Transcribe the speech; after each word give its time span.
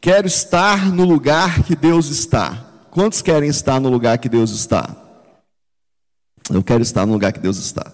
Quero 0.00 0.26
estar 0.26 0.90
no 0.90 1.04
lugar 1.04 1.62
que 1.62 1.76
Deus 1.76 2.08
está. 2.08 2.66
Quantos 2.90 3.20
querem 3.20 3.50
estar 3.50 3.78
no 3.78 3.90
lugar 3.90 4.16
que 4.16 4.30
Deus 4.30 4.50
está? 4.50 4.96
Eu 6.50 6.62
quero 6.62 6.82
estar 6.82 7.04
no 7.04 7.12
lugar 7.12 7.34
que 7.34 7.38
Deus 7.38 7.58
está. 7.58 7.92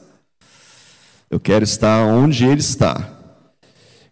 Eu 1.29 1.41
quero 1.41 1.65
estar 1.65 2.05
onde 2.05 2.45
Ele 2.47 2.61
está. 2.61 3.13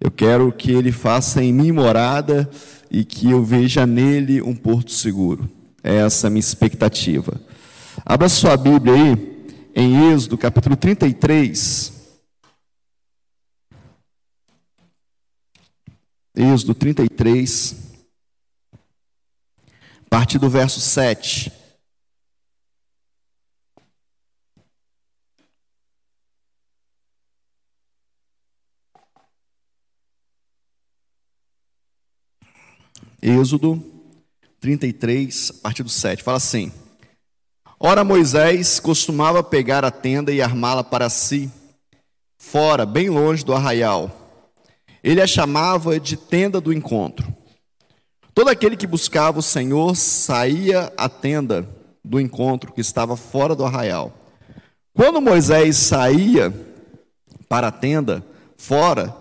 Eu 0.00 0.10
quero 0.10 0.50
que 0.50 0.72
Ele 0.72 0.90
faça 0.90 1.42
em 1.42 1.52
mim 1.52 1.70
morada 1.70 2.50
e 2.90 3.04
que 3.04 3.30
eu 3.30 3.44
veja 3.44 3.86
nele 3.86 4.42
um 4.42 4.56
porto 4.56 4.90
seguro. 4.90 5.48
É 5.82 5.94
essa 5.98 6.26
a 6.26 6.30
minha 6.30 6.40
expectativa. 6.40 7.40
Abra 8.04 8.28
sua 8.28 8.56
Bíblia 8.56 8.94
aí, 8.94 9.46
em 9.74 10.12
Êxodo, 10.12 10.36
capítulo 10.36 10.74
33. 10.74 11.93
Êxodo 16.36 16.74
33, 16.74 17.76
a 20.04 20.08
partir 20.10 20.36
do 20.36 20.50
verso 20.50 20.80
7. 20.80 21.52
Êxodo 33.22 33.80
33, 34.58 35.50
a 35.50 35.62
partir 35.62 35.84
do 35.84 35.88
7, 35.88 36.24
fala 36.24 36.38
assim: 36.38 36.72
Ora, 37.78 38.02
Moisés 38.02 38.80
costumava 38.80 39.40
pegar 39.40 39.84
a 39.84 39.90
tenda 39.92 40.32
e 40.32 40.42
armá-la 40.42 40.82
para 40.82 41.08
si, 41.08 41.48
fora, 42.36 42.84
bem 42.84 43.08
longe 43.08 43.44
do 43.44 43.54
arraial. 43.54 44.23
Ele 45.04 45.20
a 45.20 45.26
chamava 45.26 46.00
de 46.00 46.16
tenda 46.16 46.62
do 46.62 46.72
encontro. 46.72 47.32
Todo 48.32 48.48
aquele 48.48 48.74
que 48.74 48.86
buscava 48.86 49.38
o 49.38 49.42
Senhor 49.42 49.94
saía 49.94 50.90
à 50.96 51.10
tenda 51.10 51.68
do 52.02 52.18
encontro 52.18 52.72
que 52.72 52.80
estava 52.80 53.14
fora 53.14 53.54
do 53.54 53.66
arraial. 53.66 54.12
Quando 54.94 55.20
Moisés 55.20 55.76
saía 55.76 56.52
para 57.48 57.68
a 57.68 57.70
tenda, 57.70 58.24
fora, 58.56 59.14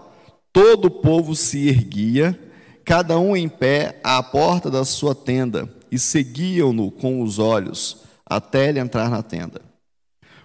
todo 0.54 0.86
o 0.86 0.92
povo 0.92 1.36
se 1.36 1.68
erguia 1.68 2.40
cada 2.86 3.20
um 3.20 3.36
em 3.36 3.50
pé 3.50 4.00
à 4.04 4.22
porta 4.24 4.72
da 4.72 4.84
sua 4.84 5.14
tenda, 5.14 5.70
e 5.92 6.00
seguiam-no 6.00 6.92
com 6.92 7.22
os 7.22 7.40
olhos, 7.40 8.04
até 8.26 8.70
ele 8.70 8.80
entrar 8.80 9.10
na 9.10 9.22
tenda. 9.22 9.62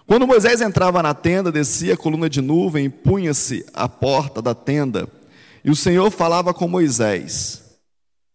Quando 0.05 0.27
Moisés 0.27 0.61
entrava 0.61 1.03
na 1.03 1.13
tenda, 1.13 1.51
descia 1.51 1.93
a 1.93 1.97
coluna 1.97 2.29
de 2.29 2.41
nuvem 2.41 2.85
e 2.85 2.89
punha-se 2.89 3.65
à 3.73 3.87
porta 3.87 4.41
da 4.41 4.55
tenda, 4.55 5.07
e 5.63 5.69
o 5.69 5.75
Senhor 5.75 6.09
falava 6.11 6.53
com 6.53 6.67
Moisés. 6.67 7.63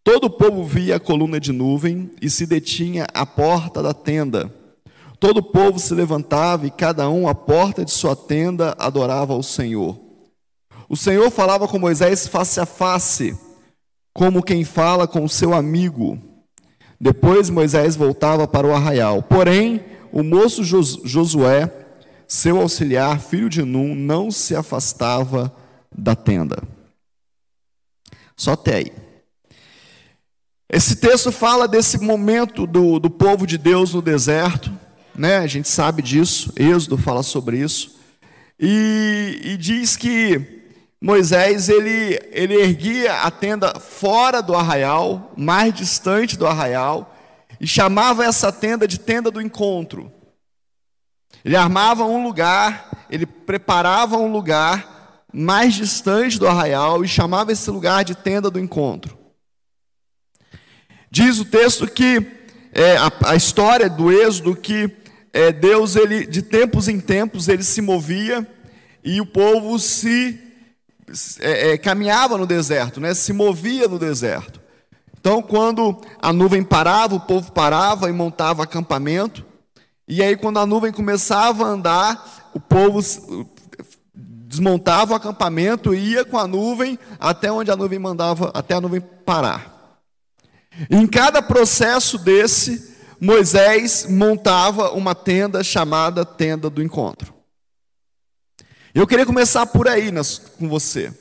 Todo 0.03 0.25
o 0.25 0.29
povo 0.29 0.63
via 0.63 0.97
a 0.97 0.99
coluna 0.99 1.39
de 1.39 1.51
nuvem 1.51 2.11
e 2.21 2.29
se 2.29 2.45
detinha 2.45 3.07
à 3.13 3.25
porta 3.25 3.81
da 3.81 3.93
tenda. 3.93 4.53
Todo 5.19 5.37
o 5.37 5.43
povo 5.43 5.79
se 5.79 5.93
levantava 5.95 6.67
e 6.67 6.71
cada 6.71 7.09
um 7.09 7.27
à 7.27 7.33
porta 7.33 7.83
de 7.83 7.89
sua 7.89 8.15
tenda 8.15 8.75
adorava 8.77 9.33
ao 9.33 9.41
Senhor. 9.41 9.99
O 10.87 10.95
Senhor 10.95 11.31
falava 11.31 11.67
com 11.67 11.79
Moisés 11.79 12.27
face 12.27 12.59
a 12.59 12.65
face, 12.65 13.35
como 14.13 14.43
quem 14.43 14.63
fala 14.63 15.07
com 15.07 15.23
o 15.23 15.29
seu 15.29 15.53
amigo. 15.53 16.19
Depois 17.01 17.49
Moisés 17.49 17.95
voltava 17.95 18.47
para 18.47 18.67
o 18.67 18.73
arraial. 18.75 19.23
Porém, 19.23 19.83
o 20.11 20.21
moço 20.21 20.63
Josué, 20.63 21.71
seu 22.27 22.61
auxiliar, 22.61 23.19
filho 23.19 23.49
de 23.49 23.63
Num, 23.63 23.95
não 23.95 24.29
se 24.29 24.55
afastava 24.55 25.51
da 25.91 26.15
tenda. 26.15 26.74
Só 28.35 28.51
até 28.51 28.75
aí. 28.75 28.91
Esse 30.69 30.95
texto 30.95 31.31
fala 31.31 31.67
desse 31.67 31.99
momento 31.99 32.65
do, 32.65 32.99
do 32.99 33.09
povo 33.09 33.45
de 33.45 33.57
Deus 33.57 33.93
no 33.93 34.01
deserto, 34.01 34.71
né? 35.15 35.37
A 35.37 35.47
gente 35.47 35.69
sabe 35.69 36.01
disso, 36.01 36.51
Êxodo 36.55 36.97
fala 36.97 37.23
sobre 37.23 37.59
isso, 37.59 37.95
e, 38.59 39.39
e 39.43 39.57
diz 39.57 39.95
que 39.95 40.63
Moisés 40.99 41.69
ele, 41.69 42.19
ele 42.31 42.55
erguia 42.55 43.21
a 43.21 43.31
tenda 43.31 43.79
fora 43.79 44.41
do 44.41 44.55
arraial, 44.55 45.31
mais 45.37 45.73
distante 45.73 46.37
do 46.37 46.47
arraial, 46.47 47.15
e 47.61 47.67
chamava 47.67 48.25
essa 48.25 48.51
tenda 48.51 48.87
de 48.87 48.99
tenda 48.99 49.29
do 49.29 49.41
encontro. 49.41 50.11
Ele 51.43 51.55
armava 51.55 52.05
um 52.05 52.23
lugar, 52.23 53.05
ele 53.09 53.25
preparava 53.25 54.17
um 54.17 54.31
lugar 54.31 54.94
mais 55.37 55.73
distante 55.73 56.39
do 56.39 56.47
arraial 56.47 57.03
e 57.03 57.07
chamava 57.09 57.51
esse 57.51 57.69
lugar 57.69 58.05
de 58.05 58.15
tenda 58.15 58.49
do 58.49 58.57
encontro. 58.57 59.17
Diz 61.11 61.39
o 61.39 61.45
texto 61.45 61.85
que 61.87 62.25
é, 62.71 62.95
a, 62.95 63.11
a, 63.25 63.35
história 63.35 63.89
do 63.89 64.11
êxodo 64.11 64.55
que 64.55 64.89
é, 65.33 65.51
Deus 65.51 65.97
ele 65.97 66.25
de 66.25 66.41
tempos 66.41 66.87
em 66.87 67.01
tempos 67.01 67.49
ele 67.49 67.63
se 67.63 67.81
movia 67.81 68.47
e 69.03 69.19
o 69.19 69.25
povo 69.25 69.77
se 69.77 70.39
é, 71.39 71.71
é, 71.71 71.77
caminhava 71.77 72.37
no 72.37 72.47
deserto, 72.47 73.01
né? 73.01 73.13
se 73.13 73.33
movia 73.33 73.89
no 73.89 73.99
deserto. 73.99 74.61
Então, 75.19 75.41
quando 75.41 75.99
a 76.21 76.31
nuvem 76.31 76.63
parava, 76.63 77.15
o 77.15 77.19
povo 77.19 77.51
parava 77.51 78.09
e 78.09 78.13
montava 78.13 78.63
acampamento. 78.63 79.45
E 80.07 80.21
aí, 80.21 80.37
quando 80.37 80.59
a 80.59 80.65
nuvem 80.65 80.91
começava 80.91 81.65
a 81.65 81.69
andar, 81.69 82.51
o 82.53 82.59
povo 82.59 83.01
desmontava 84.55 85.13
o 85.13 85.15
acampamento 85.15 85.93
e 85.93 86.13
ia 86.13 86.23
com 86.23 86.37
a 86.37 86.47
nuvem 86.47 86.97
até 87.19 87.51
onde 87.51 87.69
a 87.69 87.75
nuvem 87.75 87.99
mandava, 87.99 88.51
até 88.53 88.73
a 88.73 88.81
nuvem 88.81 89.01
parar. 89.01 89.99
Em 90.89 91.05
cada 91.05 91.41
processo 91.41 92.17
desse, 92.17 92.95
Moisés 93.19 94.07
montava 94.09 94.91
uma 94.91 95.13
tenda 95.13 95.63
chamada 95.63 96.25
tenda 96.25 96.69
do 96.69 96.81
encontro. 96.81 97.33
Eu 98.93 99.05
queria 99.05 99.25
começar 99.25 99.65
por 99.65 99.89
aí 99.89 100.09
nas, 100.09 100.37
com 100.37 100.69
você. 100.69 101.13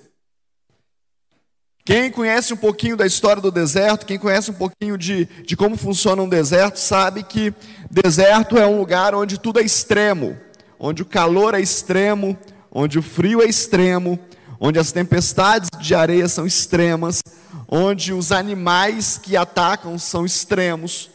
Quem 1.84 2.10
conhece 2.10 2.54
um 2.54 2.56
pouquinho 2.56 2.96
da 2.96 3.04
história 3.04 3.42
do 3.42 3.50
deserto, 3.50 4.06
quem 4.06 4.18
conhece 4.18 4.50
um 4.50 4.54
pouquinho 4.54 4.96
de, 4.96 5.26
de 5.44 5.56
como 5.56 5.76
funciona 5.76 6.22
um 6.22 6.28
deserto, 6.28 6.76
sabe 6.76 7.22
que 7.24 7.52
deserto 7.90 8.56
é 8.56 8.66
um 8.66 8.78
lugar 8.78 9.14
onde 9.14 9.38
tudo 9.38 9.60
é 9.60 9.62
extremo, 9.62 10.38
onde 10.78 11.02
o 11.02 11.06
calor 11.06 11.52
é 11.54 11.60
extremo, 11.60 12.38
onde 12.74 12.98
o 12.98 13.02
frio 13.02 13.40
é 13.40 13.46
extremo, 13.46 14.18
onde 14.58 14.80
as 14.80 14.90
tempestades 14.90 15.70
de 15.80 15.94
areia 15.94 16.28
são 16.28 16.44
extremas, 16.44 17.22
onde 17.68 18.12
os 18.12 18.32
animais 18.32 19.16
que 19.16 19.36
atacam 19.36 19.96
são 19.96 20.26
extremos. 20.26 21.08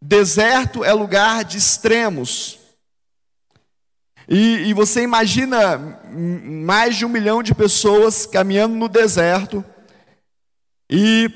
Deserto 0.00 0.82
é 0.82 0.92
lugar 0.92 1.44
de 1.44 1.58
extremos. 1.58 2.58
E, 4.28 4.68
e, 4.68 4.74
você 4.74 5.02
imagina 5.02 6.00
mais 6.12 6.96
de 6.96 7.04
um 7.04 7.08
milhão 7.08 7.44
de 7.44 7.54
pessoas 7.54 8.26
caminhando 8.26 8.74
no 8.74 8.88
deserto 8.88 9.64
e 10.90 11.30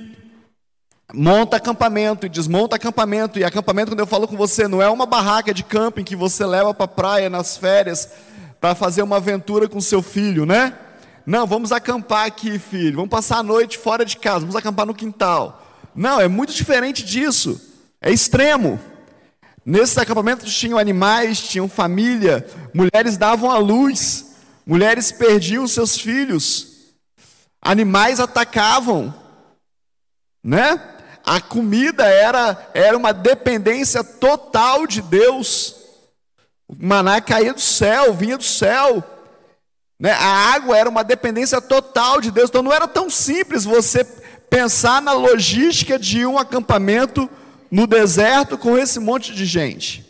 monta 1.15 1.57
acampamento 1.57 2.27
e 2.27 2.29
desmonta 2.29 2.75
acampamento. 2.75 3.39
E 3.39 3.45
acampamento, 3.45 3.93
quando 3.93 4.01
eu 4.01 4.07
falo 4.09 4.27
com 4.27 4.37
você, 4.37 4.67
não 4.67 4.83
é 4.83 4.89
uma 4.89 5.07
barraca 5.07 5.55
de 5.55 5.63
camping 5.63 6.03
que 6.03 6.17
você 6.17 6.45
leva 6.45 6.75
para 6.75 6.85
a 6.85 6.89
praia 6.89 7.31
nas 7.31 7.57
férias 7.57 8.11
para 8.61 8.75
fazer 8.75 9.03
uma 9.03 9.17
aventura 9.17 9.69
com 9.69 9.81
seu 9.81 10.03
filho, 10.03 10.45
né? 10.45 10.75
Não, 11.25 11.47
vamos 11.47 11.73
acampar 11.73 12.27
aqui, 12.27 12.59
filho. 12.59 12.97
Vamos 12.97 13.11
passar 13.11 13.39
a 13.39 13.43
noite 13.43 13.79
fora 13.79 14.05
de 14.05 14.17
casa, 14.17 14.41
vamos 14.41 14.57
acampar 14.57 14.87
no 14.87 14.95
quintal. 14.95 15.67
Não, 15.95 16.21
é 16.21 16.29
muito 16.29 16.53
diferente 16.53 17.05
disso. 17.05 17.61
É 18.01 18.11
extremo. 18.11 18.79
Nesses 19.65 19.97
acampamentos 19.99 20.53
tinham 20.55 20.79
animais, 20.79 21.41
tinham 21.41 21.69
família, 21.69 22.47
mulheres 22.75 23.17
davam 23.17 23.51
à 23.51 23.59
luz, 23.59 24.35
mulheres 24.67 25.13
perdiam 25.13 25.67
seus 25.69 25.99
filhos, 25.99 26.93
animais 27.61 28.21
atacavam, 28.21 29.15
né? 30.43 30.81
A 31.23 31.41
comida 31.41 32.05
era, 32.05 32.71
era 32.73 32.97
uma 32.97 33.13
dependência 33.13 34.03
total 34.03 34.87
de 34.87 35.03
Deus. 35.03 35.77
O 36.71 36.87
maná 36.87 37.21
caía 37.21 37.53
do 37.53 37.61
céu, 37.61 38.15
vinha 38.15 38.39
do 38.39 38.45
céu. 38.45 39.03
Né? 39.99 40.13
A 40.13 40.55
água 40.55 40.79
era 40.79 40.89
uma 40.89 41.03
dependência 41.03 41.61
total 41.61 42.21
de 42.21 42.31
Deus. 42.31 42.49
Então 42.49 42.63
não 42.63 42.73
era 42.73 42.87
tão 42.87 43.11
simples 43.11 43.65
você 43.65 44.05
pensar 44.05 45.03
na 45.03 45.13
logística 45.13 45.99
de 45.99 46.25
um 46.25 46.39
acampamento 46.39 47.29
no 47.71 47.89
deserto 47.89 48.57
com 48.57 48.79
esse 48.79 49.01
monte 49.01 49.35
de 49.35 49.45
gente. 49.45 50.07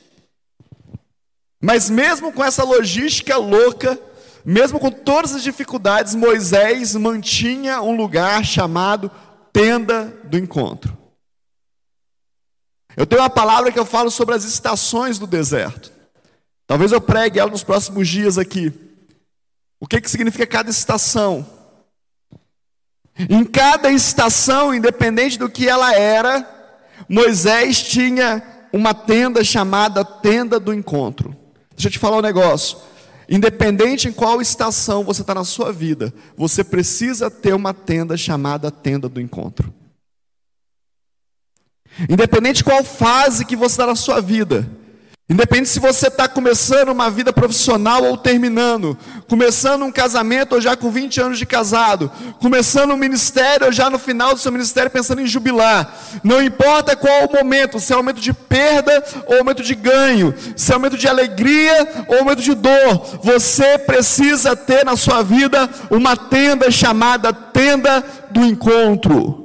Mas 1.63 1.89
mesmo 1.89 2.31
com 2.31 2.45
essa 2.45 2.63
logística 2.63 3.37
louca, 3.39 3.99
mesmo 4.45 4.79
com 4.79 4.91
todas 4.91 5.35
as 5.35 5.43
dificuldades, 5.43 6.15
Moisés 6.15 6.95
mantinha 6.95 7.81
um 7.81 7.97
lugar 7.97 8.45
chamado 8.45 9.11
tenda 9.51 10.15
do 10.25 10.37
encontro. 10.37 10.97
Eu 12.97 13.07
tenho 13.07 13.23
uma 13.23 13.31
palavra 13.31 13.73
que 13.73 13.79
eu 13.79 13.87
falo 13.87 14.11
sobre 14.11 14.35
as 14.35 14.45
estações 14.45 15.19
do 15.19 15.27
deserto. 15.27 16.00
Talvez 16.71 16.93
eu 16.93 17.01
pregue 17.01 17.41
ela 17.41 17.51
nos 17.51 17.65
próximos 17.65 18.07
dias 18.07 18.39
aqui. 18.39 18.73
O 19.81 19.89
que, 19.89 20.01
que 20.01 20.09
significa 20.09 20.47
cada 20.47 20.71
estação? 20.71 21.45
Em 23.29 23.45
cada 23.45 23.91
estação, 23.91 24.73
independente 24.73 25.37
do 25.37 25.51
que 25.51 25.69
ela 25.69 25.93
era, 25.93 26.49
Moisés 27.09 27.83
tinha 27.83 28.41
uma 28.73 28.95
tenda 28.95 29.43
chamada 29.43 30.05
tenda 30.05 30.61
do 30.61 30.73
encontro. 30.73 31.37
Deixa 31.75 31.89
eu 31.89 31.91
te 31.91 31.99
falar 31.99 32.19
um 32.19 32.23
negócio. 32.23 32.79
Independente 33.29 34.07
em 34.07 34.13
qual 34.13 34.41
estação 34.41 35.03
você 35.03 35.23
está 35.23 35.35
na 35.35 35.43
sua 35.43 35.73
vida, 35.73 36.15
você 36.37 36.63
precisa 36.63 37.29
ter 37.29 37.53
uma 37.53 37.75
tenda 37.75 38.17
chamada 38.17 38.71
tenda 38.71 39.09
do 39.09 39.21
encontro. 39.21 39.75
Independente 42.09 42.59
de 42.59 42.65
qual 42.65 42.85
fase 42.85 43.45
que 43.45 43.57
você 43.57 43.73
está 43.73 43.89
na 43.89 43.97
sua 43.97 44.21
vida, 44.21 44.71
Independente 45.31 45.69
se 45.69 45.79
você 45.79 46.09
está 46.09 46.27
começando 46.27 46.89
uma 46.89 47.09
vida 47.09 47.33
profissional 47.33 48.03
ou 48.03 48.17
terminando, 48.17 48.99
começando 49.29 49.85
um 49.85 49.93
casamento 49.93 50.57
ou 50.57 50.61
já 50.61 50.77
com 50.77 50.91
20 50.91 51.21
anos 51.21 51.39
de 51.39 51.47
casado, 51.47 52.11
começando 52.41 52.91
um 52.91 52.97
ministério 52.97 53.67
ou 53.67 53.73
já 53.73 53.89
no 53.89 53.97
final 53.97 54.35
do 54.35 54.41
seu 54.41 54.51
ministério 54.51 54.91
pensando 54.91 55.21
em 55.21 55.29
jubilar, 55.29 55.95
não 56.25 56.43
importa 56.43 56.97
qual 56.97 57.27
o 57.27 57.33
momento, 57.33 57.79
se 57.79 57.93
é 57.93 57.97
um 57.97 58.01
momento 58.01 58.21
de 58.21 58.33
perda 58.33 59.05
ou 59.29 59.37
um 59.37 59.39
momento 59.39 59.63
de 59.63 59.77
ganho, 59.77 60.35
se 60.57 60.73
é 60.73 60.75
um 60.75 60.81
momento 60.81 60.99
de 60.99 61.07
alegria 61.07 62.07
ou 62.09 62.17
um 62.17 62.25
momento 62.25 62.43
de 62.43 62.55
dor, 62.57 63.21
você 63.23 63.79
precisa 63.79 64.57
ter 64.57 64.85
na 64.85 64.97
sua 64.97 65.23
vida 65.23 65.71
uma 65.93 66.17
tenda 66.17 66.73
chamada 66.73 67.33
tenda 67.33 68.05
do 68.33 68.45
encontro. 68.45 69.41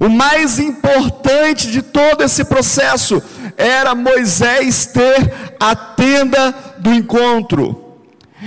O 0.00 0.08
mais 0.08 0.58
importante 0.58 1.70
de 1.70 1.80
todo 1.80 2.22
esse 2.22 2.44
processo 2.44 3.22
era 3.56 3.94
Moisés 3.94 4.86
ter 4.86 5.32
a 5.58 5.74
tenda 5.74 6.54
do 6.78 6.92
encontro. 6.92 7.84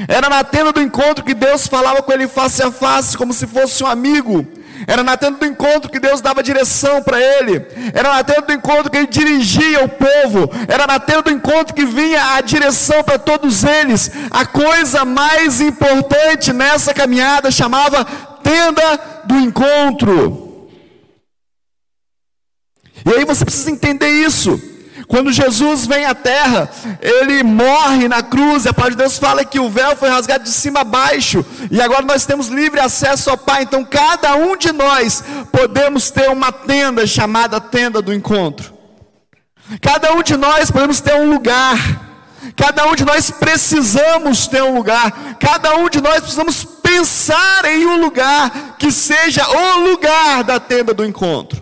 Era 0.07 0.29
na 0.29 0.43
tenda 0.43 0.71
do 0.71 0.81
encontro 0.81 1.23
que 1.23 1.33
Deus 1.33 1.67
falava 1.67 2.01
com 2.01 2.11
ele 2.11 2.27
face 2.27 2.63
a 2.63 2.71
face, 2.71 3.17
como 3.17 3.33
se 3.33 3.45
fosse 3.45 3.83
um 3.83 3.87
amigo. 3.87 4.47
Era 4.87 5.03
na 5.03 5.15
tenda 5.15 5.37
do 5.37 5.45
encontro 5.45 5.91
que 5.91 5.99
Deus 5.99 6.21
dava 6.21 6.41
direção 6.41 7.03
para 7.03 7.19
ele. 7.19 7.65
Era 7.93 8.13
na 8.13 8.23
tenda 8.23 8.41
do 8.41 8.53
encontro 8.53 8.89
que 8.89 8.97
ele 8.97 9.07
dirigia 9.07 9.83
o 9.83 9.89
povo. 9.89 10.49
Era 10.67 10.87
na 10.87 10.99
tenda 10.99 11.23
do 11.23 11.31
encontro 11.31 11.75
que 11.75 11.85
vinha 11.85 12.35
a 12.35 12.41
direção 12.41 13.03
para 13.03 13.19
todos 13.19 13.63
eles. 13.63 14.11
A 14.31 14.45
coisa 14.45 15.05
mais 15.05 15.61
importante 15.61 16.51
nessa 16.51 16.93
caminhada 16.93 17.51
chamava 17.51 18.03
tenda 18.43 18.99
do 19.25 19.35
encontro. 19.35 20.67
E 23.05 23.09
aí 23.13 23.25
você 23.25 23.43
precisa 23.43 23.71
entender 23.71 24.09
isso. 24.09 24.70
Quando 25.07 25.31
Jesus 25.31 25.85
vem 25.85 26.05
à 26.05 26.13
terra, 26.13 26.69
ele 27.01 27.43
morre 27.43 28.07
na 28.07 28.21
cruz, 28.21 28.65
a 28.65 28.73
palavra 28.73 28.95
de 28.95 29.03
Deus 29.03 29.17
fala 29.17 29.43
que 29.43 29.59
o 29.59 29.69
véu 29.69 29.95
foi 29.95 30.09
rasgado 30.09 30.43
de 30.43 30.51
cima 30.51 30.81
a 30.81 30.83
baixo, 30.83 31.45
e 31.69 31.81
agora 31.81 32.01
nós 32.03 32.25
temos 32.25 32.47
livre 32.47 32.79
acesso 32.79 33.29
ao 33.29 33.37
Pai. 33.37 33.63
Então, 33.63 33.83
cada 33.83 34.35
um 34.35 34.55
de 34.55 34.71
nós 34.71 35.23
podemos 35.51 36.09
ter 36.11 36.29
uma 36.29 36.51
tenda 36.51 37.05
chamada 37.07 37.59
tenda 37.59 38.01
do 38.01 38.13
encontro. 38.13 38.73
Cada 39.81 40.13
um 40.13 40.23
de 40.23 40.35
nós 40.35 40.69
podemos 40.69 40.99
ter 40.99 41.15
um 41.15 41.31
lugar. 41.31 41.77
Cada 42.55 42.87
um 42.87 42.95
de 42.95 43.05
nós 43.05 43.31
precisamos 43.31 44.47
ter 44.47 44.63
um 44.63 44.75
lugar. 44.75 45.37
Cada 45.39 45.75
um 45.75 45.89
de 45.89 46.01
nós 46.01 46.19
precisamos 46.19 46.63
pensar 46.63 47.65
em 47.65 47.85
um 47.85 48.01
lugar 48.01 48.75
que 48.77 48.91
seja 48.91 49.47
o 49.47 49.89
lugar 49.89 50.43
da 50.43 50.59
tenda 50.59 50.93
do 50.93 51.05
encontro. 51.05 51.61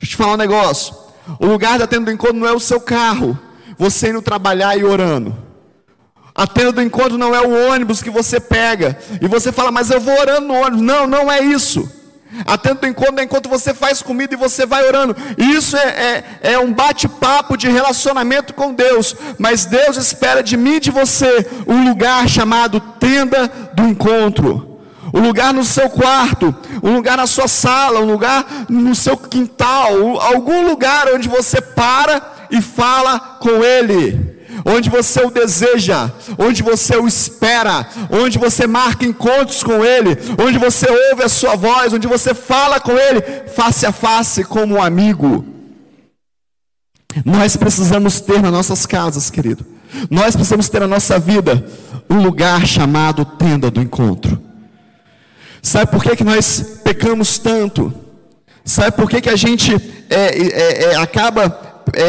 Deixa 0.00 0.04
eu 0.04 0.08
te 0.08 0.16
falar 0.16 0.34
um 0.34 0.38
negócio. 0.38 1.03
O 1.38 1.46
lugar 1.46 1.78
da 1.78 1.86
tenda 1.86 2.06
do 2.06 2.12
encontro 2.12 2.36
não 2.36 2.46
é 2.46 2.52
o 2.52 2.60
seu 2.60 2.80
carro, 2.80 3.38
você 3.78 4.10
indo 4.10 4.22
trabalhar 4.22 4.76
e 4.78 4.84
orando. 4.84 5.34
A 6.34 6.46
tenda 6.46 6.72
do 6.72 6.82
encontro 6.82 7.16
não 7.16 7.34
é 7.34 7.40
o 7.40 7.70
ônibus 7.70 8.02
que 8.02 8.10
você 8.10 8.40
pega 8.40 8.98
e 9.20 9.28
você 9.28 9.52
fala, 9.52 9.70
mas 9.70 9.90
eu 9.90 10.00
vou 10.00 10.18
orando 10.18 10.48
no 10.48 10.54
ônibus. 10.54 10.80
Não, 10.80 11.06
não 11.06 11.30
é 11.30 11.40
isso. 11.40 11.88
A 12.44 12.58
tenda 12.58 12.80
do 12.80 12.86
encontro 12.88 13.20
é 13.20 13.22
enquanto 13.22 13.48
você 13.48 13.72
faz 13.72 14.02
comida 14.02 14.34
e 14.34 14.36
você 14.36 14.66
vai 14.66 14.84
orando. 14.84 15.16
Isso 15.38 15.76
é, 15.76 16.24
é, 16.42 16.52
é 16.54 16.58
um 16.58 16.72
bate-papo 16.72 17.56
de 17.56 17.68
relacionamento 17.68 18.52
com 18.52 18.74
Deus. 18.74 19.14
Mas 19.38 19.64
Deus 19.64 19.96
espera 19.96 20.42
de 20.42 20.56
mim 20.56 20.74
e 20.74 20.80
de 20.80 20.90
você 20.90 21.46
um 21.68 21.88
lugar 21.88 22.28
chamado 22.28 22.80
tenda 22.80 23.46
do 23.74 23.84
encontro 23.84 24.73
um 25.14 25.20
lugar 25.20 25.54
no 25.54 25.64
seu 25.64 25.88
quarto, 25.88 26.52
um 26.82 26.94
lugar 26.96 27.16
na 27.16 27.26
sua 27.26 27.46
sala, 27.46 28.00
um 28.00 28.10
lugar 28.10 28.66
no 28.68 28.96
seu 28.96 29.16
quintal, 29.16 30.20
algum 30.20 30.66
lugar 30.66 31.06
onde 31.14 31.28
você 31.28 31.60
para 31.60 32.48
e 32.50 32.60
fala 32.60 33.20
com 33.40 33.62
Ele 33.62 34.34
onde 34.64 34.88
você 34.88 35.20
o 35.20 35.30
deseja, 35.30 36.10
onde 36.38 36.62
você 36.62 36.96
o 36.96 37.06
espera, 37.06 37.86
onde 38.10 38.38
você 38.38 38.66
marca 38.66 39.04
encontros 39.04 39.62
com 39.62 39.84
Ele, 39.84 40.16
onde 40.38 40.58
você 40.58 40.86
ouve 41.10 41.22
a 41.22 41.28
Sua 41.28 41.56
voz, 41.56 41.92
onde 41.92 42.06
você 42.06 42.32
fala 42.32 42.80
com 42.80 42.92
Ele 42.92 43.20
face 43.48 43.84
a 43.84 43.92
face 43.92 44.44
como 44.44 44.76
um 44.76 44.82
amigo. 44.82 45.44
Nós 47.24 47.56
precisamos 47.56 48.20
ter 48.20 48.40
nas 48.40 48.52
nossas 48.52 48.86
casas, 48.86 49.30
querido, 49.30 49.66
nós 50.10 50.34
precisamos 50.34 50.68
ter 50.68 50.80
na 50.80 50.88
nossa 50.88 51.18
vida 51.18 51.64
um 52.08 52.22
lugar 52.22 52.66
chamado 52.66 53.24
tenda 53.24 53.70
do 53.70 53.82
encontro. 53.82 54.53
Sabe 55.64 55.90
por 55.90 56.02
que, 56.02 56.14
que 56.14 56.24
nós 56.24 56.80
pecamos 56.84 57.38
tanto? 57.38 57.90
Sabe 58.66 58.92
por 58.92 59.08
que, 59.08 59.22
que 59.22 59.30
a 59.30 59.34
gente 59.34 59.74
é, 60.10 60.38
é, 60.38 60.84
é, 60.92 60.96
acaba 60.96 61.82
é, 61.94 62.02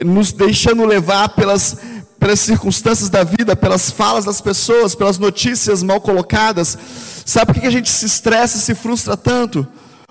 é, 0.00 0.04
nos 0.04 0.30
deixando 0.30 0.84
levar 0.84 1.30
pelas, 1.30 1.78
pelas 2.16 2.38
circunstâncias 2.38 3.08
da 3.08 3.24
vida, 3.24 3.56
pelas 3.56 3.90
falas 3.90 4.24
das 4.24 4.40
pessoas, 4.40 4.94
pelas 4.94 5.18
notícias 5.18 5.82
mal 5.82 6.00
colocadas? 6.00 6.78
Sabe 7.24 7.46
por 7.46 7.54
que, 7.54 7.62
que 7.62 7.66
a 7.66 7.72
gente 7.72 7.90
se 7.90 8.06
estressa 8.06 8.56
e 8.56 8.60
se 8.60 8.72
frustra 8.72 9.16
tanto? 9.16 9.66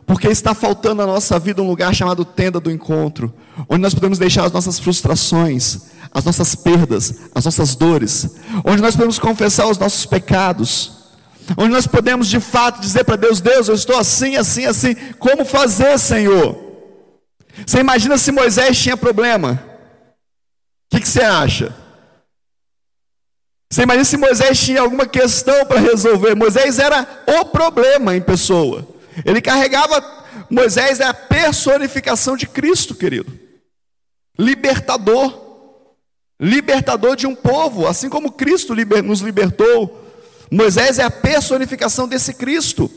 Porque 0.06 0.28
está 0.28 0.54
faltando 0.54 0.96
na 0.96 1.08
nossa 1.08 1.40
vida 1.40 1.62
um 1.62 1.70
lugar 1.70 1.96
chamado 1.96 2.26
tenda 2.26 2.60
do 2.60 2.70
encontro, 2.70 3.34
onde 3.70 3.82
nós 3.82 3.94
podemos 3.94 4.20
deixar 4.20 4.44
as 4.44 4.52
nossas 4.52 4.80
frustrações, 4.80 5.80
as 6.12 6.26
nossas 6.26 6.56
perdas, 6.56 7.22
as 7.34 7.46
nossas 7.46 7.74
dores, 7.74 8.36
onde 8.66 8.82
nós 8.82 8.98
podemos 8.98 9.18
confessar 9.18 9.66
os 9.66 9.78
nossos 9.78 10.06
pecados 10.06 11.05
onde 11.58 11.74
nós 11.74 11.88
podemos 11.88 12.28
de 12.28 12.40
fato 12.40 12.80
dizer 12.80 13.04
para 13.04 13.16
Deus: 13.16 13.42
Deus, 13.42 13.68
eu 13.68 13.76
estou 13.76 13.98
assim, 13.98 14.36
assim, 14.36 14.66
assim, 14.66 14.96
como 15.20 15.46
fazer, 15.46 15.98
Senhor? 16.00 16.64
Você 17.66 17.80
imagina 17.80 18.18
se 18.18 18.32
Moisés 18.32 18.78
tinha 18.78 18.98
problema? 18.98 19.64
O 20.92 20.96
que, 20.96 21.02
que 21.02 21.08
você 21.08 21.22
acha? 21.22 21.74
Você 23.72 23.84
imagina 23.84 24.06
se 24.06 24.18
Moisés 24.18 24.60
tinha 24.60 24.82
alguma 24.82 25.06
questão 25.06 25.66
para 25.66 25.80
resolver? 25.80 26.36
Moisés 26.36 26.80
era 26.80 27.24
o 27.28 27.46
problema 27.46 28.16
em 28.16 28.22
pessoa. 28.22 28.88
Ele 29.26 29.42
carregava, 29.42 30.04
Moisés 30.50 31.00
é 31.00 31.06
a 31.06 31.14
personificação 31.14 32.38
de 32.38 32.48
Cristo, 32.48 32.96
querido. 32.96 33.38
Libertador. 34.38 35.44
Libertador 36.40 37.16
de 37.16 37.26
um 37.26 37.34
povo, 37.34 37.88
assim 37.88 38.10
como 38.10 38.32
Cristo 38.32 38.76
nos 39.04 39.22
libertou 39.22 40.05
Moisés 40.52 41.00
é 41.00 41.04
a 41.04 41.12
personificação 41.12 42.08
desse 42.08 42.34
Cristo. 42.34 42.90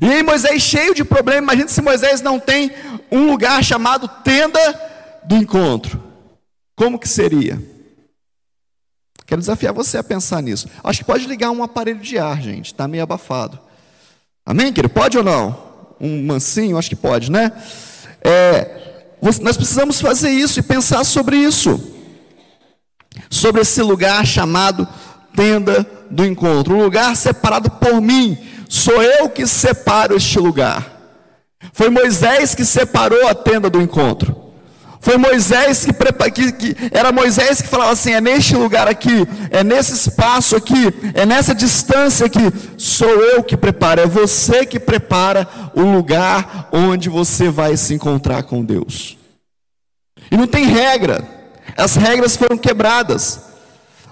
E 0.00 0.06
aí 0.06 0.22
Moisés 0.22 0.62
cheio 0.62 0.94
de 0.94 1.04
problemas, 1.04 1.42
imagine 1.42 1.68
se 1.68 1.82
Moisés 1.82 2.20
não 2.20 2.40
tem 2.40 2.72
um 3.10 3.30
lugar 3.30 3.62
chamado 3.62 4.08
tenda 4.22 4.60
do 5.24 5.36
encontro. 5.36 6.02
Como 6.74 6.98
que 6.98 7.08
seria? 7.08 7.62
Quero 9.26 9.40
desafiar 9.40 9.72
você 9.72 9.98
a 9.98 10.04
pensar 10.04 10.42
nisso. 10.42 10.68
Acho 10.82 11.00
que 11.00 11.04
pode 11.04 11.26
ligar 11.26 11.50
um 11.50 11.62
aparelho 11.62 12.00
de 12.00 12.18
ar, 12.18 12.40
gente, 12.42 12.66
está 12.66 12.86
meio 12.88 13.02
abafado. 13.02 13.58
Amém, 14.44 14.72
querido? 14.72 14.92
Pode 14.92 15.16
ou 15.16 15.24
não? 15.24 15.74
Um 16.00 16.24
mansinho, 16.24 16.76
acho 16.76 16.90
que 16.90 16.96
pode, 16.96 17.30
né? 17.30 17.52
É, 18.20 19.06
nós 19.40 19.56
precisamos 19.56 20.00
fazer 20.00 20.30
isso 20.30 20.58
e 20.60 20.62
pensar 20.62 21.04
sobre 21.04 21.36
isso. 21.36 21.92
Sobre 23.30 23.62
esse 23.62 23.80
lugar 23.80 24.26
chamado 24.26 24.86
tenda 25.34 25.86
do 26.10 26.24
encontro, 26.24 26.74
um 26.74 26.82
lugar 26.82 27.16
separado 27.16 27.70
por 27.70 28.00
mim. 28.00 28.38
Sou 28.68 29.02
eu 29.02 29.28
que 29.28 29.46
separo 29.46 30.16
este 30.16 30.38
lugar. 30.38 30.92
Foi 31.72 31.90
Moisés 31.90 32.54
que 32.54 32.64
separou 32.64 33.26
a 33.28 33.34
tenda 33.34 33.68
do 33.68 33.80
encontro. 33.80 34.44
Foi 35.00 35.18
Moisés 35.18 35.84
que, 35.84 35.92
que, 36.30 36.52
que, 36.52 36.76
era 36.90 37.12
Moisés 37.12 37.60
que 37.60 37.68
falava 37.68 37.92
assim: 37.92 38.12
é 38.12 38.22
neste 38.22 38.56
lugar 38.56 38.88
aqui, 38.88 39.26
é 39.50 39.62
nesse 39.62 39.92
espaço 39.92 40.56
aqui, 40.56 40.94
é 41.12 41.26
nessa 41.26 41.54
distância 41.54 42.24
aqui. 42.24 42.40
Sou 42.78 43.08
eu 43.08 43.42
que 43.42 43.54
preparo, 43.54 44.00
é 44.00 44.06
você 44.06 44.64
que 44.64 44.80
prepara 44.80 45.46
o 45.74 45.82
lugar 45.82 46.70
onde 46.72 47.10
você 47.10 47.50
vai 47.50 47.76
se 47.76 47.92
encontrar 47.92 48.44
com 48.44 48.64
Deus. 48.64 49.18
E 50.30 50.38
não 50.38 50.46
tem 50.46 50.64
regra, 50.64 51.22
as 51.76 51.96
regras 51.96 52.34
foram 52.34 52.56
quebradas. 52.56 53.53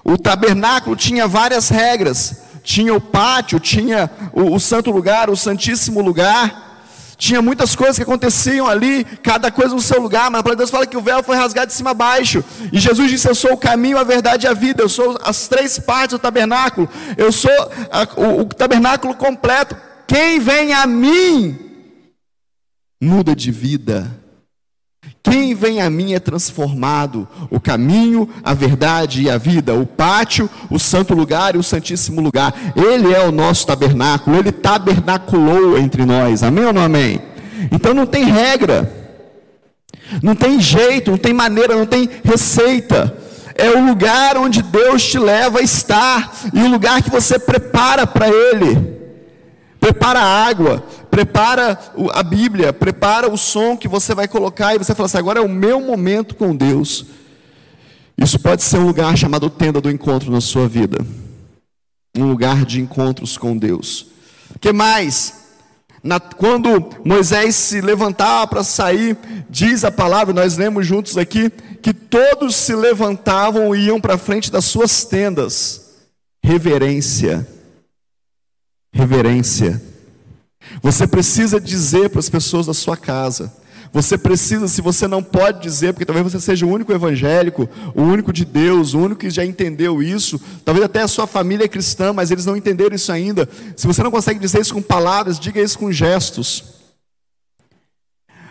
O 0.04 0.18
tabernáculo 0.18 0.96
tinha 0.96 1.26
várias 1.26 1.68
regras. 1.68 2.42
Tinha 2.62 2.94
o 2.94 3.00
pátio, 3.00 3.58
tinha 3.58 4.10
o, 4.32 4.54
o 4.54 4.60
santo 4.60 4.90
lugar, 4.90 5.28
o 5.28 5.36
santíssimo 5.36 6.00
lugar. 6.00 6.70
Tinha 7.16 7.40
muitas 7.40 7.76
coisas 7.76 7.96
que 7.96 8.02
aconteciam 8.02 8.66
ali, 8.66 9.04
cada 9.04 9.50
coisa 9.50 9.74
no 9.74 9.80
seu 9.80 10.00
lugar, 10.00 10.28
mas 10.30 10.40
a 10.40 10.42
palavra 10.42 10.56
de 10.56 10.58
Deus 10.58 10.70
fala 10.70 10.86
que 10.86 10.96
o 10.96 11.00
véu 11.00 11.22
foi 11.22 11.36
rasgado 11.36 11.68
de 11.68 11.72
cima 11.72 11.90
a 11.90 11.94
baixo. 11.94 12.42
E 12.72 12.80
Jesus 12.80 13.10
disse: 13.10 13.28
Eu 13.28 13.34
sou 13.34 13.52
o 13.52 13.56
caminho, 13.56 13.98
a 13.98 14.02
verdade 14.02 14.46
e 14.46 14.48
a 14.48 14.54
vida. 14.54 14.82
Eu 14.82 14.88
sou 14.88 15.18
as 15.22 15.46
três 15.46 15.78
partes 15.78 16.18
do 16.18 16.20
tabernáculo. 16.20 16.88
Eu 17.16 17.30
sou 17.30 17.50
a, 17.90 18.08
o, 18.20 18.40
o 18.40 18.44
tabernáculo 18.46 19.14
completo. 19.14 19.76
Quem 20.06 20.40
vem 20.40 20.72
a 20.72 20.86
mim 20.86 21.58
muda 23.00 23.34
de 23.34 23.50
vida. 23.50 24.21
Quem 25.22 25.54
vem 25.54 25.80
a 25.80 25.88
mim 25.88 26.14
é 26.14 26.20
transformado. 26.20 27.28
O 27.48 27.60
caminho, 27.60 28.28
a 28.42 28.52
verdade 28.54 29.22
e 29.22 29.30
a 29.30 29.38
vida. 29.38 29.74
O 29.74 29.86
pátio, 29.86 30.50
o 30.68 30.78
santo 30.78 31.14
lugar 31.14 31.54
e 31.54 31.58
o 31.58 31.62
santíssimo 31.62 32.20
lugar. 32.20 32.54
Ele 32.74 33.12
é 33.12 33.24
o 33.24 33.30
nosso 33.30 33.66
tabernáculo. 33.66 34.36
Ele 34.36 34.50
tabernaculou 34.50 35.78
entre 35.78 36.04
nós. 36.04 36.42
Amém 36.42 36.64
ou 36.64 36.72
não 36.72 36.82
amém? 36.82 37.20
Então 37.70 37.94
não 37.94 38.04
tem 38.04 38.24
regra. 38.24 38.92
Não 40.20 40.34
tem 40.34 40.60
jeito, 40.60 41.12
não 41.12 41.18
tem 41.18 41.32
maneira, 41.32 41.76
não 41.76 41.86
tem 41.86 42.08
receita. 42.24 43.16
É 43.54 43.70
o 43.70 43.86
lugar 43.86 44.36
onde 44.36 44.60
Deus 44.60 45.04
te 45.04 45.18
leva 45.18 45.60
a 45.60 45.62
estar. 45.62 46.32
E 46.52 46.60
o 46.60 46.68
lugar 46.68 47.00
que 47.00 47.10
você 47.10 47.38
prepara 47.38 48.06
para 48.06 48.28
Ele. 48.28 49.00
Prepara 49.78 50.20
a 50.20 50.46
água, 50.46 50.84
prepara 51.12 51.78
a 52.14 52.22
Bíblia, 52.22 52.72
prepara 52.72 53.30
o 53.30 53.36
som 53.36 53.76
que 53.76 53.86
você 53.86 54.14
vai 54.14 54.26
colocar 54.26 54.74
e 54.74 54.78
você 54.78 54.94
fala 54.94 55.04
assim: 55.04 55.18
agora 55.18 55.40
é 55.40 55.42
o 55.42 55.48
meu 55.48 55.78
momento 55.78 56.34
com 56.34 56.56
Deus. 56.56 57.04
Isso 58.16 58.38
pode 58.38 58.62
ser 58.62 58.78
um 58.78 58.86
lugar 58.86 59.14
chamado 59.14 59.50
tenda 59.50 59.78
do 59.78 59.90
encontro 59.90 60.32
na 60.32 60.40
sua 60.40 60.66
vida, 60.66 61.04
um 62.16 62.24
lugar 62.24 62.64
de 62.64 62.80
encontros 62.80 63.36
com 63.36 63.54
Deus. 63.54 64.06
O 64.56 64.58
que 64.58 64.72
mais? 64.72 65.40
Na, 66.02 66.18
quando 66.18 66.88
Moisés 67.04 67.56
se 67.56 67.82
levantava 67.82 68.46
para 68.46 68.64
sair, 68.64 69.16
diz 69.50 69.84
a 69.84 69.90
palavra, 69.90 70.32
nós 70.32 70.56
lemos 70.56 70.86
juntos 70.86 71.18
aqui, 71.18 71.50
que 71.82 71.92
todos 71.92 72.56
se 72.56 72.74
levantavam 72.74 73.76
e 73.76 73.86
iam 73.86 74.00
para 74.00 74.16
frente 74.16 74.50
das 74.50 74.64
suas 74.64 75.04
tendas. 75.04 75.90
Reverência. 76.42 77.46
Reverência. 78.92 79.91
Você 80.82 81.06
precisa 81.06 81.60
dizer 81.60 82.10
para 82.10 82.18
as 82.18 82.28
pessoas 82.28 82.66
da 82.66 82.74
sua 82.74 82.96
casa. 82.96 83.52
Você 83.92 84.16
precisa, 84.16 84.66
se 84.68 84.80
você 84.80 85.06
não 85.06 85.22
pode 85.22 85.62
dizer, 85.62 85.92
porque 85.92 86.06
talvez 86.06 86.24
você 86.24 86.40
seja 86.40 86.64
o 86.64 86.70
único 86.70 86.92
evangélico, 86.92 87.68
o 87.94 88.02
único 88.02 88.32
de 88.32 88.44
Deus, 88.44 88.94
o 88.94 88.98
único 88.98 89.20
que 89.20 89.30
já 89.30 89.44
entendeu 89.44 90.02
isso, 90.02 90.40
talvez 90.64 90.84
até 90.84 91.02
a 91.02 91.08
sua 91.08 91.26
família 91.26 91.66
é 91.66 91.68
cristã, 91.68 92.10
mas 92.12 92.30
eles 92.30 92.46
não 92.46 92.56
entenderam 92.56 92.96
isso 92.96 93.12
ainda. 93.12 93.48
Se 93.76 93.86
você 93.86 94.02
não 94.02 94.10
consegue 94.10 94.40
dizer 94.40 94.62
isso 94.62 94.72
com 94.72 94.80
palavras, 94.82 95.38
diga 95.38 95.60
isso 95.60 95.78
com 95.78 95.92
gestos. 95.92 96.64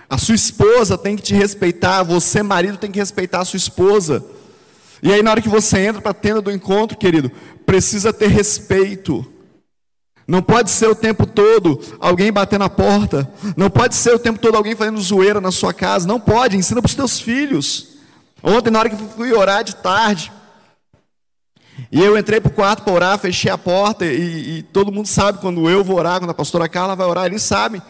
A 0.08 0.18
sua 0.18 0.36
esposa 0.36 0.98
tem 0.98 1.16
que 1.16 1.24
te 1.24 1.34
respeitar, 1.34 2.04
você, 2.04 2.44
marido, 2.44 2.78
tem 2.78 2.92
que 2.92 3.00
respeitar 3.00 3.42
a 3.42 3.46
sua 3.46 3.58
esposa. 3.58 4.24
E 5.02 5.12
aí, 5.12 5.24
na 5.24 5.32
hora 5.32 5.42
que 5.42 5.50
você 5.50 5.80
entra 5.80 6.02
para 6.02 6.12
a 6.12 6.14
tenda 6.14 6.42
do 6.42 6.52
encontro, 6.52 6.98
querido, 6.98 7.32
precisa 7.66 8.14
ter 8.14 8.28
respeito. 8.28 9.26
Não 10.32 10.42
pode 10.42 10.72
ser 10.72 10.88
o 10.88 10.96
tempo 10.96 11.26
todo 11.26 11.78
alguém 12.00 12.32
bater 12.32 12.58
na 12.58 12.70
porta. 12.70 13.30
Não 13.58 13.70
pode 13.70 13.96
ser 13.96 14.16
o 14.16 14.18
tempo 14.18 14.40
todo 14.40 14.56
alguém 14.56 14.78
fazendo 14.78 15.02
zoeira 15.02 15.42
na 15.42 15.52
sua 15.52 15.74
casa. 15.74 16.08
Não 16.08 16.22
pode. 16.22 16.56
Ensina 16.56 16.82
para 16.82 16.88
os 16.88 16.96
teus 16.96 17.20
filhos. 17.20 17.98
Ontem, 18.42 18.72
na 18.72 18.80
hora 18.80 18.90
que 18.90 18.96
fui 18.96 19.34
orar 19.34 19.62
de 19.62 19.76
tarde, 19.76 20.32
e 21.92 22.00
eu 22.00 22.18
entrei 22.18 22.40
para 22.40 22.50
o 22.50 22.54
quarto 22.54 22.82
para 22.84 22.94
orar, 22.94 23.20
fechei 23.20 23.52
a 23.52 23.58
porta, 23.58 24.06
e, 24.06 24.60
e, 24.60 24.64
todo 24.64 24.90
mundo 24.90 25.06
sabe 25.06 25.40
quando 25.40 25.70
eu 25.70 25.84
vou 25.84 25.98
orar, 25.98 26.20
quando 26.20 26.30
a 26.30 26.34
pastora 26.34 26.70
Carla 26.70 26.96
vai 26.96 27.08
orar, 27.08 27.26
eles 27.26 27.44
sabem. 27.44 27.82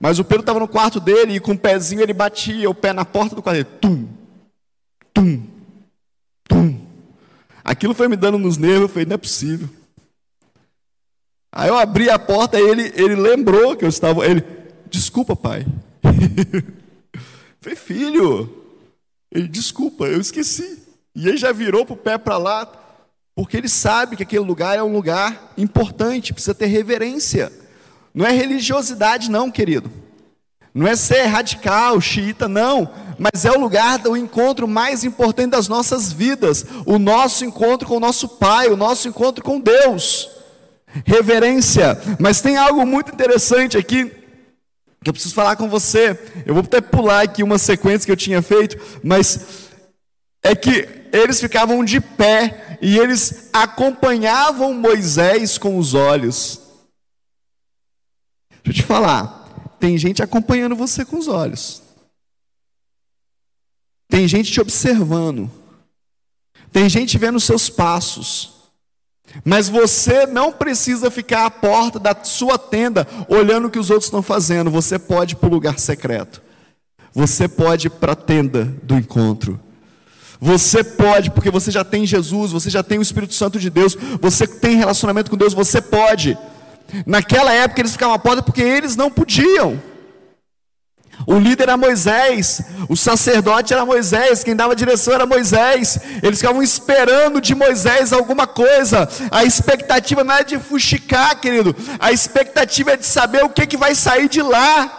Mas 0.00 0.18
o 0.18 0.24
Pedro 0.24 0.40
estava 0.40 0.60
no 0.60 0.66
quarto 0.66 0.98
dele 0.98 1.34
e 1.34 1.40
com 1.40 1.52
o 1.52 1.58
pezinho 1.58 2.00
ele 2.00 2.14
batia 2.14 2.70
o 2.70 2.74
pé 2.74 2.94
na 2.94 3.04
porta 3.04 3.36
do 3.36 3.42
quarto. 3.42 3.66
Tum, 3.82 4.08
tum, 5.12 5.42
tum. 6.48 6.80
Aquilo 7.62 7.92
foi 7.92 8.08
me 8.08 8.16
dando 8.16 8.38
nos 8.38 8.56
nervos, 8.56 8.80
eu 8.80 8.88
falei, 8.88 9.04
não 9.04 9.14
é 9.14 9.18
possível. 9.18 9.68
Aí 11.54 11.68
eu 11.68 11.76
abri 11.76 12.08
a 12.08 12.18
porta 12.18 12.58
e 12.58 12.62
ele, 12.62 12.92
ele 12.96 13.14
lembrou 13.14 13.76
que 13.76 13.84
eu 13.84 13.88
estava. 13.88 14.24
Ele, 14.24 14.42
desculpa, 14.88 15.36
pai. 15.36 15.66
Falei, 17.60 17.76
filho. 17.76 18.50
Ele, 19.30 19.46
desculpa, 19.46 20.06
eu 20.06 20.18
esqueci. 20.18 20.78
E 21.14 21.28
ele 21.28 21.36
já 21.36 21.52
virou 21.52 21.84
para 21.84 21.92
o 21.92 21.96
pé 21.96 22.16
para 22.16 22.38
lá, 22.38 22.66
porque 23.34 23.58
ele 23.58 23.68
sabe 23.68 24.16
que 24.16 24.22
aquele 24.22 24.44
lugar 24.44 24.78
é 24.78 24.82
um 24.82 24.92
lugar 24.92 25.52
importante, 25.58 26.32
precisa 26.32 26.54
ter 26.54 26.66
reverência. 26.66 27.52
Não 28.14 28.26
é 28.26 28.32
religiosidade, 28.32 29.30
não, 29.30 29.50
querido. 29.50 29.90
Não 30.74 30.86
é 30.86 30.96
ser 30.96 31.24
radical, 31.24 32.00
xiita, 32.00 32.48
não. 32.48 32.90
Mas 33.18 33.44
é 33.44 33.52
o 33.52 33.60
lugar 33.60 33.98
do 33.98 34.16
encontro 34.16 34.66
mais 34.66 35.04
importante 35.04 35.50
das 35.50 35.68
nossas 35.68 36.10
vidas. 36.10 36.64
O 36.86 36.98
nosso 36.98 37.44
encontro 37.44 37.86
com 37.86 37.96
o 37.96 38.00
nosso 38.00 38.26
Pai, 38.26 38.68
o 38.68 38.76
nosso 38.76 39.06
encontro 39.06 39.44
com 39.44 39.60
Deus 39.60 40.31
reverência. 41.04 41.98
Mas 42.18 42.40
tem 42.40 42.56
algo 42.56 42.86
muito 42.86 43.12
interessante 43.12 43.76
aqui 43.76 44.10
que 45.02 45.10
eu 45.10 45.12
preciso 45.12 45.34
falar 45.34 45.56
com 45.56 45.68
você. 45.68 46.18
Eu 46.46 46.54
vou 46.54 46.62
até 46.62 46.80
pular 46.80 47.22
aqui 47.22 47.42
uma 47.42 47.58
sequência 47.58 48.06
que 48.06 48.12
eu 48.12 48.16
tinha 48.16 48.40
feito, 48.40 48.76
mas 49.02 49.68
é 50.42 50.54
que 50.54 50.88
eles 51.12 51.40
ficavam 51.40 51.84
de 51.84 52.00
pé 52.00 52.78
e 52.80 52.98
eles 52.98 53.50
acompanhavam 53.52 54.74
Moisés 54.74 55.58
com 55.58 55.76
os 55.76 55.94
olhos. 55.94 56.60
Deixa 58.64 58.80
eu 58.80 58.82
te 58.82 58.82
falar, 58.82 59.76
tem 59.78 59.98
gente 59.98 60.22
acompanhando 60.22 60.76
você 60.76 61.04
com 61.04 61.18
os 61.18 61.26
olhos. 61.26 61.82
Tem 64.08 64.28
gente 64.28 64.52
te 64.52 64.60
observando. 64.60 65.50
Tem 66.70 66.88
gente 66.88 67.18
vendo 67.18 67.36
os 67.36 67.44
seus 67.44 67.68
passos. 67.68 68.51
Mas 69.44 69.68
você 69.68 70.26
não 70.26 70.52
precisa 70.52 71.10
ficar 71.10 71.46
à 71.46 71.50
porta 71.50 71.98
da 71.98 72.14
sua 72.22 72.58
tenda 72.58 73.06
olhando 73.28 73.66
o 73.66 73.70
que 73.70 73.78
os 73.78 73.90
outros 73.90 74.06
estão 74.06 74.22
fazendo. 74.22 74.70
Você 74.70 74.98
pode 74.98 75.34
ir 75.34 75.36
para 75.36 75.48
o 75.48 75.52
lugar 75.52 75.78
secreto. 75.78 76.42
Você 77.14 77.48
pode 77.48 77.86
ir 77.86 77.90
para 77.90 78.12
a 78.12 78.16
tenda 78.16 78.64
do 78.82 78.94
encontro. 78.94 79.58
Você 80.40 80.82
pode, 80.82 81.30
porque 81.30 81.50
você 81.50 81.70
já 81.70 81.84
tem 81.84 82.04
Jesus, 82.04 82.50
você 82.50 82.68
já 82.68 82.82
tem 82.82 82.98
o 82.98 83.02
Espírito 83.02 83.32
Santo 83.32 83.60
de 83.60 83.70
Deus, 83.70 83.96
você 84.20 84.44
tem 84.44 84.76
relacionamento 84.76 85.30
com 85.30 85.36
Deus, 85.36 85.54
você 85.54 85.80
pode. 85.80 86.36
Naquela 87.06 87.52
época 87.52 87.80
eles 87.80 87.92
ficavam 87.92 88.16
à 88.16 88.18
porta 88.18 88.42
porque 88.42 88.60
eles 88.60 88.96
não 88.96 89.10
podiam. 89.10 89.80
O 91.26 91.38
líder 91.38 91.64
era 91.64 91.76
Moisés, 91.76 92.62
o 92.88 92.96
sacerdote 92.96 93.72
era 93.72 93.86
Moisés, 93.86 94.42
quem 94.42 94.56
dava 94.56 94.74
direção 94.74 95.14
era 95.14 95.26
Moisés. 95.26 95.98
Eles 96.22 96.40
ficavam 96.40 96.62
esperando 96.62 97.40
de 97.40 97.54
Moisés 97.54 98.12
alguma 98.12 98.46
coisa. 98.46 99.08
A 99.30 99.44
expectativa 99.44 100.24
não 100.24 100.34
é 100.34 100.44
de 100.44 100.58
fuxicar, 100.58 101.38
querido. 101.40 101.74
A 102.00 102.10
expectativa 102.10 102.92
é 102.92 102.96
de 102.96 103.06
saber 103.06 103.44
o 103.44 103.50
que, 103.50 103.66
que 103.66 103.76
vai 103.76 103.94
sair 103.94 104.28
de 104.28 104.42
lá. 104.42 104.98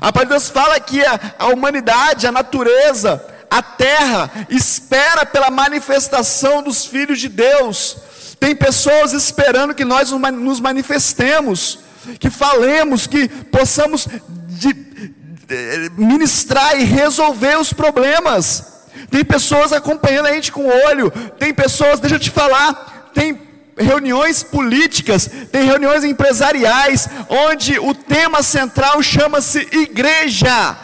A 0.00 0.12
palavra 0.12 0.26
de 0.26 0.30
Deus 0.30 0.48
fala 0.48 0.78
que 0.78 1.04
a, 1.04 1.18
a 1.38 1.46
humanidade, 1.48 2.26
a 2.26 2.32
natureza, 2.32 3.24
a 3.50 3.60
terra 3.60 4.30
espera 4.48 5.26
pela 5.26 5.50
manifestação 5.50 6.62
dos 6.62 6.84
filhos 6.84 7.18
de 7.18 7.28
Deus. 7.28 7.96
Tem 8.38 8.54
pessoas 8.54 9.12
esperando 9.12 9.74
que 9.74 9.84
nós 9.84 10.12
nos 10.12 10.60
manifestemos, 10.60 11.80
que 12.18 12.30
falemos, 12.30 13.06
que 13.06 13.28
possamos 13.28 14.08
ministrar 15.96 16.80
e 16.80 16.84
resolver 16.84 17.58
os 17.58 17.72
problemas. 17.72 18.70
Tem 19.10 19.24
pessoas 19.24 19.72
acompanhando 19.72 20.26
a 20.26 20.32
gente 20.32 20.52
com 20.52 20.66
o 20.66 20.86
olho, 20.86 21.10
tem 21.38 21.52
pessoas, 21.54 22.00
deixa 22.00 22.16
eu 22.16 22.20
te 22.20 22.30
falar, 22.30 23.10
tem 23.14 23.40
reuniões 23.76 24.42
políticas, 24.42 25.28
tem 25.50 25.64
reuniões 25.64 26.04
empresariais, 26.04 27.08
onde 27.28 27.78
o 27.78 27.94
tema 27.94 28.42
central 28.42 29.02
chama-se 29.02 29.66
igreja. 29.72 30.76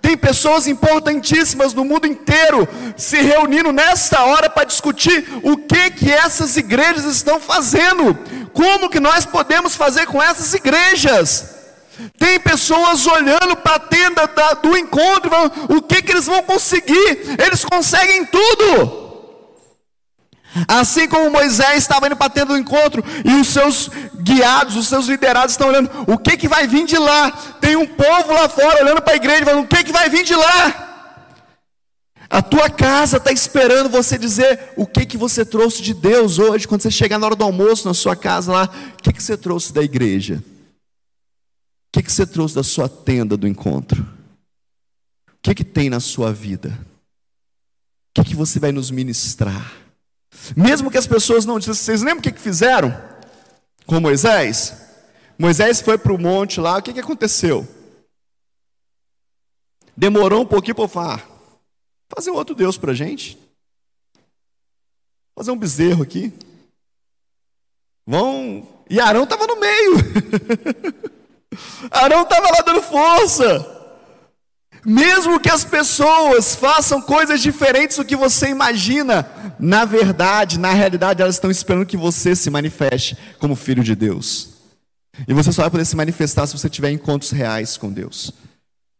Tem 0.00 0.16
pessoas 0.16 0.66
importantíssimas 0.66 1.74
no 1.74 1.84
mundo 1.84 2.06
inteiro 2.06 2.66
se 2.96 3.20
reunindo 3.20 3.72
nesta 3.72 4.24
hora 4.24 4.48
para 4.48 4.64
discutir 4.64 5.26
o 5.42 5.56
que 5.56 5.90
que 5.90 6.10
essas 6.10 6.56
igrejas 6.56 7.04
estão 7.04 7.40
fazendo, 7.40 8.16
como 8.52 8.88
que 8.88 9.00
nós 9.00 9.26
podemos 9.26 9.74
fazer 9.74 10.06
com 10.06 10.22
essas 10.22 10.54
igrejas. 10.54 11.55
Tem 12.18 12.38
pessoas 12.38 13.06
olhando 13.06 13.56
para 13.56 13.76
a 13.76 13.80
tenda 13.80 14.26
da, 14.26 14.54
do 14.54 14.76
encontro, 14.76 15.30
falando, 15.30 15.76
o 15.76 15.82
que, 15.82 16.02
que 16.02 16.12
eles 16.12 16.26
vão 16.26 16.42
conseguir? 16.42 17.36
Eles 17.38 17.64
conseguem 17.64 18.24
tudo. 18.26 19.06
Assim 20.68 21.06
como 21.06 21.30
Moisés 21.30 21.78
estava 21.78 22.06
indo 22.06 22.16
para 22.16 22.26
a 22.26 22.30
tenda 22.30 22.46
do 22.46 22.58
encontro 22.58 23.04
e 23.24 23.34
os 23.34 23.48
seus 23.48 23.90
guiados, 24.22 24.76
os 24.76 24.88
seus 24.88 25.06
liderados 25.06 25.52
estão 25.52 25.68
olhando, 25.68 25.90
o 26.06 26.16
que, 26.16 26.36
que 26.36 26.48
vai 26.48 26.66
vir 26.66 26.86
de 26.86 26.96
lá? 26.96 27.30
Tem 27.60 27.76
um 27.76 27.86
povo 27.86 28.32
lá 28.32 28.48
fora 28.48 28.82
olhando 28.82 29.02
para 29.02 29.12
a 29.12 29.16
igreja, 29.16 29.44
falando, 29.44 29.64
o 29.64 29.68
que, 29.68 29.84
que 29.84 29.92
vai 29.92 30.08
vir 30.08 30.24
de 30.24 30.34
lá? 30.34 30.82
A 32.28 32.42
tua 32.42 32.68
casa 32.68 33.18
está 33.18 33.30
esperando 33.30 33.88
você 33.88 34.18
dizer 34.18 34.72
o 34.76 34.86
que, 34.86 35.06
que 35.06 35.16
você 35.16 35.44
trouxe 35.44 35.82
de 35.82 35.94
Deus 35.94 36.38
hoje, 36.38 36.66
quando 36.66 36.82
você 36.82 36.90
chegar 36.90 37.18
na 37.18 37.26
hora 37.26 37.36
do 37.36 37.44
almoço 37.44 37.86
na 37.86 37.94
sua 37.94 38.16
casa 38.16 38.52
lá, 38.52 38.70
o 38.98 39.02
que, 39.02 39.12
que 39.12 39.22
você 39.22 39.36
trouxe 39.36 39.72
da 39.72 39.82
igreja? 39.82 40.42
Que, 41.96 42.02
que 42.02 42.12
você 42.12 42.26
trouxe 42.26 42.54
da 42.54 42.62
sua 42.62 42.90
tenda 42.90 43.38
do 43.38 43.48
encontro? 43.48 44.02
O 45.30 45.38
que, 45.40 45.54
que 45.54 45.64
tem 45.64 45.88
na 45.88 45.98
sua 45.98 46.30
vida? 46.30 46.78
O 48.10 48.12
que, 48.12 48.24
que 48.24 48.36
você 48.36 48.60
vai 48.60 48.70
nos 48.70 48.90
ministrar? 48.90 49.74
Mesmo 50.54 50.90
que 50.90 50.98
as 50.98 51.06
pessoas 51.06 51.46
não 51.46 51.58
dizem, 51.58 51.72
vocês 51.72 52.02
lembram 52.02 52.18
o 52.18 52.22
que, 52.22 52.32
que 52.32 52.38
fizeram 52.38 52.94
com 53.86 53.98
Moisés? 53.98 54.76
Moisés 55.38 55.80
foi 55.80 55.96
para 55.96 56.12
o 56.12 56.18
monte 56.18 56.60
lá, 56.60 56.76
o 56.76 56.82
que, 56.82 56.92
que 56.92 57.00
aconteceu? 57.00 57.66
Demorou 59.96 60.42
um 60.42 60.46
pouquinho 60.46 60.74
para 60.74 60.88
falar, 60.88 61.26
fazer 62.14 62.30
outro 62.30 62.54
Deus 62.54 62.76
para 62.76 62.92
a 62.92 62.94
gente. 62.94 63.38
Fazer 65.34 65.50
um 65.50 65.58
bezerro 65.58 66.02
aqui. 66.02 66.30
Vão. 68.06 68.68
E 68.90 69.00
Arão 69.00 69.24
estava 69.24 69.46
no 69.46 69.58
meio. 69.58 69.94
Arão 71.90 72.22
estava 72.22 72.50
lá 72.50 72.62
dando 72.64 72.82
força. 72.82 73.74
Mesmo 74.84 75.40
que 75.40 75.50
as 75.50 75.64
pessoas 75.64 76.54
façam 76.54 77.02
coisas 77.02 77.40
diferentes 77.40 77.96
do 77.96 78.04
que 78.04 78.14
você 78.14 78.48
imagina, 78.48 79.28
na 79.58 79.84
verdade, 79.84 80.60
na 80.60 80.72
realidade, 80.72 81.20
elas 81.20 81.34
estão 81.34 81.50
esperando 81.50 81.84
que 81.84 81.96
você 81.96 82.36
se 82.36 82.48
manifeste 82.50 83.18
como 83.40 83.56
filho 83.56 83.82
de 83.82 83.96
Deus. 83.96 84.50
E 85.26 85.34
você 85.34 85.50
só 85.50 85.62
vai 85.62 85.70
poder 85.72 85.84
se 85.84 85.96
manifestar 85.96 86.46
se 86.46 86.56
você 86.56 86.70
tiver 86.70 86.92
encontros 86.92 87.32
reais 87.32 87.76
com 87.76 87.92
Deus. 87.92 88.30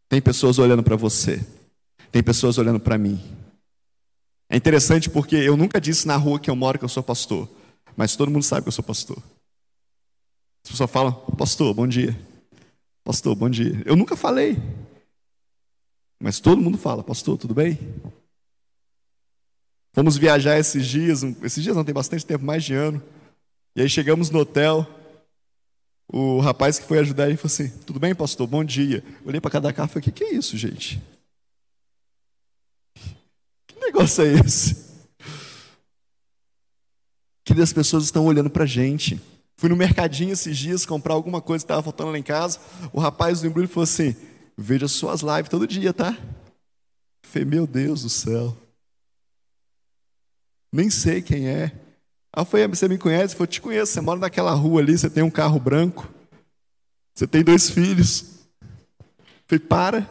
Tem 0.09 0.21
pessoas 0.21 0.59
olhando 0.59 0.83
para 0.83 0.97
você, 0.97 1.45
tem 2.11 2.21
pessoas 2.21 2.57
olhando 2.57 2.81
para 2.81 2.97
mim. 2.97 3.21
É 4.49 4.57
interessante 4.57 5.09
porque 5.09 5.35
eu 5.35 5.55
nunca 5.55 5.79
disse 5.79 6.05
na 6.05 6.17
rua 6.17 6.39
que 6.39 6.49
eu 6.49 6.55
moro 6.55 6.79
que 6.79 6.85
eu 6.85 6.89
sou 6.89 7.03
pastor, 7.03 7.47
mas 7.95 8.15
todo 8.15 8.29
mundo 8.31 8.43
sabe 8.43 8.63
que 8.63 8.67
eu 8.67 8.73
sou 8.73 8.83
pastor. 8.83 9.17
As 10.65 10.71
pessoas 10.71 10.91
falam, 10.91 11.13
pastor, 11.37 11.73
bom 11.73 11.87
dia. 11.87 12.17
Pastor, 13.07 13.33
bom 13.37 13.49
dia. 13.49 13.81
Eu 13.85 13.95
nunca 13.95 14.17
falei. 14.17 14.57
Mas 16.19 16.41
todo 16.41 16.61
mundo 16.61 16.77
fala, 16.77 17.01
pastor, 17.01 17.37
tudo 17.37 17.53
bem? 17.53 17.79
Fomos 19.93 20.17
viajar 20.17 20.59
esses 20.59 20.85
dias, 20.85 21.23
esses 21.41 21.63
dias 21.63 21.73
não 21.73 21.85
tem 21.85 21.93
bastante 21.93 22.25
tempo, 22.25 22.43
mais 22.43 22.65
de 22.65 22.73
ano. 22.73 23.01
E 23.77 23.81
aí 23.81 23.87
chegamos 23.87 24.29
no 24.29 24.39
hotel. 24.39 24.85
O 26.05 26.41
rapaz 26.41 26.79
que 26.79 26.85
foi 26.85 26.99
ajudar 26.99 27.29
ele 27.29 27.37
falou 27.37 27.53
assim: 27.53 27.69
Tudo 27.85 27.97
bem, 27.97 28.13
pastor? 28.13 28.45
Bom 28.45 28.61
dia. 28.61 29.01
Olhei 29.23 29.39
para 29.39 29.51
cada 29.51 29.71
carro 29.71 29.87
e 29.87 29.93
falei: 29.93 30.01
O 30.01 30.03
que, 30.03 30.11
que 30.11 30.23
é 30.25 30.33
isso, 30.33 30.57
gente? 30.57 31.01
Que 33.67 33.79
negócio 33.79 34.25
é 34.25 34.33
esse? 34.33 34.85
Que 37.45 37.53
as 37.53 37.71
pessoas 37.71 38.03
estão 38.03 38.25
olhando 38.25 38.49
para 38.49 38.65
a 38.65 38.67
gente. 38.67 39.17
Fui 39.57 39.69
no 39.69 39.75
mercadinho 39.75 40.33
esses 40.33 40.55
dias 40.55 40.85
comprar 40.85 41.15
alguma 41.15 41.41
coisa 41.41 41.63
que 41.63 41.65
estava 41.65 41.81
faltando 41.81 42.11
lá 42.11 42.17
em 42.19 42.23
casa. 42.23 42.59
O 42.93 42.99
rapaz 42.99 43.41
do 43.41 43.47
embrulho 43.47 43.67
falou 43.67 43.83
assim: 43.83 44.15
Veja 44.55 44.87
suas 44.87 45.21
lives 45.21 45.49
todo 45.49 45.67
dia, 45.67 45.93
tá? 45.93 46.17
Falei, 47.23 47.45
meu 47.45 47.67
Deus 47.67 48.03
do 48.03 48.09
céu. 48.09 48.57
Nem 50.71 50.89
sei 50.89 51.21
quem 51.21 51.47
é. 51.47 51.65
Aí 52.33 52.41
eu 52.41 52.45
falei, 52.45 52.67
você 52.67 52.87
me 52.87 52.97
conhece? 52.97 53.33
Eu 53.33 53.37
falei, 53.37 53.51
te 53.51 53.61
conheço, 53.61 53.91
você 53.91 54.01
mora 54.01 54.19
naquela 54.19 54.53
rua 54.53 54.81
ali, 54.81 54.97
você 54.97 55.09
tem 55.09 55.23
um 55.23 55.29
carro 55.29 55.59
branco. 55.59 56.11
Você 57.13 57.27
tem 57.27 57.43
dois 57.43 57.69
filhos. 57.69 58.37
Eu 58.61 58.67
falei, 59.47 59.65
para. 59.65 60.09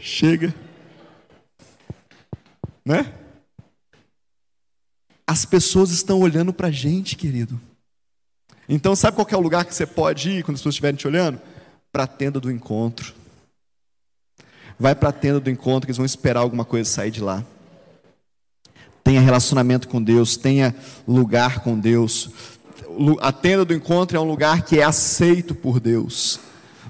Chega. 0.00 0.54
Né? 2.84 3.14
As 5.26 5.44
pessoas 5.44 5.90
estão 5.90 6.20
olhando 6.20 6.52
para 6.52 6.68
a 6.68 6.72
gente, 6.72 7.16
querido. 7.16 7.60
Então, 8.68 8.96
sabe 8.96 9.16
qual 9.16 9.26
é 9.30 9.36
o 9.36 9.40
lugar 9.40 9.64
que 9.64 9.74
você 9.74 9.86
pode 9.86 10.30
ir 10.30 10.44
quando 10.44 10.54
as 10.54 10.60
pessoas 10.60 10.74
estiverem 10.74 10.96
te 10.96 11.06
olhando? 11.06 11.40
Para 11.92 12.04
a 12.04 12.06
tenda 12.06 12.40
do 12.40 12.50
encontro. 12.50 13.14
Vai 14.78 14.94
para 14.94 15.10
a 15.10 15.12
tenda 15.12 15.38
do 15.38 15.50
encontro, 15.50 15.86
que 15.86 15.90
eles 15.90 15.96
vão 15.96 16.06
esperar 16.06 16.40
alguma 16.40 16.64
coisa 16.64 16.88
sair 16.88 17.10
de 17.10 17.20
lá. 17.20 17.44
Tenha 19.02 19.20
relacionamento 19.20 19.86
com 19.86 20.02
Deus, 20.02 20.36
tenha 20.36 20.74
lugar 21.06 21.60
com 21.60 21.78
Deus. 21.78 22.30
A 23.20 23.30
tenda 23.30 23.64
do 23.64 23.74
encontro 23.74 24.16
é 24.16 24.20
um 24.20 24.24
lugar 24.24 24.62
que 24.62 24.80
é 24.80 24.82
aceito 24.82 25.54
por 25.54 25.78
Deus. 25.78 26.40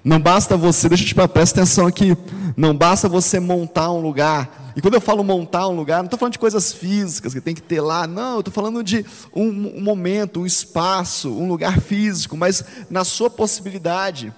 Não 0.04 0.20
basta 0.20 0.56
você, 0.56 0.88
deixa 0.88 1.04
eu 1.04 1.08
te 1.08 1.14
presta 1.14 1.61
atenção 1.61 1.87
aqui. 1.87 2.16
Não 2.56 2.76
basta 2.76 3.08
você 3.08 3.40
montar 3.40 3.90
um 3.90 4.00
lugar. 4.00 4.73
E 4.76 4.82
quando 4.82 4.95
eu 4.95 5.00
falo 5.00 5.25
montar 5.25 5.67
um 5.67 5.75
lugar, 5.75 5.99
não 5.99 6.04
estou 6.04 6.19
falando 6.19 6.34
de 6.34 6.38
coisas 6.38 6.73
físicas 6.73 7.32
que 7.32 7.40
tem 7.40 7.54
que 7.54 7.62
ter 7.62 7.80
lá. 7.80 8.06
Não, 8.06 8.34
eu 8.34 8.40
estou 8.40 8.52
falando 8.52 8.84
de 8.84 9.04
um, 9.34 9.78
um 9.78 9.80
momento, 9.80 10.40
um 10.40 10.47
espaço, 10.47 11.30
um 11.30 11.49
lugar 11.49 11.80
físico, 11.80 12.36
mas 12.36 12.62
na 12.90 13.02
sua 13.02 13.30
possibilidade. 13.30 14.32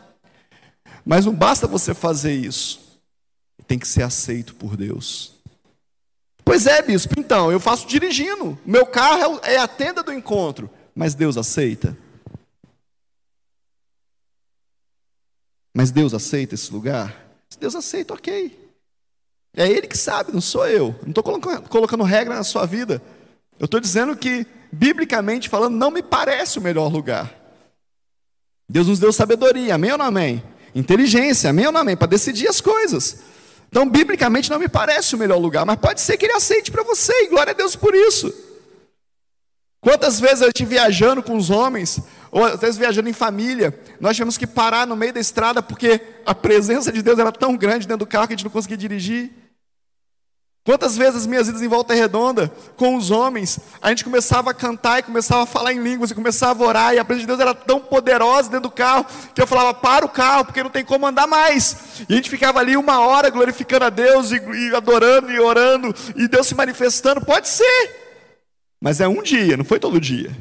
Mas 1.05 1.27
não 1.27 1.35
basta 1.35 1.67
você 1.67 1.93
fazer 1.93 2.33
isso 2.33 2.87
tem 3.67 3.79
que 3.79 3.89
ser 3.89 4.03
aceito 4.03 4.55
por 4.55 4.77
Deus. 4.77 5.33
Pois 6.45 6.67
é, 6.67 6.81
bispo, 6.81 7.15
então, 7.19 7.51
eu 7.51 7.59
faço 7.59 7.87
dirigindo. 7.87 8.57
Meu 8.65 8.87
carro 8.87 9.41
é, 9.43 9.55
é 9.55 9.59
a 9.59 9.67
tenda 9.67 10.03
do 10.03 10.13
encontro. 10.13 10.71
Mas 10.95 11.15
Deus 11.15 11.37
aceita? 11.37 11.97
Mas 15.77 15.91
Deus 15.91 16.15
aceita 16.15 16.55
esse 16.55 16.73
lugar? 16.73 17.15
Se 17.51 17.61
Deus 17.61 17.75
aceita, 17.75 18.15
ok. 18.15 18.59
É 19.55 19.69
Ele 19.69 19.87
que 19.87 19.99
sabe, 19.99 20.33
não 20.33 20.41
sou 20.41 20.67
eu. 20.67 20.99
Não 21.03 21.11
estou 21.11 21.23
colocando, 21.69 22.03
regra 22.03 22.35
na 22.35 22.45
sua 22.45 22.65
vida. 22.65 23.03
Eu 23.61 23.67
estou 23.67 23.79
dizendo 23.79 24.17
que, 24.17 24.47
biblicamente 24.73 25.51
falando, 25.51 25.77
não 25.77 25.91
me 25.91 26.03
parece 26.03 26.59
o 26.59 26.63
melhor 26.63 26.91
lugar. 26.91 27.31
Deus 28.67 28.89
nos 28.89 28.99
deu 28.99 29.13
sabedoria, 29.13 29.75
amém 29.75 29.93
ou 29.93 29.99
não 29.99 30.07
amém? 30.07 30.43
Inteligência, 30.75 31.51
amém 31.51 31.67
ou 31.67 31.73
não 31.73 31.83
amém? 31.83 31.95
Para 31.95 32.07
decidir 32.07 32.49
as 32.49 32.63
coisas. 32.63 33.19
Então, 33.69 33.87
biblicamente, 33.87 34.49
não 34.49 34.59
me 34.59 34.71
parece 34.71 35.15
o 35.15 35.19
melhor 35.19 35.39
lugar, 35.39 35.67
mas 35.67 35.77
pode 35.77 36.01
ser 36.01 36.17
que 36.17 36.25
ele 36.25 36.33
aceite 36.33 36.71
para 36.71 36.83
você, 36.85 37.13
e 37.25 37.29
glória 37.29 37.51
a 37.51 37.55
Deus 37.55 37.77
por 37.77 37.95
isso. 37.95 38.35
Quantas 39.83 40.19
vezes 40.19 40.41
eu 40.41 40.49
estive 40.49 40.71
viajando 40.71 41.23
com 41.23 41.37
os 41.37 41.51
homens, 41.51 42.01
ou 42.37 42.45
às 42.45 42.61
vezes 42.61 42.77
viajando 42.77 43.09
em 43.09 43.15
família, 43.15 43.73
nós 43.99 44.15
tivemos 44.15 44.37
que 44.37 44.47
parar 44.47 44.87
no 44.87 44.95
meio 44.95 45.11
da 45.11 45.19
estrada 45.19 45.63
porque 45.63 46.03
a 46.27 46.35
presença 46.35 46.93
de 46.93 47.01
Deus 47.01 47.19
era 47.19 47.33
tão 47.33 47.57
grande 47.57 47.89
dentro 47.89 48.05
do 48.05 48.07
carro 48.07 48.27
que 48.27 48.35
a 48.35 48.37
gente 48.37 48.45
não 48.45 48.51
conseguia 48.51 48.77
dirigir. 48.77 49.31
Quantas 50.63 50.99
vezes 50.99 51.23
as 51.23 51.27
minhas 51.27 51.49
idas 51.49 51.63
em 51.63 51.69
volta 51.69 51.95
redonda 51.95 52.53
com 52.77 52.95
os 52.95 53.11
homens, 53.11 53.59
a 53.81 53.89
gente 53.89 54.05
começava 54.05 54.51
a 54.51 54.55
cantar 54.55 54.99
e 54.99 55.05
começava 55.05 55.45
a 55.45 55.47
falar 55.47 55.73
em 55.73 55.83
línguas 55.83 56.11
e 56.11 56.15
começava 56.15 56.63
a 56.63 56.67
orar, 56.67 56.95
e 56.95 56.99
a 56.99 57.05
presença 57.07 57.23
de 57.23 57.29
Deus 57.29 57.41
era 57.41 57.55
tão 57.55 57.81
poderosa 57.81 58.51
dentro 58.51 58.69
do 58.69 58.71
carro 58.71 59.07
que 59.35 59.41
eu 59.41 59.47
falava: 59.47 59.73
para 59.73 60.05
o 60.05 60.09
carro, 60.11 60.45
porque 60.45 60.63
não 60.63 60.69
tem 60.69 60.85
como 60.85 61.07
andar 61.07 61.27
mais. 61.27 62.05
E 62.07 62.13
a 62.13 62.17
gente 62.17 62.29
ficava 62.29 62.59
ali 62.59 62.77
uma 62.77 63.01
hora 63.01 63.31
glorificando 63.31 63.87
a 63.87 63.91
Deus 63.91 64.31
e, 64.31 64.37
e 64.37 64.75
adorando 64.77 65.33
e 65.33 65.41
orando, 65.41 65.95
e 66.15 66.29
Deus 66.29 66.47
se 66.47 66.55
manifestando. 66.55 67.25
Pode 67.25 67.49
ser, 67.49 67.97
mas 68.79 69.01
é 69.01 69.09
um 69.09 69.23
dia, 69.23 69.57
não 69.57 69.65
foi 69.65 69.81
todo 69.81 69.99
dia. 69.99 70.37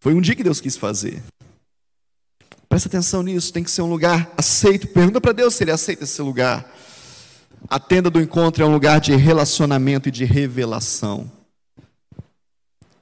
Foi 0.00 0.14
um 0.14 0.20
dia 0.20 0.34
que 0.34 0.44
Deus 0.44 0.60
quis 0.60 0.76
fazer. 0.76 1.22
Presta 2.68 2.88
atenção 2.88 3.22
nisso, 3.22 3.52
tem 3.52 3.64
que 3.64 3.70
ser 3.70 3.82
um 3.82 3.90
lugar 3.90 4.32
aceito. 4.36 4.86
Pergunta 4.88 5.20
para 5.20 5.32
Deus 5.32 5.54
se 5.54 5.64
Ele 5.64 5.70
aceita 5.70 6.04
esse 6.04 6.20
lugar. 6.22 6.70
A 7.68 7.80
tenda 7.80 8.08
do 8.08 8.20
encontro 8.20 8.62
é 8.62 8.66
um 8.66 8.72
lugar 8.72 9.00
de 9.00 9.16
relacionamento 9.16 10.08
e 10.08 10.12
de 10.12 10.24
revelação. 10.24 11.30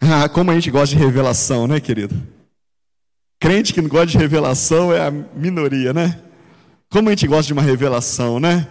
Ah, 0.01 0.29
como 0.29 0.51
a 0.51 0.55
gente 0.55 0.71
gosta 0.71 0.95
de 0.95 1.03
revelação, 1.03 1.67
né, 1.67 1.81
querido? 1.81 2.15
Crente 3.39 3.75
que 3.75 3.83
não 3.83 3.89
gosta 3.89 4.07
de 4.07 4.19
revelação 4.19 4.93
é 4.93 5.07
a 5.07 5.11
minoria, 5.11 5.93
né? 5.93 6.23
Como 6.89 7.09
a 7.09 7.13
gente 7.13 7.27
gosta 7.27 7.49
de 7.49 7.53
uma 7.53 7.63
revelação, 7.63 8.41
né? 8.41 8.69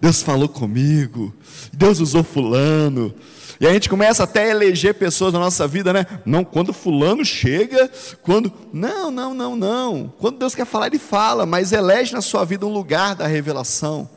Deus 0.00 0.22
falou 0.22 0.48
comigo, 0.48 1.34
Deus 1.72 2.00
usou 2.00 2.24
fulano. 2.24 3.14
E 3.60 3.66
a 3.66 3.72
gente 3.72 3.88
começa 3.88 4.22
até 4.22 4.44
a 4.44 4.48
eleger 4.48 4.94
pessoas 4.94 5.32
na 5.32 5.38
nossa 5.40 5.66
vida, 5.66 5.92
né? 5.92 6.06
Não, 6.24 6.44
quando 6.44 6.72
fulano 6.72 7.24
chega, 7.24 7.90
quando. 8.22 8.52
Não, 8.72 9.10
não, 9.10 9.34
não, 9.34 9.56
não. 9.56 10.12
Quando 10.18 10.38
Deus 10.38 10.54
quer 10.54 10.64
falar, 10.64 10.86
Ele 10.86 10.98
fala, 10.98 11.44
mas 11.44 11.72
elege 11.72 12.12
na 12.12 12.20
sua 12.20 12.44
vida 12.44 12.64
um 12.66 12.72
lugar 12.72 13.16
da 13.16 13.26
revelação. 13.26 14.08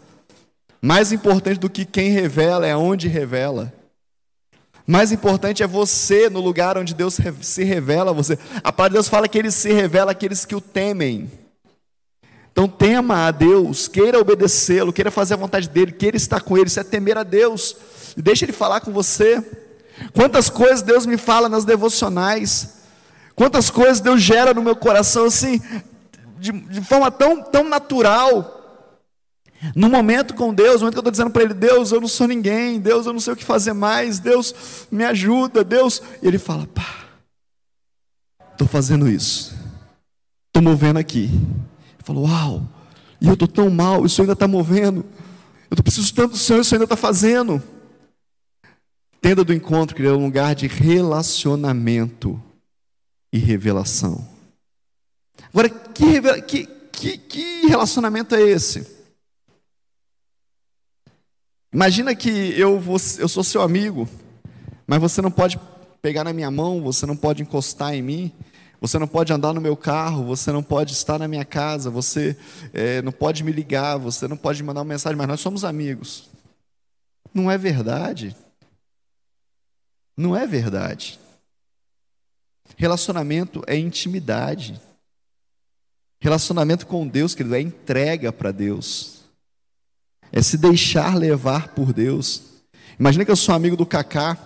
Mais 0.82 1.12
importante 1.12 1.60
do 1.60 1.69
que 1.69 1.86
quem 1.86 2.12
revela 2.12 2.67
é 2.67 2.75
onde 2.75 3.08
revela. 3.08 3.73
Mais 4.86 5.12
importante 5.12 5.63
é 5.63 5.67
você 5.67 6.30
no 6.30 6.39
lugar 6.39 6.77
onde 6.77 6.93
Deus 6.93 7.17
se 7.41 7.63
revela 7.63 8.12
a 8.12 8.13
você. 8.13 8.38
A 8.63 8.71
palavra 8.71 8.89
de 8.89 8.93
Deus 8.95 9.08
fala 9.08 9.27
que 9.27 9.38
ele 9.38 9.51
se 9.51 9.71
revela 9.71 10.12
àqueles 10.12 10.43
que 10.43 10.56
o 10.56 10.62
temem. 10.62 11.32
Então 12.51 12.67
tema 12.67 13.27
a 13.27 13.32
Deus, 13.32 13.88
queira 13.88 14.19
obedecê-lo, 14.19 14.91
queira 14.91 15.10
fazer 15.10 15.36
a 15.36 15.38
vontade 15.38 15.69
dele, 15.69 15.91
queira 15.91 16.17
estar 16.17 16.41
com 16.41 16.58
ele, 16.58 16.67
isso 16.67 16.80
é 16.80 16.84
temer 16.84 17.17
a 17.17 17.23
Deus. 17.23 17.77
Deixa 18.17 18.45
ele 18.45 18.52
falar 18.52 18.82
com 18.82 18.91
você. 18.91 19.43
Quantas 20.13 20.50
coisas 20.50 20.82
Deus 20.82 21.06
me 21.06 21.17
fala 21.17 21.47
nas 21.47 21.65
devocionais. 21.65 22.82
Quantas 23.36 23.69
coisas 23.69 24.00
Deus 24.00 24.21
gera 24.21 24.54
no 24.54 24.62
meu 24.62 24.76
coração 24.76 25.26
assim, 25.26 25.62
de, 26.38 26.52
de 26.52 26.82
forma 26.82 27.10
tão, 27.10 27.41
tão 27.41 27.67
natural 27.67 28.60
no 29.76 29.89
momento 29.89 30.34
com 30.34 30.54
Deus, 30.54 30.76
no 30.76 30.80
momento 30.80 30.93
que 30.93 30.97
eu 30.97 31.02
estou 31.02 31.12
dizendo 31.12 31.30
para 31.30 31.43
Ele, 31.43 31.54
Deus, 31.54 31.91
eu 31.91 32.02
não 32.02 32.08
sou 32.08 32.28
ninguém, 32.28 32.80
Deus, 32.80 33.06
eu 33.06 33.13
não 33.13 33.19
sei 33.19 33.34
o 33.34 33.36
que 33.36 33.43
fazer 33.43 33.74
mais, 33.74 34.19
Deus, 34.19 34.88
me 34.91 35.04
ajuda, 35.04 35.63
Deus. 35.63 36.02
E 36.21 36.28
Ele 36.28 36.39
fala, 36.39 36.65
pá, 36.67 37.06
estou 38.52 38.67
fazendo 38.67 39.08
isso, 39.08 39.56
estou 40.47 40.63
movendo 40.63 40.97
aqui. 40.97 41.30
Falou, 42.04 42.28
uau, 42.28 42.67
e 43.19 43.28
eu 43.28 43.34
estou 43.34 43.47
tão 43.47 43.69
mal, 43.69 44.06
isso 44.06 44.19
ainda 44.21 44.34
está 44.34 44.47
movendo. 44.47 45.06
Eu 45.69 45.78
preciso 45.84 46.13
tanto 46.13 46.32
do 46.32 46.38
Senhor, 46.38 46.62
isso 46.62 46.74
ainda 46.74 46.86
está 46.86 46.95
fazendo. 46.97 47.62
Tenda 49.21 49.43
do 49.43 49.53
encontro, 49.53 49.95
querido, 49.95 50.15
é 50.15 50.17
um 50.17 50.25
lugar 50.25 50.55
de 50.55 50.65
relacionamento 50.65 52.41
e 53.31 53.38
revelação. 53.38 54.27
Agora, 55.53 55.69
que, 55.69 56.41
que, 56.41 56.65
que, 56.91 57.17
que 57.19 57.67
relacionamento 57.67 58.34
é 58.34 58.41
esse? 58.41 58.99
Imagina 61.71 62.15
que 62.15 62.29
eu, 62.60 62.79
vou, 62.79 62.97
eu 63.19 63.29
sou 63.29 63.43
seu 63.43 63.62
amigo, 63.62 64.10
mas 64.88 64.99
você 64.99 65.21
não 65.21 65.31
pode 65.31 65.60
pegar 66.01 66.23
na 66.23 66.34
minha 66.34 66.49
mão, 66.49 66.81
você 66.81 67.05
não 67.05 67.15
pode 67.15 67.43
encostar 67.43 67.93
em 67.93 68.01
mim, 68.01 68.31
você 68.81 68.97
não 68.97 69.07
pode 69.07 69.31
andar 69.31 69.53
no 69.53 69.62
meu 69.62 69.77
carro, 69.77 70.25
você 70.25 70.51
não 70.51 70.63
pode 70.63 70.93
estar 70.93 71.19
na 71.19 71.27
minha 71.27 71.45
casa, 71.45 71.91
você 71.91 72.36
é, 72.73 73.03
não 73.03 73.12
pode 73.12 73.43
me 73.43 73.51
ligar, 73.51 73.97
você 73.97 74.27
não 74.27 74.36
pode 74.36 74.63
mandar 74.63 74.79
uma 74.81 74.86
mensagem, 74.86 75.15
mas 75.15 75.27
nós 75.27 75.39
somos 75.39 75.63
amigos. 75.63 76.27
Não 77.31 77.49
é 77.51 77.57
verdade. 77.57 78.36
Não 80.21 80.38
é 80.38 80.45
verdade. 80.45 81.19
Relacionamento 82.77 83.63
é 83.65 83.75
intimidade. 83.75 84.79
Relacionamento 86.19 86.86
com 86.86 87.07
Deus, 87.07 87.34
querido, 87.34 87.55
é 87.55 87.62
entrega 87.62 88.31
para 88.31 88.51
Deus. 88.51 89.21
É 90.31 90.39
se 90.39 90.60
deixar 90.60 91.15
levar 91.15 91.69
por 91.69 91.91
Deus. 91.91 92.43
Imagina 92.99 93.25
que 93.25 93.31
eu 93.31 93.36
sou 93.36 93.55
amigo 93.55 93.75
do 93.75 93.84
Cacá 93.84 94.38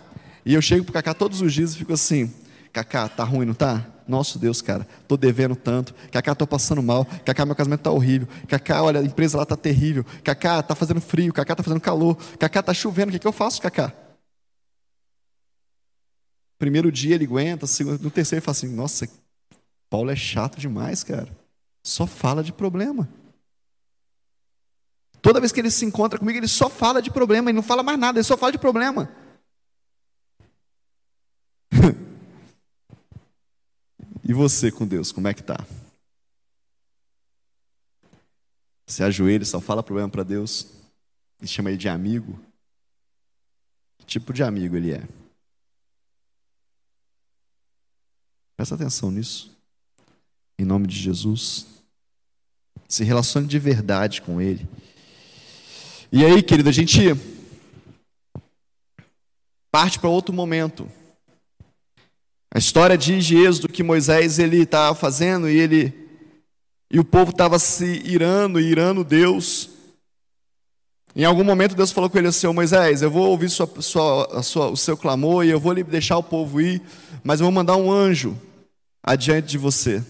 e 0.45 0.53
eu 0.53 0.61
chego 0.61 0.85
para 0.85 0.91
o 0.91 0.93
Cacá 0.93 1.13
todos 1.13 1.41
os 1.41 1.53
dias 1.53 1.73
e 1.73 1.79
fico 1.79 1.91
assim: 1.91 2.33
Cacá, 2.71 3.09
tá 3.09 3.25
ruim, 3.25 3.45
não 3.45 3.53
tá? 3.53 3.85
Nosso 4.07 4.39
Deus, 4.39 4.61
cara, 4.61 4.87
tô 5.09 5.17
devendo 5.17 5.57
tanto. 5.57 5.93
Cacá, 6.09 6.33
tô 6.33 6.47
passando 6.47 6.81
mal. 6.81 7.03
Cacá, 7.25 7.45
meu 7.45 7.55
casamento 7.55 7.81
tá 7.81 7.91
horrível. 7.91 8.29
Cacá, 8.47 8.81
olha, 8.81 9.01
a 9.01 9.03
empresa 9.03 9.37
lá 9.37 9.45
tá 9.45 9.57
terrível. 9.57 10.05
Cacá, 10.23 10.63
tá 10.63 10.73
fazendo 10.73 11.01
frio. 11.01 11.33
Cacá, 11.33 11.53
tá 11.53 11.63
fazendo 11.63 11.81
calor. 11.81 12.15
Cacá, 12.39 12.63
tá 12.63 12.73
chovendo. 12.73 13.09
O 13.09 13.11
que, 13.11 13.19
que 13.19 13.27
eu 13.27 13.33
faço, 13.33 13.61
Cacá? 13.61 13.91
Primeiro 16.57 16.91
dia 16.91 17.15
ele 17.15 17.25
aguenta, 17.25 17.67
segundo, 17.67 18.01
no 18.01 18.09
terceiro 18.09 18.39
ele 18.39 18.45
fala 18.45 18.55
assim: 18.55 18.73
Nossa, 18.73 19.07
Paulo 19.89 20.11
é 20.11 20.15
chato 20.15 20.59
demais, 20.59 21.03
cara. 21.03 21.35
Só 21.83 22.07
fala 22.07 22.43
de 22.43 22.53
problema. 22.53 23.09
Toda 25.21 25.39
vez 25.39 25.51
que 25.51 25.59
ele 25.59 25.71
se 25.71 25.85
encontra 25.85 26.19
comigo, 26.19 26.37
ele 26.37 26.47
só 26.47 26.69
fala 26.69 27.01
de 27.01 27.09
problema, 27.09 27.49
ele 27.49 27.55
não 27.55 27.63
fala 27.63 27.81
mais 27.81 27.97
nada, 27.97 28.19
ele 28.19 28.23
só 28.23 28.37
fala 28.37 28.51
de 28.51 28.59
problema. 28.59 29.09
e 34.23 34.33
você 34.33 34.71
com 34.71 34.87
Deus, 34.87 35.11
como 35.11 35.27
é 35.27 35.33
que 35.33 35.43
tá? 35.43 35.57
Você 38.85 39.03
ajoelha 39.03 39.45
só 39.45 39.59
fala 39.59 39.81
problema 39.81 40.09
para 40.09 40.23
Deus 40.23 40.67
e 41.41 41.47
chama 41.47 41.69
ele 41.69 41.77
de 41.77 41.89
amigo? 41.89 42.39
Que 43.97 44.05
tipo 44.05 44.31
de 44.31 44.43
amigo 44.43 44.75
ele 44.75 44.91
é? 44.91 45.03
Presta 48.65 48.83
atenção 48.83 49.11
nisso. 49.11 49.55
Em 50.57 50.65
nome 50.65 50.87
de 50.87 50.97
Jesus. 50.97 51.67
Se 52.87 53.03
relacione 53.03 53.45
de 53.45 53.59
verdade 53.59 54.23
com 54.23 54.41
Ele. 54.41 54.67
E 56.11 56.25
aí, 56.25 56.41
querido, 56.41 56.69
a 56.69 56.71
gente 56.71 56.99
parte 59.71 59.99
para 59.99 60.09
outro 60.09 60.33
momento. 60.33 60.91
A 62.51 62.57
história 62.57 62.97
diz 62.97 63.23
de 63.23 63.37
Êxodo 63.37 63.69
que 63.69 63.83
Moisés 63.83 64.39
ele 64.39 64.63
estava 64.63 64.95
fazendo 64.95 65.47
e 65.47 65.59
ele 65.59 65.93
e 66.89 66.99
o 66.99 67.05
povo 67.05 67.29
estava 67.29 67.59
se 67.59 68.01
irando, 68.03 68.59
irando 68.59 69.03
Deus. 69.03 69.69
Em 71.15 71.23
algum 71.23 71.43
momento 71.43 71.75
Deus 71.75 71.91
falou 71.91 72.09
com 72.09 72.17
ele 72.17 72.29
assim: 72.29 72.51
Moisés, 72.51 73.03
eu 73.03 73.11
vou 73.11 73.29
ouvir 73.29 73.47
sua, 73.51 73.69
sua, 73.79 74.41
sua, 74.41 74.69
o 74.69 74.75
seu 74.75 74.97
clamor 74.97 75.45
e 75.45 75.51
eu 75.51 75.59
vou 75.59 75.75
deixar 75.83 76.17
o 76.17 76.23
povo 76.23 76.59
ir, 76.59 76.81
mas 77.23 77.39
eu 77.39 77.45
vou 77.45 77.53
mandar 77.53 77.75
um 77.75 77.91
anjo 77.91 78.35
adiante 79.05 79.47
de 79.47 79.57
você, 79.59 80.03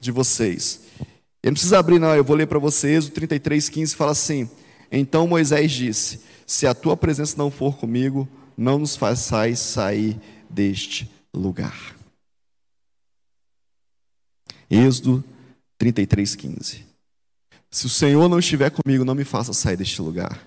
de 0.00 0.10
vocês. 0.10 0.80
Ele 0.98 1.50
não 1.50 1.52
precisa 1.52 1.78
abrir, 1.78 2.00
não, 2.00 2.14
eu 2.14 2.24
vou 2.24 2.34
ler 2.34 2.46
para 2.46 2.58
vocês. 2.58 3.06
O 3.06 3.10
33, 3.12 3.68
15 3.68 3.94
fala 3.94 4.10
assim: 4.10 4.50
Então 4.90 5.28
Moisés 5.28 5.70
disse: 5.70 6.20
Se 6.44 6.66
a 6.66 6.74
tua 6.74 6.96
presença 6.96 7.36
não 7.38 7.50
for 7.50 7.76
comigo, 7.76 8.28
não 8.56 8.78
nos 8.78 8.96
façais 8.96 9.60
sair 9.60 10.18
deste 10.50 11.08
lugar. 11.32 11.94
Êxodo 14.68 15.22
33, 15.78 16.34
15. 16.34 16.84
Se 17.70 17.86
o 17.86 17.90
Senhor 17.90 18.28
não 18.28 18.38
estiver 18.38 18.70
comigo, 18.70 19.04
não 19.04 19.14
me 19.14 19.24
faça 19.24 19.52
sair 19.52 19.76
deste 19.76 20.00
lugar. 20.00 20.40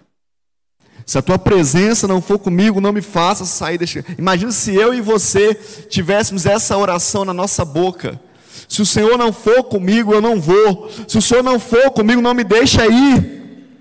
Se 1.08 1.18
a 1.18 1.22
tua 1.22 1.40
presença 1.40 2.06
não 2.06 2.22
for 2.22 2.38
comigo, 2.38 2.82
não 2.82 2.92
me 2.92 3.02
faça 3.02 3.46
sair 3.46 3.78
deste. 3.78 4.04
Imagina 4.18 4.52
se 4.52 4.76
eu 4.76 4.94
e 4.94 5.00
você 5.00 5.56
tivéssemos 5.90 6.46
essa 6.46 6.78
oração 6.78 7.24
na 7.24 7.34
nossa 7.34 7.64
boca. 7.64 8.20
Se 8.68 8.82
o 8.82 8.86
Senhor 8.86 9.18
não 9.18 9.32
for 9.32 9.64
comigo, 9.64 10.14
eu 10.14 10.20
não 10.20 10.42
vou. 10.42 10.92
Se 11.08 11.18
o 11.18 11.22
Senhor 11.22 11.42
não 11.42 11.62
for 11.62 11.92
comigo, 11.92 12.22
não 12.22 12.34
me 12.34 12.44
deixa 12.44 12.86
ir. 12.86 13.72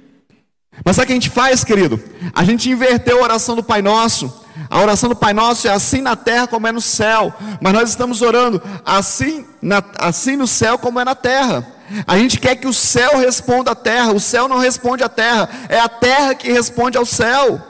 Mas 0.85 0.95
sabe 0.95 1.05
o 1.05 1.07
que 1.09 1.13
a 1.15 1.17
gente 1.17 1.31
faz, 1.31 1.65
querido? 1.65 2.01
A 2.33 2.45
gente 2.45 2.71
inverteu 2.71 3.19
a 3.19 3.25
oração 3.25 3.57
do 3.57 3.63
Pai 3.63 3.83
Nosso. 3.83 4.33
A 4.71 4.81
oração 4.81 5.09
do 5.09 5.17
Pai 5.17 5.35
Nosso 5.35 5.67
é 5.67 5.73
assim 5.73 6.01
na 6.01 6.15
terra 6.15 6.47
como 6.47 6.69
é 6.69 6.71
no 6.71 6.81
céu. 6.81 7.35
Mas 7.61 7.73
nós 7.73 7.89
estamos 7.89 8.23
orando 8.23 8.63
assim, 8.85 9.45
na, 9.61 9.83
assim 9.99 10.37
no 10.37 10.47
céu 10.47 10.79
como 10.79 11.01
é 11.01 11.05
na 11.05 11.17
terra. 11.17 11.67
A 12.07 12.17
gente 12.17 12.39
quer 12.39 12.57
que 12.57 12.67
o 12.67 12.73
céu 12.73 13.19
responda 13.19 13.73
à 13.73 13.75
terra, 13.75 14.13
o 14.13 14.21
céu 14.21 14.49
não 14.49 14.59
responde 14.59 15.03
à 15.03 15.09
terra, 15.09 15.49
é 15.69 15.79
a 15.79 15.89
terra 15.89 16.35
que 16.35 16.51
responde 16.51 16.97
ao 16.97 17.07
céu. 17.07 17.61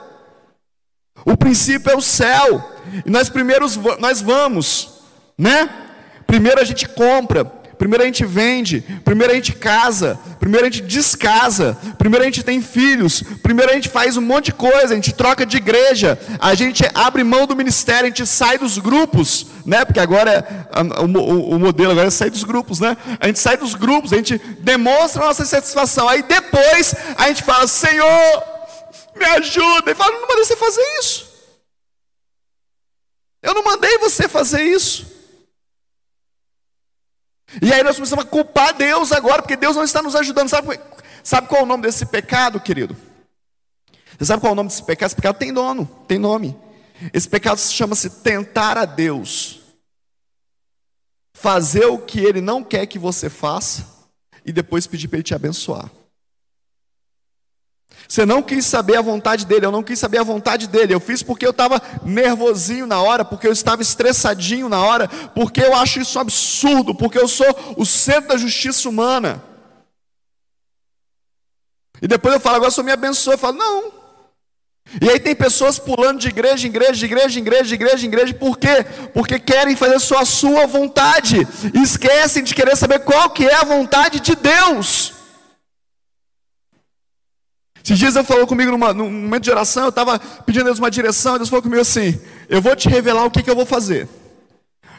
O 1.25 1.37
princípio 1.37 1.91
é 1.91 1.97
o 1.97 2.01
céu. 2.01 2.73
E 3.05 3.11
nós 3.11 3.29
primeiros 3.29 3.77
nós 3.99 4.21
vamos, 4.21 5.01
né? 5.37 5.69
Primeiro 6.27 6.61
a 6.61 6.65
gente 6.65 6.89
compra, 6.89 7.45
primeiro 7.79 8.03
a 8.03 8.07
gente 8.07 8.25
vende, 8.25 8.81
primeiro 9.05 9.33
a 9.33 9.37
gente 9.37 9.53
casa, 9.53 10.19
primeiro 10.39 10.67
a 10.67 10.71
gente 10.71 10.83
descasa, 10.83 11.77
primeiro 11.99 12.23
a 12.23 12.27
gente 12.27 12.43
tem 12.43 12.61
filhos, 12.61 13.23
primeiro 13.43 13.71
a 13.71 13.75
gente 13.75 13.89
faz 13.89 14.17
um 14.17 14.21
monte 14.21 14.47
de 14.47 14.53
coisa, 14.53 14.93
a 14.93 14.97
gente 14.97 15.13
troca 15.13 15.45
de 15.45 15.57
igreja, 15.57 16.19
a 16.39 16.55
gente 16.55 16.85
abre 16.95 17.25
mão 17.25 17.47
do 17.47 17.57
ministério, 17.57 18.05
a 18.05 18.09
gente 18.09 18.27
sai 18.27 18.59
dos 18.59 18.79
grupos, 18.79 19.47
né? 19.65 19.85
Porque 19.85 20.01
agora 20.01 20.69
é, 20.73 21.01
o, 21.03 21.05
o, 21.05 21.51
o, 21.57 21.59
modelo 21.59 21.93
agora 21.93 22.09
é 22.09 22.11
sair 22.11 22.31
dos 22.31 22.45
grupos, 22.45 22.81
né? 22.81 22.97
A 23.21 23.27
gente 23.27 23.39
sai 23.39 23.57
dos 23.57 23.75
grupos, 23.75 24.13
a 24.13 24.17
gente 24.17 24.39
demonstra 24.61 25.23
a 25.23 25.27
nossa 25.27 25.45
satisfação, 25.45 26.09
aí 26.09 26.23
depois 26.23 26.95
a 27.17 27.29
gente 27.29 27.43
fala, 27.43 27.67
Senhor, 27.67 28.43
me 29.17 29.25
ajuda, 29.25 29.91
e 29.91 29.95
fala, 29.95 30.13
não 30.13 30.29
mandei 30.29 30.45
você 30.45 30.57
fazer 30.57 30.83
isso. 31.01 31.27
Eu 33.43 33.55
não 33.55 33.63
mandei 33.63 33.99
você 33.99 34.29
fazer 34.29 34.63
isso. 34.63 35.16
E 37.63 37.73
aí 37.73 37.83
nós 37.83 37.97
começamos 37.97 38.25
a 38.25 38.29
culpar 38.29 38.75
Deus 38.75 39.13
agora, 39.13 39.43
porque 39.43 39.57
Deus 39.57 39.77
não 39.77 39.85
está 39.85 40.03
nos 40.03 40.17
ajudando. 40.17 40.49
Sabe, 40.49 40.81
sabe 41.23 41.49
qual 41.49 41.61
é 41.61 41.65
o 41.65 41.67
nome 41.67 41.85
desse 41.85 42.07
pecado, 42.07 42.61
querido? 42.61 42.97
Você 44.19 44.25
sabe 44.25 44.41
qual 44.41 44.51
é 44.51 44.53
o 44.53 44.57
nome 44.57 44.69
desse 44.69 44.83
pecado? 44.83 45.09
Esse 45.09 45.17
pecado 45.17 45.39
tem 45.39 45.53
dono, 45.53 45.87
tem 46.09 46.19
nome. 46.19 46.57
Esse 47.13 47.29
pecado 47.29 47.59
chama-se 47.59 48.11
tentar 48.11 48.79
a 48.79 48.85
Deus. 48.85 49.61
Fazer 51.35 51.87
o 51.87 51.99
que 51.99 52.21
Ele 52.21 52.41
não 52.41 52.65
quer 52.65 52.87
que 52.87 52.99
você 52.99 53.29
faça 53.29 53.87
e 54.45 54.53
depois 54.53 54.87
pedir 54.87 55.09
para 55.09 55.19
Ele 55.19 55.23
te 55.23 55.35
abençoar. 55.35 55.91
Você 58.09 58.25
não 58.25 58.43
quis 58.43 58.65
saber 58.67 58.97
a 58.97 59.03
vontade 59.03 59.45
dele, 59.45 59.67
eu 59.67 59.73
não 59.73 59.83
quis 59.83 59.99
saber 59.99 60.19
a 60.19 60.23
vontade 60.23 60.69
dele. 60.69 60.95
Eu 60.95 61.01
fiz 61.01 61.23
porque 61.23 61.45
eu 61.45 61.51
estava 61.51 61.83
nervosinho 62.05 62.87
na 62.87 63.01
hora, 63.01 63.25
porque 63.25 63.47
eu 63.47 63.53
estava 63.53 63.83
estressadinho 63.83 64.69
na 64.69 64.81
hora, 64.81 65.09
porque 65.35 65.61
eu 65.61 65.75
acho 65.75 66.01
isso 66.01 66.19
absurdo, 66.19 66.95
porque 66.95 67.19
eu 67.19 67.27
sou 67.27 67.75
o 67.77 67.85
centro 67.85 68.29
da 68.29 68.37
justiça 68.37 68.89
humana. 68.89 69.43
E 72.01 72.07
depois 72.07 72.35
eu 72.35 72.41
falo, 72.41 72.57
agora 72.57 72.71
Senhor 72.71 72.85
me 72.85 72.93
abençoa. 72.93 73.35
Eu 73.35 73.39
falo, 73.39 73.57
não. 73.57 73.93
E 75.01 75.11
aí 75.11 75.19
tem 75.19 75.35
pessoas 75.35 75.79
pulando 75.79 76.21
de 76.21 76.29
igreja 76.29 76.67
em 76.67 76.71
igreja, 76.71 76.93
de 76.93 77.05
igreja 77.05 77.39
em 77.39 77.43
igreja, 77.43 77.65
de 77.65 77.75
igreja 77.75 78.07
em 78.07 78.09
igreja, 78.09 78.35
por 78.35 78.57
quê? 78.57 78.85
Porque 79.13 79.39
querem 79.39 79.75
fazer 79.75 79.99
só 79.99 80.21
a 80.21 80.25
sua 80.25 80.65
vontade, 80.67 81.47
e 81.75 81.83
esquecem 81.83 82.45
de 82.45 82.55
querer 82.55 82.77
saber 82.77 83.01
qual 83.01 83.31
que 83.31 83.47
é 83.47 83.55
a 83.55 83.65
vontade 83.65 84.21
de 84.21 84.37
Deus. 84.37 85.16
Esses 87.87 88.01
dias 88.01 88.17
ele 88.17 88.25
falou 88.25 88.49
comigo 88.49 88.73
numa, 88.73 88.93
num 88.93 89.09
momento 89.09 89.45
de 89.45 89.51
oração, 89.53 89.85
eu 89.85 89.91
estava 89.91 90.19
pedindo 90.19 90.63
a 90.63 90.65
Deus 90.65 90.81
uma 90.81 90.91
direção, 90.91 91.37
e 91.37 91.39
Deus 91.39 91.49
falou 91.49 91.63
comigo 91.63 91.81
assim: 91.81 92.21
Eu 92.49 92.61
vou 92.61 92.75
te 92.75 92.89
revelar 92.89 93.25
o 93.25 93.31
que, 93.31 93.45
que 93.45 93.49
eu 93.49 93.55
vou 93.55 93.65
fazer. 93.65 94.09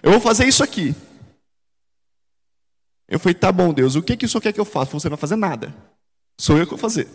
Eu 0.02 0.12
vou 0.12 0.22
fazer 0.22 0.46
isso 0.46 0.64
aqui. 0.64 0.96
Eu 3.06 3.20
falei, 3.20 3.34
tá 3.34 3.52
bom, 3.52 3.74
Deus, 3.74 3.96
o 3.96 4.02
que, 4.02 4.16
que 4.16 4.26
o 4.26 4.30
Senhor 4.30 4.40
quer 4.40 4.54
que 4.54 4.60
eu 4.60 4.64
faça? 4.64 4.92
Você 4.92 5.10
não 5.10 5.18
vai 5.18 5.20
fazer 5.20 5.36
nada. 5.36 5.76
Sou 6.40 6.58
eu 6.58 6.64
que 6.64 6.70
vou 6.70 6.80
fazer. 6.80 7.10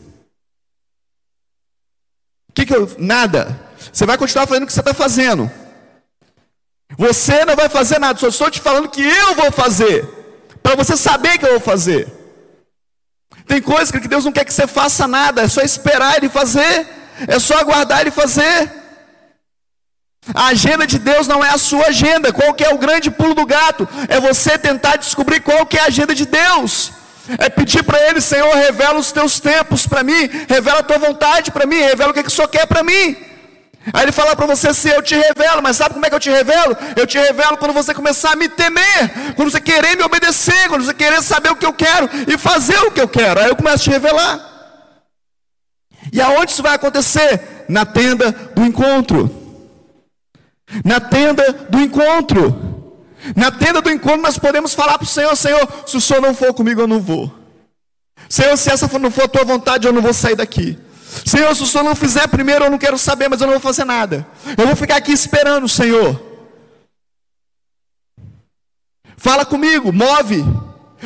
O 2.50 2.52
que, 2.52 2.66
que 2.66 2.74
eu. 2.74 2.94
Nada. 2.98 3.58
Você 3.90 4.04
vai 4.04 4.18
continuar 4.18 4.46
fazendo 4.46 4.64
o 4.64 4.66
que 4.66 4.74
você 4.74 4.80
está 4.80 4.92
fazendo. 4.92 5.50
Você 6.98 7.46
não 7.46 7.56
vai 7.56 7.70
fazer 7.70 7.98
nada, 7.98 8.18
só 8.18 8.28
estou 8.28 8.50
te 8.50 8.60
falando 8.60 8.90
que 8.90 9.00
eu 9.00 9.34
vou 9.36 9.50
fazer. 9.50 10.06
Para 10.62 10.76
você 10.76 10.98
saber 10.98 11.38
que 11.38 11.46
eu 11.46 11.52
vou 11.52 11.60
fazer. 11.60 12.21
Tem 13.52 13.60
coisas 13.60 13.90
que 13.90 14.08
Deus 14.08 14.24
não 14.24 14.32
quer 14.32 14.46
que 14.46 14.54
você 14.54 14.66
faça 14.66 15.06
nada, 15.06 15.42
é 15.42 15.46
só 15.46 15.60
esperar 15.60 16.16
Ele 16.16 16.30
fazer, 16.30 16.86
é 17.28 17.38
só 17.38 17.58
aguardar 17.58 18.00
Ele 18.00 18.10
fazer. 18.10 18.72
A 20.32 20.46
agenda 20.46 20.86
de 20.86 20.98
Deus 20.98 21.28
não 21.28 21.44
é 21.44 21.50
a 21.50 21.58
sua 21.58 21.88
agenda. 21.88 22.32
Qual 22.32 22.54
que 22.54 22.64
é 22.64 22.72
o 22.72 22.78
grande 22.78 23.10
pulo 23.10 23.34
do 23.34 23.44
gato? 23.44 23.86
É 24.08 24.18
você 24.18 24.56
tentar 24.56 24.96
descobrir 24.96 25.40
qual 25.40 25.66
que 25.66 25.76
é 25.76 25.82
a 25.82 25.88
agenda 25.88 26.14
de 26.14 26.24
Deus. 26.24 26.92
É 27.36 27.50
pedir 27.50 27.82
para 27.82 28.00
Ele, 28.08 28.22
Senhor, 28.22 28.54
revela 28.54 28.98
os 28.98 29.12
teus 29.12 29.38
tempos 29.38 29.86
para 29.86 30.02
mim, 30.02 30.30
revela 30.48 30.80
a 30.80 30.82
tua 30.82 30.96
vontade 30.96 31.50
para 31.50 31.66
mim, 31.66 31.76
revela 31.76 32.10
o 32.10 32.14
que, 32.14 32.22
que 32.22 32.30
o 32.30 32.32
Senhor 32.32 32.48
quer 32.48 32.66
para 32.66 32.82
mim. 32.82 33.18
Aí 33.92 34.04
ele 34.04 34.12
fala 34.12 34.36
para 34.36 34.46
você 34.46 34.68
assim: 34.68 34.88
Eu 34.90 35.02
te 35.02 35.14
revelo, 35.14 35.62
mas 35.62 35.76
sabe 35.76 35.94
como 35.94 36.06
é 36.06 36.08
que 36.08 36.14
eu 36.14 36.20
te 36.20 36.30
revelo? 36.30 36.76
Eu 36.94 37.06
te 37.06 37.18
revelo 37.18 37.56
quando 37.56 37.72
você 37.72 37.92
começar 37.92 38.32
a 38.32 38.36
me 38.36 38.48
temer, 38.48 39.34
quando 39.34 39.50
você 39.50 39.60
querer 39.60 39.96
me 39.96 40.02
obedecer, 40.04 40.68
quando 40.68 40.84
você 40.84 40.94
querer 40.94 41.22
saber 41.22 41.50
o 41.50 41.56
que 41.56 41.66
eu 41.66 41.72
quero 41.72 42.08
e 42.28 42.38
fazer 42.38 42.78
o 42.84 42.92
que 42.92 43.00
eu 43.00 43.08
quero. 43.08 43.40
Aí 43.40 43.48
eu 43.48 43.56
começo 43.56 43.76
a 43.76 43.84
te 43.84 43.90
revelar. 43.90 44.52
E 46.12 46.20
aonde 46.20 46.52
isso 46.52 46.62
vai 46.62 46.74
acontecer? 46.74 47.64
Na 47.68 47.84
tenda 47.84 48.30
do 48.54 48.64
encontro. 48.64 49.30
Na 50.84 51.00
tenda 51.00 51.52
do 51.68 51.80
encontro. 51.80 52.70
Na 53.34 53.50
tenda 53.50 53.80
do 53.80 53.90
encontro 53.90 54.22
nós 54.22 54.38
podemos 54.38 54.74
falar 54.74 54.96
para 54.96 55.04
o 55.04 55.08
Senhor: 55.08 55.34
Senhor, 55.34 55.68
se 55.86 55.96
o 55.96 56.00
Senhor 56.00 56.20
não 56.20 56.34
for 56.34 56.54
comigo, 56.54 56.80
eu 56.80 56.86
não 56.86 57.00
vou. 57.00 57.32
Senhor, 58.28 58.56
se 58.56 58.70
essa 58.70 58.86
não 58.98 59.10
for 59.10 59.24
a 59.24 59.28
tua 59.28 59.44
vontade, 59.44 59.86
eu 59.86 59.92
não 59.92 60.00
vou 60.00 60.14
sair 60.14 60.36
daqui. 60.36 60.78
Senhor, 61.24 61.54
se 61.54 61.62
o 61.62 61.66
Senhor 61.66 61.84
não 61.84 61.94
fizer 61.94 62.26
primeiro, 62.28 62.64
eu 62.64 62.70
não 62.70 62.78
quero 62.78 62.98
saber, 62.98 63.28
mas 63.28 63.40
eu 63.40 63.46
não 63.46 63.54
vou 63.54 63.60
fazer 63.60 63.84
nada. 63.84 64.26
Eu 64.56 64.66
vou 64.66 64.76
ficar 64.76 64.96
aqui 64.96 65.12
esperando, 65.12 65.68
Senhor. 65.68 66.20
Fala 69.16 69.44
comigo, 69.44 69.92
move, 69.92 70.44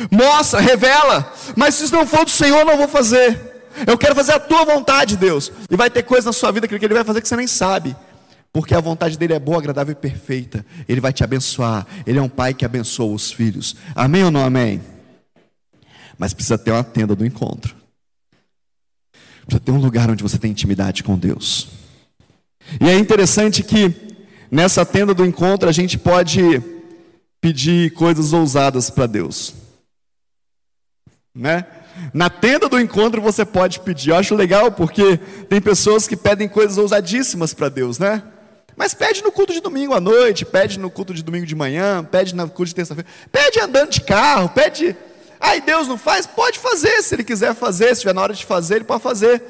mostra, 0.09 0.59
revela. 0.59 1.31
Mas 1.55 1.75
se 1.75 1.85
isso 1.85 1.93
não 1.95 2.07
for 2.07 2.25
do 2.25 2.31
Senhor, 2.31 2.59
eu 2.59 2.65
não 2.65 2.77
vou 2.77 2.87
fazer. 2.87 3.47
Eu 3.85 3.97
quero 3.97 4.15
fazer 4.15 4.31
a 4.31 4.39
tua 4.39 4.65
vontade, 4.65 5.15
Deus. 5.15 5.51
E 5.69 5.75
vai 5.75 5.89
ter 5.89 6.01
coisa 6.01 6.29
na 6.29 6.33
sua 6.33 6.51
vida 6.51 6.67
que 6.67 6.73
Ele 6.73 6.93
vai 6.93 7.03
fazer 7.03 7.21
que 7.21 7.27
você 7.27 7.35
nem 7.35 7.45
sabe. 7.45 7.95
Porque 8.51 8.73
a 8.73 8.79
vontade 8.79 9.19
dele 9.19 9.33
é 9.33 9.39
boa, 9.39 9.59
agradável 9.59 9.91
e 9.91 9.95
perfeita. 9.95 10.65
Ele 10.89 10.99
vai 10.99 11.13
te 11.13 11.23
abençoar. 11.23 11.85
Ele 12.07 12.17
é 12.17 12.21
um 12.21 12.29
pai 12.29 12.55
que 12.55 12.65
abençoa 12.65 13.13
os 13.13 13.31
filhos. 13.31 13.75
Amém 13.93 14.23
ou 14.23 14.31
não 14.31 14.43
amém? 14.43 14.81
Mas 16.17 16.33
precisa 16.33 16.57
ter 16.57 16.71
uma 16.71 16.83
tenda 16.83 17.15
do 17.15 17.23
encontro. 17.23 17.76
Precisa 19.47 19.63
ter 19.63 19.71
um 19.71 19.79
lugar 19.79 20.09
onde 20.09 20.21
você 20.21 20.37
tem 20.37 20.51
intimidade 20.51 21.03
com 21.03 21.17
Deus. 21.17 21.69
E 22.81 22.89
é 22.89 22.97
interessante 22.97 23.63
que 23.63 23.95
nessa 24.51 24.85
tenda 24.85 25.13
do 25.13 25.25
encontro 25.25 25.69
a 25.69 25.71
gente 25.71 25.97
pode 25.97 26.61
pedir 27.39 27.91
coisas 27.93 28.33
ousadas 28.33 28.89
para 28.89 29.07
Deus. 29.07 29.53
Né? 31.33 31.65
Na 32.13 32.29
tenda 32.29 32.67
do 32.67 32.79
encontro 32.79 33.21
você 33.21 33.45
pode 33.45 33.79
pedir. 33.79 34.09
Eu 34.09 34.17
acho 34.17 34.35
legal 34.35 34.69
porque 34.69 35.17
tem 35.47 35.61
pessoas 35.61 36.07
que 36.07 36.17
pedem 36.17 36.49
coisas 36.49 36.77
ousadíssimas 36.77 37.53
para 37.53 37.69
Deus, 37.69 37.97
né? 37.97 38.21
Mas 38.75 38.93
pede 38.93 39.23
no 39.23 39.31
culto 39.31 39.53
de 39.53 39.61
domingo 39.61 39.93
à 39.93 40.01
noite, 40.01 40.45
pede 40.45 40.77
no 40.77 40.91
culto 40.91 41.13
de 41.13 41.23
domingo 41.23 41.45
de 41.45 41.55
manhã, 41.55 42.03
pede 42.03 42.35
no 42.35 42.47
culto 42.47 42.65
de 42.65 42.75
terça-feira, 42.75 43.09
pede 43.31 43.59
andando 43.59 43.91
de 43.91 44.01
carro, 44.01 44.49
pede 44.49 44.95
Aí 45.39 45.61
Deus 45.61 45.87
não 45.87 45.97
faz? 45.97 46.25
Pode 46.25 46.59
fazer, 46.59 47.01
se 47.01 47.15
Ele 47.15 47.23
quiser 47.23 47.53
fazer, 47.55 47.87
se 47.87 47.93
estiver 47.93 48.13
na 48.13 48.21
hora 48.21 48.33
de 48.33 48.45
fazer, 48.45 48.75
Ele 48.75 48.85
pode 48.85 49.03
fazer. 49.03 49.43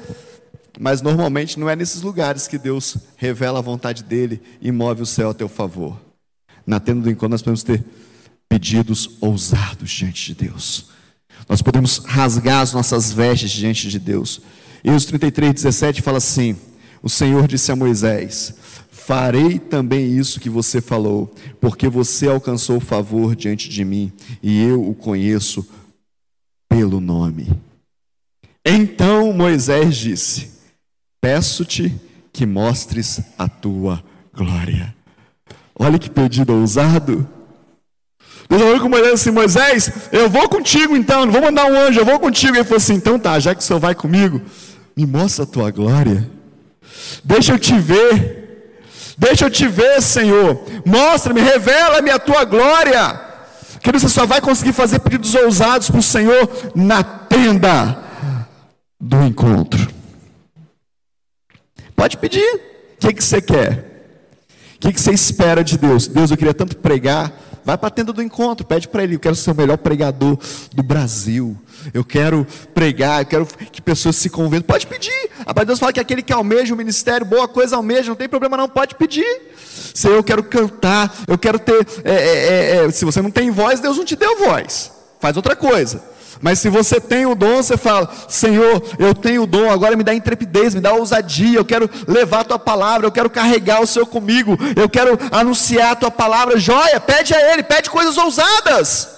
Mas 0.78 1.02
normalmente 1.02 1.58
não 1.58 1.68
é 1.68 1.74
nesses 1.74 2.02
lugares 2.02 2.46
que 2.46 2.56
Deus 2.56 2.96
revela 3.16 3.58
a 3.58 3.62
vontade 3.62 4.04
dEle 4.04 4.40
e 4.60 4.70
move 4.70 5.02
o 5.02 5.06
céu 5.06 5.30
a 5.30 5.34
teu 5.34 5.48
favor. 5.48 5.98
Na 6.66 6.78
tenda 6.78 7.02
do 7.02 7.10
encontro 7.10 7.30
nós 7.30 7.42
podemos 7.42 7.62
ter 7.62 7.84
pedidos 8.48 9.10
ousados 9.20 9.90
diante 9.90 10.26
de 10.26 10.46
Deus. 10.46 10.86
Nós 11.48 11.62
podemos 11.62 11.98
rasgar 11.98 12.60
as 12.60 12.72
nossas 12.72 13.12
vestes 13.12 13.50
diante 13.50 13.88
de 13.88 13.98
Deus. 13.98 14.40
Êxodo 14.84 15.18
33, 15.18 15.54
17 15.54 16.02
fala 16.02 16.18
assim: 16.18 16.56
O 17.02 17.08
Senhor 17.08 17.48
disse 17.48 17.72
a 17.72 17.76
Moisés: 17.76 18.54
Farei 18.90 19.58
também 19.58 20.16
isso 20.16 20.38
que 20.38 20.50
você 20.50 20.80
falou, 20.80 21.34
porque 21.60 21.88
você 21.88 22.28
alcançou 22.28 22.78
favor 22.78 23.34
diante 23.34 23.68
de 23.68 23.84
mim 23.84 24.12
e 24.42 24.62
eu 24.62 24.86
o 24.86 24.94
conheço 24.94 25.66
pelo 26.68 27.00
nome. 27.00 27.48
Então 28.64 29.32
Moisés 29.32 29.96
disse: 29.96 30.50
Peço-te 31.20 31.94
que 32.32 32.44
mostres 32.44 33.20
a 33.38 33.48
tua 33.48 34.02
glória. 34.34 34.94
Olha 35.74 35.98
que 35.98 36.10
pedido 36.10 36.52
ousado. 36.52 37.26
Deus 38.48 38.62
falou 38.62 38.80
com 38.80 38.88
Moisés 38.88 39.14
assim: 39.14 39.30
Moisés, 39.30 39.92
eu 40.12 40.28
vou 40.28 40.48
contigo 40.48 40.96
então, 40.96 41.26
não 41.26 41.32
vou 41.32 41.42
mandar 41.42 41.66
um 41.66 41.76
anjo, 41.76 42.00
eu 42.00 42.04
vou 42.04 42.18
contigo. 42.18 42.56
Ele 42.56 42.64
falou 42.64 42.78
assim: 42.78 42.94
então 42.94 43.18
tá, 43.18 43.38
já 43.38 43.54
que 43.54 43.60
o 43.60 43.64
senhor 43.64 43.78
vai 43.78 43.94
comigo, 43.94 44.40
me 44.96 45.06
mostra 45.06 45.44
a 45.44 45.46
tua 45.46 45.70
glória. 45.70 46.28
Deixa 47.24 47.52
eu 47.52 47.58
te 47.58 47.78
ver. 47.78 48.38
Deixa 49.16 49.46
eu 49.46 49.50
te 49.50 49.66
ver, 49.66 50.00
Senhor. 50.00 50.62
Mostra-me, 50.86 51.40
revela-me 51.40 52.08
a 52.08 52.20
tua 52.20 52.44
glória. 52.44 53.27
Que 53.82 53.92
você 53.92 54.08
só 54.08 54.26
vai 54.26 54.40
conseguir 54.40 54.72
fazer 54.72 54.98
pedidos 55.00 55.34
ousados 55.34 55.90
para 55.90 56.00
o 56.00 56.02
Senhor 56.02 56.48
na 56.74 57.02
tenda 57.02 57.98
do 59.00 59.22
encontro. 59.22 59.88
Pode 61.94 62.16
pedir. 62.16 62.46
O 62.94 63.00
que, 63.00 63.12
que 63.12 63.24
você 63.24 63.40
quer? 63.40 63.88
O 64.76 64.78
que, 64.80 64.92
que 64.92 65.00
você 65.00 65.12
espera 65.12 65.64
de 65.64 65.76
Deus? 65.76 66.06
Deus, 66.06 66.30
eu 66.30 66.36
queria 66.36 66.54
tanto 66.54 66.76
pregar. 66.76 67.32
Vai 67.68 67.76
para 67.76 67.88
a 67.88 67.90
tenda 67.90 68.14
do 68.14 68.22
encontro, 68.22 68.66
pede 68.66 68.88
para 68.88 69.02
ele. 69.02 69.16
Eu 69.16 69.20
quero 69.20 69.34
ser 69.34 69.50
o 69.50 69.54
melhor 69.54 69.76
pregador 69.76 70.38
do 70.74 70.82
Brasil. 70.82 71.54
Eu 71.92 72.02
quero 72.02 72.46
pregar, 72.72 73.20
eu 73.20 73.26
quero 73.26 73.46
que 73.70 73.82
pessoas 73.82 74.16
se 74.16 74.30
convertam. 74.30 74.66
Pode 74.66 74.86
pedir. 74.86 75.12
A 75.40 75.52
palavra 75.52 75.64
de 75.64 75.66
Deus 75.66 75.78
fala 75.78 75.92
que 75.92 76.00
aquele 76.00 76.22
que 76.22 76.32
almeja 76.32 76.72
o 76.72 76.76
ministério, 76.78 77.26
boa 77.26 77.46
coisa 77.46 77.76
almeja, 77.76 78.08
não 78.08 78.16
tem 78.16 78.26
problema 78.26 78.56
não, 78.56 78.70
pode 78.70 78.94
pedir. 78.94 79.52
Senhor, 79.92 80.14
eu 80.14 80.24
quero 80.24 80.42
cantar, 80.44 81.14
eu 81.28 81.36
quero 81.36 81.58
ter. 81.58 81.86
É, 82.04 82.14
é, 82.14 82.76
é, 82.78 82.86
é 82.86 82.90
se 82.90 83.04
você 83.04 83.20
não 83.20 83.30
tem 83.30 83.50
voz, 83.50 83.80
Deus 83.80 83.98
não 83.98 84.04
te 84.06 84.16
deu 84.16 84.38
voz. 84.38 84.90
Faz 85.20 85.36
outra 85.36 85.54
coisa. 85.54 86.02
Mas 86.40 86.58
se 86.58 86.68
você 86.68 87.00
tem 87.00 87.26
o 87.26 87.34
dom, 87.34 87.62
você 87.62 87.76
fala: 87.76 88.10
Senhor, 88.28 88.82
eu 88.98 89.14
tenho 89.14 89.42
o 89.42 89.46
dom, 89.46 89.70
agora 89.70 89.96
me 89.96 90.04
dá 90.04 90.14
intrepidez, 90.14 90.74
me 90.74 90.80
dá 90.80 90.92
ousadia. 90.92 91.58
Eu 91.58 91.64
quero 91.64 91.88
levar 92.06 92.40
a 92.40 92.44
tua 92.44 92.58
palavra, 92.58 93.06
eu 93.06 93.12
quero 93.12 93.30
carregar 93.30 93.80
o 93.80 93.86
Senhor 93.86 94.06
comigo, 94.06 94.56
eu 94.76 94.88
quero 94.88 95.18
anunciar 95.32 95.92
a 95.92 95.96
tua 95.96 96.10
palavra. 96.10 96.58
Joia, 96.58 97.00
pede 97.00 97.34
a 97.34 97.52
Ele, 97.52 97.62
pede 97.62 97.90
coisas 97.90 98.16
ousadas. 98.16 99.16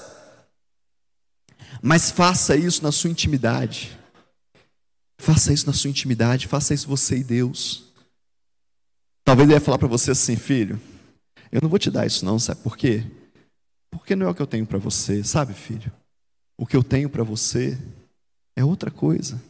Mas 1.83 2.11
faça 2.11 2.57
isso 2.57 2.83
na 2.83 2.93
sua 2.93 3.11
intimidade. 3.11 3.99
Faça 5.19 5.53
isso 5.53 5.67
na 5.67 5.73
sua 5.73 5.91
intimidade, 5.91 6.49
faça 6.49 6.73
isso 6.73 6.89
você 6.89 7.19
e 7.19 7.25
Deus. 7.25 7.85
Talvez 9.23 9.49
ele 9.49 9.57
ia 9.57 9.61
falar 9.61 9.79
para 9.79 9.87
você 9.87 10.11
assim, 10.11 10.35
filho, 10.35 10.81
eu 11.53 11.61
não 11.61 11.69
vou 11.69 11.79
te 11.79 11.91
dar 11.91 12.07
isso 12.07 12.25
não, 12.25 12.39
sabe 12.39 12.63
por 12.63 12.77
quê? 12.77 13.05
Porque 13.91 14.17
não 14.17 14.27
é 14.27 14.31
o 14.31 14.35
que 14.35 14.41
eu 14.41 14.47
tenho 14.47 14.65
para 14.65 14.79
você, 14.79 15.23
sabe, 15.23 15.53
filho? 15.53 15.93
O 16.61 16.67
que 16.67 16.77
eu 16.77 16.85
tenho 16.85 17.09
para 17.09 17.25
você 17.25 17.79
é 18.55 18.63
outra 18.63 18.91
coisa. 18.91 19.41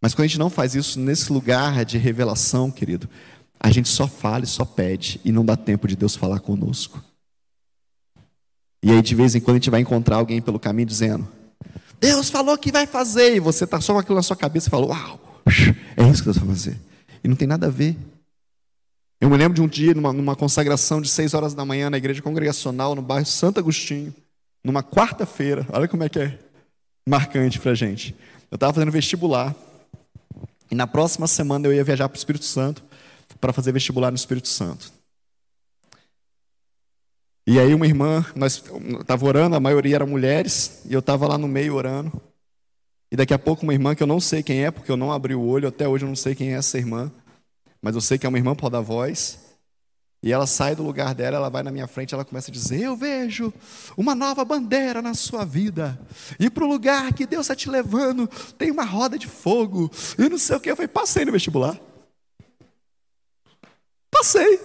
Mas 0.00 0.14
quando 0.14 0.24
a 0.24 0.28
gente 0.28 0.38
não 0.38 0.48
faz 0.48 0.74
isso 0.74 0.98
nesse 0.98 1.30
lugar 1.30 1.84
de 1.84 1.98
revelação, 1.98 2.70
querido, 2.70 3.06
a 3.60 3.70
gente 3.70 3.90
só 3.90 4.08
fala 4.08 4.44
e 4.44 4.46
só 4.46 4.64
pede 4.64 5.20
e 5.22 5.30
não 5.30 5.44
dá 5.44 5.58
tempo 5.58 5.86
de 5.86 5.94
Deus 5.94 6.16
falar 6.16 6.40
conosco. 6.40 7.04
E 8.82 8.90
aí 8.90 9.02
de 9.02 9.14
vez 9.14 9.34
em 9.34 9.40
quando 9.40 9.56
a 9.56 9.58
gente 9.58 9.68
vai 9.68 9.82
encontrar 9.82 10.16
alguém 10.16 10.40
pelo 10.40 10.58
caminho 10.58 10.88
dizendo: 10.88 11.28
Deus 12.00 12.30
falou 12.30 12.56
que 12.56 12.72
vai 12.72 12.86
fazer, 12.86 13.36
e 13.36 13.40
você 13.40 13.64
está 13.64 13.78
só 13.82 13.92
com 13.92 13.98
aquilo 13.98 14.16
na 14.16 14.22
sua 14.22 14.36
cabeça 14.36 14.68
e 14.68 14.70
fala: 14.70 14.86
Uau, 14.86 15.42
é 15.98 16.08
isso 16.08 16.22
que 16.22 16.30
Deus 16.30 16.38
vai 16.38 16.48
fazer. 16.48 16.80
E 17.22 17.28
não 17.28 17.36
tem 17.36 17.46
nada 17.46 17.66
a 17.66 17.70
ver. 17.70 17.94
Eu 19.20 19.28
me 19.28 19.36
lembro 19.36 19.54
de 19.54 19.60
um 19.60 19.68
dia, 19.68 19.92
numa, 19.92 20.14
numa 20.14 20.34
consagração 20.34 20.98
de 20.98 21.10
seis 21.10 21.34
horas 21.34 21.52
da 21.52 21.62
manhã 21.66 21.90
na 21.90 21.98
igreja 21.98 22.22
congregacional, 22.22 22.94
no 22.94 23.02
bairro 23.02 23.26
Santo 23.26 23.60
Agostinho 23.60 24.14
numa 24.66 24.82
quarta-feira, 24.82 25.64
olha 25.72 25.86
como 25.86 26.02
é 26.02 26.08
que 26.08 26.18
é 26.18 26.38
marcante 27.08 27.60
para 27.60 27.72
gente. 27.72 28.16
Eu 28.50 28.56
estava 28.56 28.72
fazendo 28.72 28.90
vestibular, 28.90 29.54
e 30.68 30.74
na 30.74 30.88
próxima 30.88 31.28
semana 31.28 31.68
eu 31.68 31.72
ia 31.72 31.84
viajar 31.84 32.08
para 32.08 32.16
o 32.16 32.18
Espírito 32.18 32.44
Santo 32.44 32.82
para 33.40 33.52
fazer 33.52 33.70
vestibular 33.70 34.10
no 34.10 34.16
Espírito 34.16 34.48
Santo. 34.48 34.92
E 37.46 37.60
aí 37.60 37.72
uma 37.72 37.86
irmã, 37.86 38.26
nós 38.34 38.64
estava 39.00 39.24
orando, 39.24 39.54
a 39.54 39.60
maioria 39.60 39.94
eram 39.94 40.06
mulheres, 40.08 40.82
e 40.84 40.92
eu 40.92 40.98
estava 40.98 41.28
lá 41.28 41.38
no 41.38 41.46
meio 41.46 41.76
orando. 41.76 42.20
E 43.08 43.14
daqui 43.14 43.32
a 43.32 43.38
pouco 43.38 43.62
uma 43.62 43.72
irmã 43.72 43.94
que 43.94 44.02
eu 44.02 44.06
não 44.06 44.18
sei 44.18 44.42
quem 44.42 44.64
é, 44.64 44.72
porque 44.72 44.90
eu 44.90 44.96
não 44.96 45.12
abri 45.12 45.36
o 45.36 45.46
olho, 45.46 45.68
até 45.68 45.86
hoje 45.86 46.04
eu 46.04 46.08
não 46.08 46.16
sei 46.16 46.34
quem 46.34 46.52
é 46.52 46.56
essa 46.56 46.76
irmã, 46.76 47.12
mas 47.80 47.94
eu 47.94 48.00
sei 48.00 48.18
que 48.18 48.26
é 48.26 48.28
uma 48.28 48.38
irmã 48.38 48.52
por 48.52 48.68
dar 48.68 48.80
voz. 48.80 49.45
E 50.22 50.32
ela 50.32 50.46
sai 50.46 50.74
do 50.74 50.82
lugar 50.82 51.14
dela, 51.14 51.36
ela 51.36 51.48
vai 51.48 51.62
na 51.62 51.70
minha 51.70 51.86
frente, 51.86 52.14
ela 52.14 52.24
começa 52.24 52.50
a 52.50 52.54
dizer: 52.54 52.80
Eu 52.80 52.96
vejo 52.96 53.52
uma 53.96 54.14
nova 54.14 54.44
bandeira 54.44 55.00
na 55.02 55.14
sua 55.14 55.44
vida. 55.44 55.98
E 56.38 56.50
para 56.50 56.64
o 56.64 56.68
lugar 56.68 57.12
que 57.12 57.26
Deus 57.26 57.46
está 57.46 57.54
te 57.54 57.70
levando, 57.70 58.26
tem 58.58 58.70
uma 58.70 58.84
roda 58.84 59.18
de 59.18 59.26
fogo. 59.26 59.90
E 60.18 60.28
não 60.28 60.38
sei 60.38 60.56
o 60.56 60.60
que. 60.60 60.70
Eu 60.70 60.76
falei: 60.76 60.88
Passei 60.88 61.24
no 61.24 61.32
vestibular. 61.32 61.78
Passei. 64.10 64.60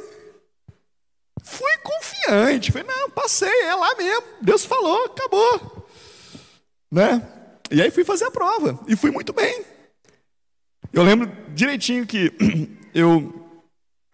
Fui 1.44 1.78
confiante. 1.84 2.72
Falei: 2.72 2.88
Não, 2.88 3.10
passei, 3.10 3.62
é 3.64 3.76
lá 3.76 3.94
mesmo. 3.96 4.24
Deus 4.42 4.66
falou, 4.66 5.06
acabou. 5.06 5.88
Né? 6.90 7.22
E 7.70 7.82
aí 7.82 7.92
fui 7.92 8.04
fazer 8.04 8.26
a 8.26 8.32
prova. 8.32 8.80
E 8.88 8.96
fui 8.96 9.12
muito 9.12 9.32
bem. 9.32 9.64
Eu 10.92 11.04
lembro 11.04 11.32
direitinho 11.54 12.06
que 12.06 12.34
eu 12.94 13.41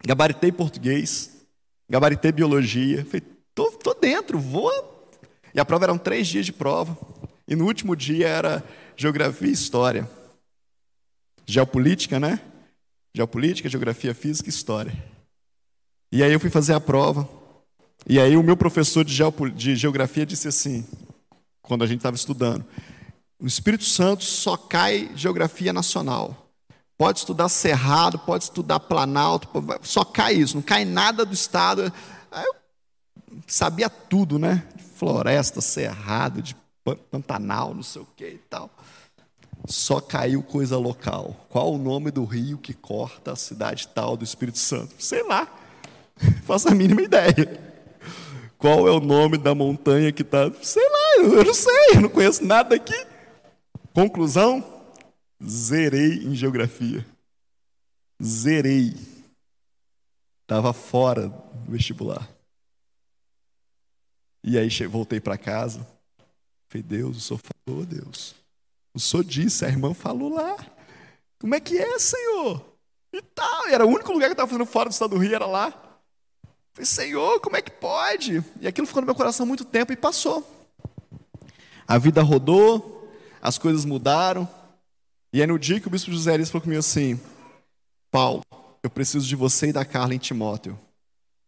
gabaritei 0.08 0.50
português, 0.50 1.44
gabaritei 1.86 2.32
biologia. 2.32 3.04
Falei, 3.04 3.20
tô, 3.54 3.70
tô 3.72 3.92
dentro, 3.92 4.38
vou. 4.38 4.72
E 5.54 5.60
a 5.60 5.66
prova 5.66 5.84
eram 5.84 5.98
três 5.98 6.26
dias 6.26 6.46
de 6.46 6.52
prova. 6.52 6.96
E 7.46 7.54
no 7.54 7.66
último 7.66 7.94
dia 7.94 8.26
era 8.26 8.64
geografia 8.96 9.48
e 9.48 9.52
história. 9.52 10.08
Geopolítica, 11.44 12.18
né? 12.18 12.40
Geopolítica, 13.14 13.68
geografia 13.68 14.14
física 14.14 14.48
e 14.48 14.50
história. 14.50 14.94
E 16.10 16.22
aí 16.22 16.32
eu 16.32 16.40
fui 16.40 16.48
fazer 16.48 16.72
a 16.72 16.80
prova. 16.80 17.28
E 18.08 18.18
aí 18.18 18.34
o 18.34 18.42
meu 18.42 18.56
professor 18.56 19.04
de, 19.04 19.22
de 19.54 19.76
geografia 19.76 20.24
disse 20.24 20.48
assim, 20.48 20.86
quando 21.60 21.84
a 21.84 21.86
gente 21.86 21.98
estava 21.98 22.16
estudando, 22.16 22.64
o 23.38 23.46
Espírito 23.46 23.84
Santo 23.84 24.24
só 24.24 24.56
cai 24.56 25.10
geografia 25.14 25.70
nacional. 25.70 26.47
Pode 26.98 27.20
estudar 27.20 27.48
Cerrado, 27.48 28.18
pode 28.18 28.44
estudar 28.44 28.80
Planalto, 28.80 29.48
só 29.82 30.04
cai 30.04 30.34
isso, 30.34 30.56
não 30.56 30.62
cai 30.62 30.84
nada 30.84 31.24
do 31.24 31.32
Estado. 31.32 31.92
Eu 32.32 32.56
sabia 33.46 33.88
tudo, 33.88 34.36
né? 34.36 34.64
De 34.74 34.82
floresta, 34.82 35.60
Cerrado, 35.60 36.42
de 36.42 36.56
Pantanal, 37.10 37.72
não 37.72 37.84
sei 37.84 38.02
o 38.02 38.08
que 38.16 38.26
e 38.26 38.38
tal. 38.50 38.68
Só 39.66 40.00
caiu 40.00 40.42
coisa 40.42 40.76
local. 40.76 41.36
Qual 41.48 41.72
o 41.72 41.78
nome 41.78 42.10
do 42.10 42.24
rio 42.24 42.58
que 42.58 42.74
corta 42.74 43.32
a 43.32 43.36
cidade 43.36 43.86
tal 43.88 44.16
do 44.16 44.24
Espírito 44.24 44.58
Santo? 44.58 44.94
Sei 44.98 45.22
lá. 45.22 45.46
Faço 46.44 46.68
a 46.68 46.74
mínima 46.74 47.02
ideia. 47.02 47.60
Qual 48.58 48.88
é 48.88 48.90
o 48.90 48.98
nome 48.98 49.38
da 49.38 49.54
montanha 49.54 50.10
que 50.10 50.22
está? 50.22 50.50
Sei 50.62 50.82
lá, 50.82 51.22
eu 51.22 51.44
não 51.44 51.54
sei, 51.54 51.88
eu 51.94 52.00
não 52.00 52.08
conheço 52.08 52.44
nada 52.44 52.74
aqui. 52.74 53.06
Conclusão: 53.94 54.64
zerei 55.44 56.24
em 56.24 56.34
geografia. 56.34 57.06
Zerei. 58.22 58.94
Estava 60.42 60.72
fora 60.72 61.28
do 61.28 61.72
vestibular. 61.72 62.28
E 64.42 64.58
aí 64.58 64.68
voltei 64.86 65.20
para 65.20 65.36
casa. 65.36 65.86
Falei, 66.68 66.82
Deus, 66.82 67.16
o 67.16 67.20
Senhor 67.20 67.40
falou, 67.66 67.84
Deus. 67.84 68.34
O 68.94 69.00
Senhor 69.00 69.22
disse, 69.22 69.64
a 69.64 69.68
irmã 69.68 69.94
falou 69.94 70.30
lá. 70.30 70.56
Como 71.38 71.54
é 71.54 71.60
que 71.60 71.78
é, 71.78 71.98
Senhor? 71.98 72.64
E 73.12 73.22
tal. 73.22 73.68
E 73.68 73.72
era 73.72 73.86
o 73.86 73.88
único 73.88 74.12
lugar 74.12 74.26
que 74.26 74.32
eu 74.32 74.32
estava 74.32 74.50
fazendo 74.50 74.66
fora 74.66 74.88
do 74.88 74.92
estado 74.92 75.10
do 75.10 75.18
Rio, 75.18 75.34
era 75.34 75.46
lá. 75.46 75.70
Falei, 76.72 76.86
Senhor, 76.86 77.40
como 77.40 77.56
é 77.56 77.62
que 77.62 77.70
pode? 77.70 78.42
E 78.60 78.66
aquilo 78.66 78.86
ficou 78.86 79.02
no 79.02 79.06
meu 79.06 79.14
coração 79.14 79.46
muito 79.46 79.64
tempo 79.64 79.92
e 79.92 79.96
passou. 79.96 80.46
A 81.86 81.96
vida 81.96 82.22
rodou, 82.22 83.12
as 83.40 83.56
coisas 83.56 83.84
mudaram. 83.84 84.48
E 85.32 85.42
é 85.42 85.46
no 85.46 85.58
dia 85.58 85.78
que 85.78 85.86
o 85.86 85.90
bispo 85.90 86.10
José 86.10 86.34
Elias 86.34 86.50
falou 86.50 86.62
comigo 86.62 86.80
assim: 86.80 87.20
Paulo, 88.10 88.42
eu 88.82 88.90
preciso 88.90 89.26
de 89.26 89.36
você 89.36 89.68
e 89.68 89.72
da 89.72 89.84
Carla 89.84 90.14
em 90.14 90.18
Timóteo. 90.18 90.78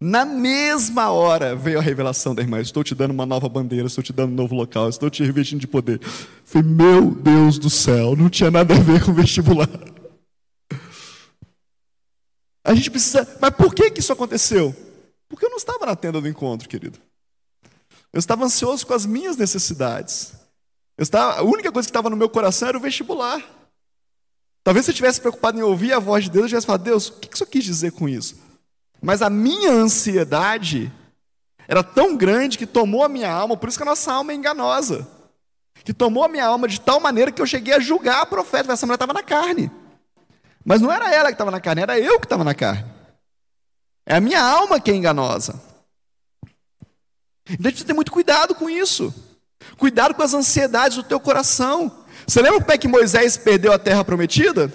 Na 0.03 0.25
mesma 0.25 1.11
hora 1.11 1.55
veio 1.55 1.79
a 1.79 1.83
revelação 1.83 2.35
da 2.35 2.43
irmã: 2.43 2.61
Estou 2.61 2.83
te 2.83 2.95
dando 2.95 3.11
uma 3.11 3.27
nova 3.27 3.49
bandeira, 3.49 3.87
estou 3.87 4.03
te 4.03 4.13
dando 4.13 4.33
um 4.33 4.37
novo 4.37 4.55
local, 4.55 4.89
estou 4.89 5.11
te 5.11 5.23
revestindo 5.23 5.61
de 5.61 5.67
poder. 5.67 6.01
Falei, 6.45 6.67
meu 6.67 7.11
Deus 7.11 7.59
do 7.59 7.69
céu, 7.69 8.17
não 8.17 8.31
tinha 8.31 8.51
nada 8.51 8.75
a 8.75 8.79
ver 8.79 9.05
com 9.05 9.13
vestibular. 9.13 9.69
A 12.65 12.75
gente 12.75 12.91
precisa. 12.91 13.27
Mas 13.41 13.51
por 13.51 13.75
que, 13.75 13.91
que 13.91 14.01
isso 14.01 14.13
aconteceu? 14.13 14.75
Porque 15.29 15.45
eu 15.45 15.51
não 15.51 15.59
estava 15.59 15.87
na 15.87 15.95
tenda 15.95 16.21
do 16.21 16.29
encontro, 16.29 16.69
querido. 16.69 16.99
Eu 18.13 18.19
estava 18.19 18.45
ansioso 18.45 18.87
com 18.87 18.95
as 18.95 19.07
minhas 19.07 19.37
necessidades. 19.37 20.33
Eu 20.97 21.03
estava, 21.03 21.39
a 21.39 21.43
única 21.43 21.71
coisa 21.71 21.87
que 21.87 21.91
estava 21.91 22.11
no 22.11 22.17
meu 22.17 22.29
coração 22.29 22.69
era 22.69 22.77
o 22.77 22.81
vestibular. 22.81 23.43
Talvez 24.63 24.85
se 24.85 24.91
eu 24.91 24.95
tivesse 24.95 25.21
preocupado 25.21 25.59
em 25.59 25.63
ouvir 25.63 25.93
a 25.93 25.99
voz 25.99 26.25
de 26.25 26.31
Deus, 26.31 26.45
eu 26.45 26.49
tivesse 26.51 26.67
falado, 26.67 26.83
Deus, 26.83 27.09
o 27.09 27.13
que, 27.15 27.37
você 27.37 27.47
quis 27.47 27.65
dizer 27.65 27.93
com 27.93 28.09
isso? 28.09 28.37
Mas 29.01 29.23
a 29.23 29.31
minha 29.31 29.71
ansiedade 29.73 30.93
era 31.67 31.83
tão 31.83 32.17
grande 32.17 32.59
que 32.59 32.67
tomou 32.67 33.03
a 33.03 33.09
minha 33.09 33.31
alma, 33.31 33.57
por 33.57 33.69
isso 33.69 33.79
que 33.79 33.83
a 33.83 33.87
nossa 33.87 34.13
alma 34.13 34.33
é 34.33 34.35
enganosa. 34.35 35.09
Que 35.83 35.95
tomou 35.95 36.25
a 36.25 36.29
minha 36.29 36.45
alma 36.45 36.69
de 36.69 36.81
tal 36.81 37.01
maneira 37.01 37.33
que 37.33 37.41
eu 37.41 37.47
cheguei 37.47 37.73
a 37.73 37.81
julgar 37.81 38.21
a 38.21 38.27
profeta, 38.27 38.73
essa 38.73 38.85
mulher 38.85 38.97
estava 38.97 39.15
na 39.15 39.23
carne. 39.23 39.71
Mas 40.65 40.81
não 40.81 40.93
era 40.93 41.13
ela 41.13 41.29
que 41.29 41.35
estava 41.35 41.51
na 41.51 41.61
carne, 41.61 41.83
era 41.83 41.99
eu 41.99 42.21
que 42.21 42.27
estava 42.27 42.45
na 42.45 42.55
carne. 42.55 42.85
É 44.05 44.17
a 44.17 44.21
minha 44.21 44.43
alma 44.43 44.79
que 44.79 44.91
é 44.91 44.95
enganosa. 44.95 45.61
Então 47.49 47.69
a 47.69 47.71
gente 47.71 47.85
ter 47.85 47.95
muito 47.95 48.13
cuidado 48.13 48.55
com 48.55 48.69
isso. 48.69 49.15
Cuidado 49.79 50.15
com 50.15 50.23
as 50.23 50.35
ansiedades 50.35 50.97
do 50.97 51.03
teu 51.03 51.19
coração. 51.19 52.00
Você 52.31 52.43
lembra 52.43 52.61
como 52.61 52.71
é 52.71 52.79
que 52.79 52.87
Moisés 52.87 53.37
perdeu 53.37 53.73
a 53.73 53.79
terra 53.79 54.05
prometida? 54.05 54.73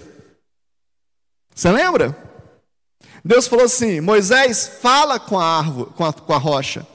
Você 1.55 1.71
lembra? 1.71 2.13
Deus 3.23 3.47
falou 3.47 3.63
assim: 3.63 4.01
Moisés, 4.01 4.67
fala 4.81 5.17
com 5.17 5.39
a 5.39 5.59
árvore, 5.59 5.89
com 5.91 6.03
a, 6.03 6.11
com 6.11 6.33
a 6.33 6.37
rocha. 6.37 6.85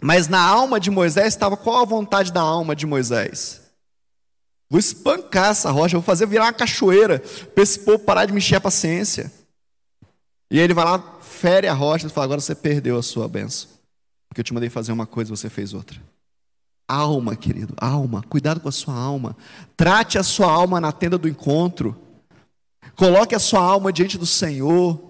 Mas 0.00 0.26
na 0.26 0.40
alma 0.40 0.80
de 0.80 0.90
Moisés 0.90 1.26
estava 1.26 1.54
qual 1.54 1.82
a 1.82 1.84
vontade 1.84 2.32
da 2.32 2.40
alma 2.40 2.74
de 2.74 2.86
Moisés? 2.86 3.60
Vou 4.70 4.80
espancar 4.80 5.50
essa 5.50 5.70
rocha, 5.70 5.98
vou 5.98 6.02
fazer 6.02 6.24
virar 6.24 6.46
uma 6.46 6.52
cachoeira, 6.54 7.18
para 7.54 7.62
esse 7.62 7.80
povo 7.80 7.98
parar 7.98 8.24
de 8.24 8.32
mexer 8.32 8.56
a 8.56 8.60
paciência. 8.60 9.30
E 10.50 10.56
aí 10.56 10.64
ele 10.64 10.72
vai 10.72 10.86
lá, 10.86 11.18
fere 11.20 11.68
a 11.68 11.74
rocha 11.74 12.06
e 12.06 12.10
fala: 12.10 12.24
agora 12.24 12.40
você 12.40 12.54
perdeu 12.54 12.96
a 12.96 13.02
sua 13.02 13.28
benção. 13.28 13.68
Porque 14.30 14.40
eu 14.40 14.44
te 14.44 14.54
mandei 14.54 14.70
fazer 14.70 14.92
uma 14.92 15.04
coisa 15.04 15.30
e 15.30 15.36
você 15.36 15.50
fez 15.50 15.74
outra. 15.74 16.00
Alma, 16.92 17.36
querido, 17.36 17.72
alma, 17.76 18.20
cuidado 18.28 18.58
com 18.58 18.68
a 18.68 18.72
sua 18.72 18.94
alma. 18.94 19.36
Trate 19.76 20.18
a 20.18 20.24
sua 20.24 20.50
alma 20.50 20.80
na 20.80 20.90
tenda 20.90 21.16
do 21.16 21.28
encontro. 21.28 21.96
Coloque 22.96 23.32
a 23.32 23.38
sua 23.38 23.60
alma 23.60 23.92
diante 23.92 24.18
do 24.18 24.26
Senhor. 24.26 25.00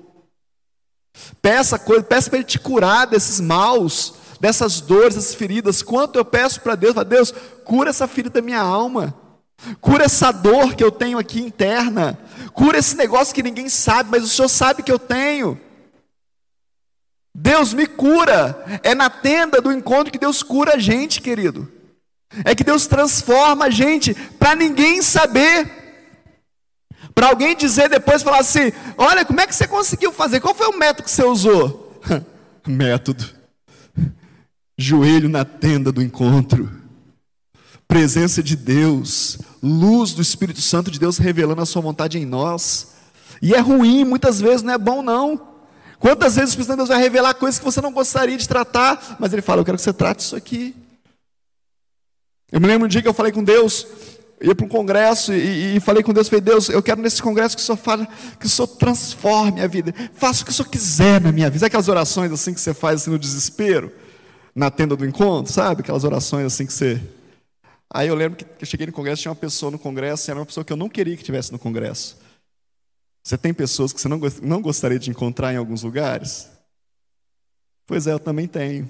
Peça 1.41 1.79
coisa, 1.79 2.03
peça 2.03 2.29
para 2.29 2.39
Ele 2.39 2.47
te 2.47 2.59
curar 2.59 3.07
desses 3.07 3.41
maus, 3.41 4.13
dessas 4.39 4.83
dores, 4.83 5.15
dessas 5.15 5.35
feridas. 5.35 5.83
Quanto 5.83 6.19
eu 6.19 6.25
peço 6.25 6.61
para 6.61 6.75
Deus, 6.75 6.93
para 6.93 7.03
Deus, 7.03 7.33
cura 7.65 7.89
essa 7.89 8.07
ferida 8.07 8.35
da 8.35 8.43
minha 8.43 8.61
alma. 8.61 9.15
Cura 9.81 10.05
essa 10.05 10.33
dor 10.33 10.75
que 10.75 10.85
eu 10.85 10.91
tenho 10.91 11.19
aqui 11.19 11.41
interna. 11.41 12.19
Cura 12.53 12.77
esse 12.77 12.95
negócio 12.95 13.35
que 13.35 13.43
ninguém 13.43 13.71
sabe, 13.71 14.11
mas 14.11 14.23
o 14.23 14.29
Senhor 14.29 14.49
sabe 14.49 14.83
que 14.83 14.93
eu 14.93 14.99
tenho. 14.99 15.59
Deus 17.35 17.73
me 17.73 17.87
cura. 17.87 18.81
É 18.83 18.95
na 18.95 19.09
tenda 19.09 19.61
do 19.61 19.73
encontro 19.73 20.13
que 20.13 20.19
Deus 20.19 20.43
cura 20.43 20.75
a 20.75 20.79
gente, 20.79 21.21
querido. 21.21 21.71
É 22.45 22.55
que 22.55 22.65
Deus 22.65 22.87
transforma 22.87 23.67
a 23.67 23.71
gente 23.71 24.15
para 24.15 24.55
ninguém 24.55 25.03
saber. 25.03 25.79
Para 27.15 27.29
alguém 27.29 27.57
dizer 27.57 27.89
depois, 27.89 28.23
falar 28.23 28.39
assim: 28.39 28.73
Olha, 28.97 29.25
como 29.25 29.41
é 29.41 29.47
que 29.47 29.55
você 29.55 29.67
conseguiu 29.67 30.13
fazer? 30.13 30.41
Qual 30.41 30.55
foi 30.55 30.69
o 30.69 30.79
método 30.79 31.05
que 31.05 31.11
você 31.11 31.25
usou? 31.25 32.01
método. 32.67 33.25
Joelho 34.79 35.29
na 35.29 35.45
tenda 35.45 35.93
do 35.93 36.03
encontro. 36.03 36.71
Presença 37.87 38.43
de 38.43 38.57
Deus. 38.57 39.39
Luz 39.63 40.13
do 40.13 40.23
Espírito 40.23 40.63
Santo 40.63 40.91
de 40.91 40.99
Deus 40.99 41.19
revelando 41.19 41.61
a 41.61 41.67
sua 41.67 41.83
vontade 41.83 42.19
em 42.19 42.25
nós. 42.25 42.95
E 43.43 43.55
é 43.55 43.59
ruim, 43.59 44.05
muitas 44.05 44.41
vezes 44.41 44.63
não 44.63 44.73
é 44.73 44.79
bom, 44.79 45.03
não. 45.03 45.50
Quantas 46.01 46.37
vezes 46.37 46.49
o 46.49 46.53
Espírito 46.53 46.69
Santo 46.69 46.77
de 46.79 46.79
Deus 46.79 46.89
vai 46.89 46.99
revelar 46.99 47.35
coisas 47.35 47.59
que 47.59 47.65
você 47.65 47.81
não 47.83 47.93
gostaria 47.93 48.37
de 48.37 48.49
tratar, 48.49 49.19
mas 49.21 49.35
ele 49.35 49.43
fala: 49.43 49.61
Eu 49.61 49.65
quero 49.67 49.77
que 49.77 49.83
você 49.83 49.93
trate 49.93 50.23
isso 50.23 50.35
aqui. 50.35 50.75
Eu 52.51 52.59
me 52.59 52.67
lembro 52.67 52.87
um 52.87 52.89
dia 52.89 53.03
que 53.03 53.07
eu 53.07 53.13
falei 53.13 53.31
com 53.31 53.45
Deus, 53.45 53.87
ia 54.41 54.55
para 54.55 54.65
um 54.65 54.69
congresso 54.69 55.35
e, 55.35 55.77
e, 55.77 55.81
falei 55.81 56.03
com 56.03 56.13
Deus, 56.13 56.27
falei, 56.27 56.41
Deus, 56.41 56.71
eu 56.71 56.83
quero 56.83 57.03
nesse 57.03 57.23
congresso 57.23 57.55
que 57.55 57.63
o 57.63 57.65
Senhor 57.65 57.77
fale, 57.77 58.09
que 58.41 58.47
o 58.47 58.49
Senhor 58.49 58.67
transforme 58.67 59.61
a 59.61 59.67
vida, 59.67 59.95
faça 60.15 60.43
o 60.43 60.47
que 60.47 60.51
o 60.51 60.55
Senhor 60.55 60.69
quiser 60.69 61.21
na 61.21 61.31
minha 61.31 61.49
vida. 61.51 61.61
Sabe 61.61 61.67
aquelas 61.69 61.89
orações 61.89 62.33
assim 62.33 62.55
que 62.55 62.61
você 62.61 62.73
faz 62.73 63.03
assim, 63.03 63.11
no 63.11 63.19
desespero, 63.19 63.93
na 64.55 64.71
tenda 64.71 64.97
do 64.97 65.05
encontro, 65.05 65.53
sabe? 65.53 65.83
Aquelas 65.83 66.03
orações 66.03 66.47
assim 66.47 66.65
que 66.65 66.73
você. 66.73 66.99
Aí 67.93 68.09
eu 68.09 68.15
lembro 68.15 68.39
que 68.39 68.47
eu 68.59 68.67
cheguei 68.67 68.87
no 68.87 68.93
congresso, 68.93 69.21
tinha 69.21 69.31
uma 69.31 69.37
pessoa 69.37 69.71
no 69.71 69.79
congresso, 69.79 70.29
e 70.29 70.31
era 70.31 70.41
uma 70.41 70.47
pessoa 70.47 70.65
que 70.65 70.73
eu 70.73 70.77
não 70.79 70.89
queria 70.89 71.15
que 71.15 71.23
tivesse 71.23 71.53
no 71.53 71.59
congresso. 71.59 72.17
Você 73.23 73.37
tem 73.37 73.53
pessoas 73.53 73.93
que 73.93 74.01
você 74.01 74.09
não, 74.09 74.63
gostaria 74.63 74.99
de 74.99 75.11
encontrar 75.11 75.53
em 75.53 75.57
alguns 75.57 75.83
lugares? 75.83 76.51
Pois 77.87 78.07
é, 78.07 78.13
eu 78.13 78.21
também 78.21 78.49
tenho. 78.49 78.89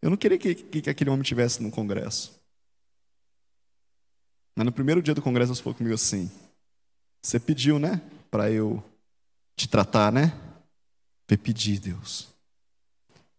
Eu 0.00 0.10
não 0.10 0.16
queria 0.16 0.38
que, 0.38 0.54
que, 0.54 0.82
que 0.82 0.90
aquele 0.90 1.10
homem 1.10 1.22
tivesse 1.22 1.62
no 1.62 1.70
congresso. 1.70 2.40
Mas 4.56 4.66
no 4.66 4.72
primeiro 4.72 5.02
dia 5.02 5.14
do 5.14 5.22
congresso, 5.22 5.54
você 5.54 5.62
falou 5.62 5.76
comigo 5.76 5.94
assim: 5.94 6.30
Você 7.22 7.38
pediu, 7.38 7.78
né? 7.78 8.02
Para 8.30 8.50
eu 8.50 8.82
te 9.56 9.68
tratar, 9.68 10.10
né? 10.12 10.36
Foi 11.28 11.36
pedir, 11.36 11.78
Deus. 11.78 12.28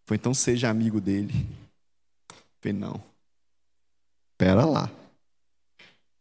Foi 0.06 0.16
então 0.16 0.34
seja 0.34 0.70
amigo 0.70 1.02
dele. 1.02 1.34
Foi 2.62 2.72
não. 2.72 3.04
Pera 4.38 4.66
lá. 4.66 4.90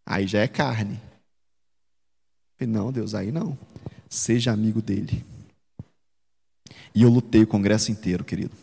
Aí 0.04 0.26
já 0.26 0.40
é 0.40 0.48
carne. 0.48 1.00
Foi 2.62 2.66
não, 2.68 2.92
Deus, 2.92 3.12
aí 3.12 3.32
não. 3.32 3.58
Seja 4.08 4.52
amigo 4.52 4.80
dele. 4.80 5.24
E 6.94 7.02
eu 7.02 7.08
lutei 7.08 7.42
o 7.42 7.46
congresso 7.46 7.90
inteiro, 7.90 8.22
querido. 8.22 8.56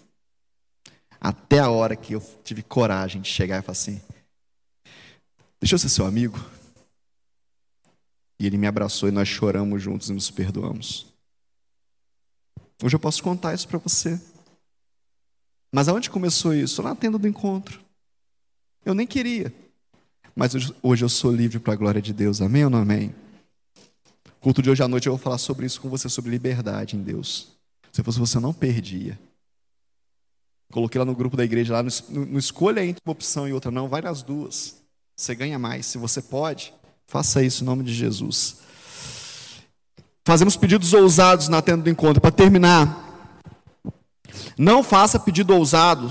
Até 1.19 1.59
a 1.59 1.69
hora 1.69 1.97
que 1.97 2.13
eu 2.13 2.21
tive 2.41 2.63
coragem 2.63 3.21
de 3.21 3.27
chegar 3.27 3.59
e 3.59 3.61
falar 3.61 3.73
assim: 3.73 4.01
Deixa 5.59 5.75
eu 5.75 5.79
ser 5.79 5.89
seu 5.89 6.05
amigo. 6.05 6.39
E 8.39 8.45
ele 8.45 8.57
me 8.57 8.67
abraçou 8.67 9.09
e 9.09 9.11
nós 9.11 9.27
choramos 9.27 9.83
juntos 9.83 10.09
e 10.09 10.13
nos 10.13 10.31
perdoamos. 10.31 11.05
Hoje 12.81 12.95
eu 12.95 12.99
posso 13.01 13.21
contar 13.21 13.53
isso 13.53 13.67
para 13.67 13.79
você. 13.79 14.17
Mas 15.73 15.89
aonde 15.89 16.09
começou 16.09 16.53
isso? 16.53 16.81
Na 16.81 16.95
tenda 16.95 17.17
do 17.17 17.27
encontro. 17.27 17.81
Eu 18.85 18.93
nem 18.93 19.05
queria. 19.05 19.53
Mas 20.33 20.53
hoje 20.81 21.03
eu 21.03 21.09
sou 21.09 21.35
livre 21.35 21.59
para 21.59 21.73
a 21.73 21.75
glória 21.75 22.01
de 22.01 22.13
Deus. 22.13 22.41
Amém 22.41 22.63
ou 22.63 22.69
não 22.69 22.79
amém? 22.79 23.13
Culto 24.39 24.61
de 24.61 24.69
hoje 24.69 24.81
à 24.81 24.87
noite 24.87 25.07
eu 25.07 25.13
vou 25.13 25.19
falar 25.19 25.37
sobre 25.37 25.65
isso 25.65 25.81
com 25.81 25.89
você, 25.89 26.07
sobre 26.07 26.31
liberdade 26.31 26.95
em 26.95 27.01
Deus. 27.01 27.49
Se 27.91 28.01
fosse 28.01 28.19
você, 28.19 28.39
não 28.39 28.53
perdia. 28.53 29.19
Coloquei 30.71 30.99
lá 30.99 31.05
no 31.05 31.15
grupo 31.15 31.35
da 31.35 31.43
igreja, 31.43 31.73
lá 31.73 31.83
no 31.83 32.39
escolha 32.39 32.85
entre 32.85 33.01
uma 33.05 33.11
opção 33.11 33.47
e 33.47 33.53
outra. 33.53 33.71
Não, 33.71 33.89
vai 33.89 34.01
nas 34.01 34.21
duas. 34.21 34.77
Você 35.15 35.35
ganha 35.35 35.59
mais. 35.59 35.87
Se 35.87 35.97
você 35.97 36.21
pode, 36.21 36.73
faça 37.07 37.43
isso 37.43 37.63
em 37.63 37.65
nome 37.65 37.83
de 37.83 37.93
Jesus. 37.93 38.57
Fazemos 40.23 40.55
pedidos 40.55 40.93
ousados 40.93 41.47
na 41.49 41.61
tenda 41.61 41.83
do 41.83 41.89
encontro. 41.89 42.21
Para 42.21 42.31
terminar, 42.31 43.33
não 44.57 44.83
faça 44.83 45.19
pedido 45.19 45.55
ousado, 45.55 46.09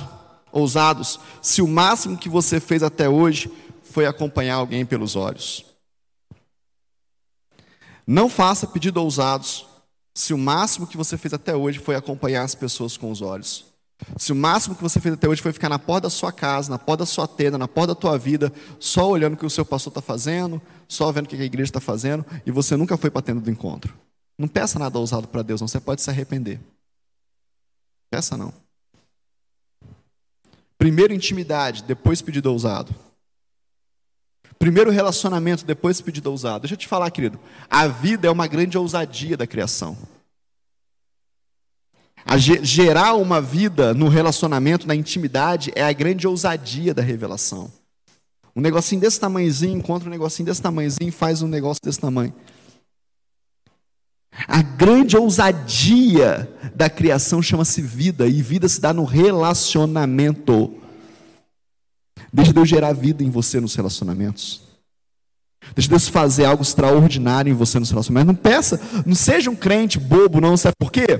ousados, 0.50 1.20
se 1.40 1.62
o 1.62 1.68
máximo 1.68 2.18
que 2.18 2.28
você 2.28 2.58
fez 2.58 2.82
até 2.82 3.08
hoje 3.08 3.50
foi 3.84 4.06
acompanhar 4.06 4.56
alguém 4.56 4.84
pelos 4.84 5.14
olhos. 5.16 5.67
Não 8.10 8.30
faça 8.30 8.66
pedido 8.66 9.02
ousados 9.02 9.66
se 10.14 10.32
o 10.32 10.38
máximo 10.38 10.86
que 10.86 10.96
você 10.96 11.18
fez 11.18 11.34
até 11.34 11.54
hoje 11.54 11.78
foi 11.78 11.94
acompanhar 11.94 12.42
as 12.42 12.54
pessoas 12.54 12.96
com 12.96 13.10
os 13.10 13.20
olhos. 13.20 13.66
Se 14.16 14.32
o 14.32 14.34
máximo 14.34 14.74
que 14.74 14.82
você 14.82 14.98
fez 14.98 15.12
até 15.12 15.28
hoje 15.28 15.42
foi 15.42 15.52
ficar 15.52 15.68
na 15.68 15.78
porta 15.78 16.06
da 16.06 16.10
sua 16.10 16.32
casa, 16.32 16.70
na 16.70 16.78
porta 16.78 17.02
da 17.02 17.06
sua 17.06 17.28
tenda, 17.28 17.58
na 17.58 17.68
porta 17.68 17.88
da 17.88 18.00
tua 18.00 18.16
vida, 18.16 18.50
só 18.80 19.10
olhando 19.10 19.34
o 19.34 19.36
que 19.36 19.44
o 19.44 19.50
seu 19.50 19.62
pastor 19.62 19.90
está 19.90 20.00
fazendo, 20.00 20.58
só 20.88 21.12
vendo 21.12 21.26
o 21.26 21.28
que 21.28 21.36
a 21.36 21.44
igreja 21.44 21.68
está 21.68 21.80
fazendo, 21.80 22.24
e 22.46 22.50
você 22.50 22.78
nunca 22.78 22.96
foi 22.96 23.10
para 23.10 23.18
a 23.18 23.22
tenda 23.22 23.42
do 23.42 23.50
encontro. 23.50 23.94
Não 24.38 24.48
peça 24.48 24.78
nada 24.78 24.98
ousado 24.98 25.28
para 25.28 25.42
Deus, 25.42 25.60
não. 25.60 25.68
Você 25.68 25.78
pode 25.78 26.00
se 26.00 26.08
arrepender. 26.08 26.58
Peça 28.08 28.38
não. 28.38 28.54
Primeiro 30.78 31.12
intimidade, 31.12 31.82
depois 31.82 32.22
pedido 32.22 32.50
ousado. 32.50 32.94
Primeiro 34.58 34.90
relacionamento, 34.90 35.64
depois 35.64 36.00
pedido 36.00 36.30
ousado. 36.30 36.62
Deixa 36.62 36.74
eu 36.74 36.78
te 36.78 36.88
falar, 36.88 37.10
querido. 37.10 37.38
A 37.70 37.86
vida 37.86 38.26
é 38.26 38.30
uma 38.30 38.46
grande 38.46 38.76
ousadia 38.76 39.36
da 39.36 39.46
criação. 39.46 39.96
A 42.24 42.36
gerar 42.36 43.14
uma 43.14 43.40
vida 43.40 43.94
no 43.94 44.08
relacionamento, 44.08 44.86
na 44.86 44.94
intimidade, 44.94 45.72
é 45.74 45.82
a 45.82 45.92
grande 45.92 46.26
ousadia 46.26 46.92
da 46.92 47.00
revelação. 47.00 47.70
Um 48.54 48.60
negocinho 48.60 49.00
desse 49.00 49.20
tamanhozinho 49.20 49.78
encontra 49.78 50.08
um 50.08 50.10
negocinho 50.10 50.46
desse 50.46 50.60
tamanhozinho 50.60 51.08
e 51.08 51.12
faz 51.12 51.40
um 51.42 51.48
negócio 51.48 51.80
desse 51.82 52.00
tamanho. 52.00 52.34
A 54.46 54.62
grande 54.62 55.16
ousadia 55.16 56.52
da 56.74 56.90
criação 56.90 57.40
chama-se 57.40 57.80
vida, 57.80 58.26
e 58.26 58.42
vida 58.42 58.68
se 58.68 58.80
dá 58.80 58.92
no 58.92 59.04
relacionamento. 59.04 60.77
Deixa 62.32 62.52
Deus 62.52 62.68
gerar 62.68 62.92
vida 62.92 63.22
em 63.22 63.30
você 63.30 63.60
nos 63.60 63.74
relacionamentos. 63.74 64.62
Deixa 65.74 65.88
Deus 65.88 66.08
fazer 66.08 66.44
algo 66.44 66.62
extraordinário 66.62 67.50
em 67.50 67.54
você 67.54 67.78
nos 67.78 67.90
relacionamentos. 67.90 68.34
Não 68.34 68.42
peça, 68.42 68.80
não 69.04 69.14
seja 69.14 69.50
um 69.50 69.56
crente 69.56 69.98
bobo, 69.98 70.40
não, 70.40 70.56
sabe 70.56 70.74
por 70.78 70.92
quê? 70.92 71.18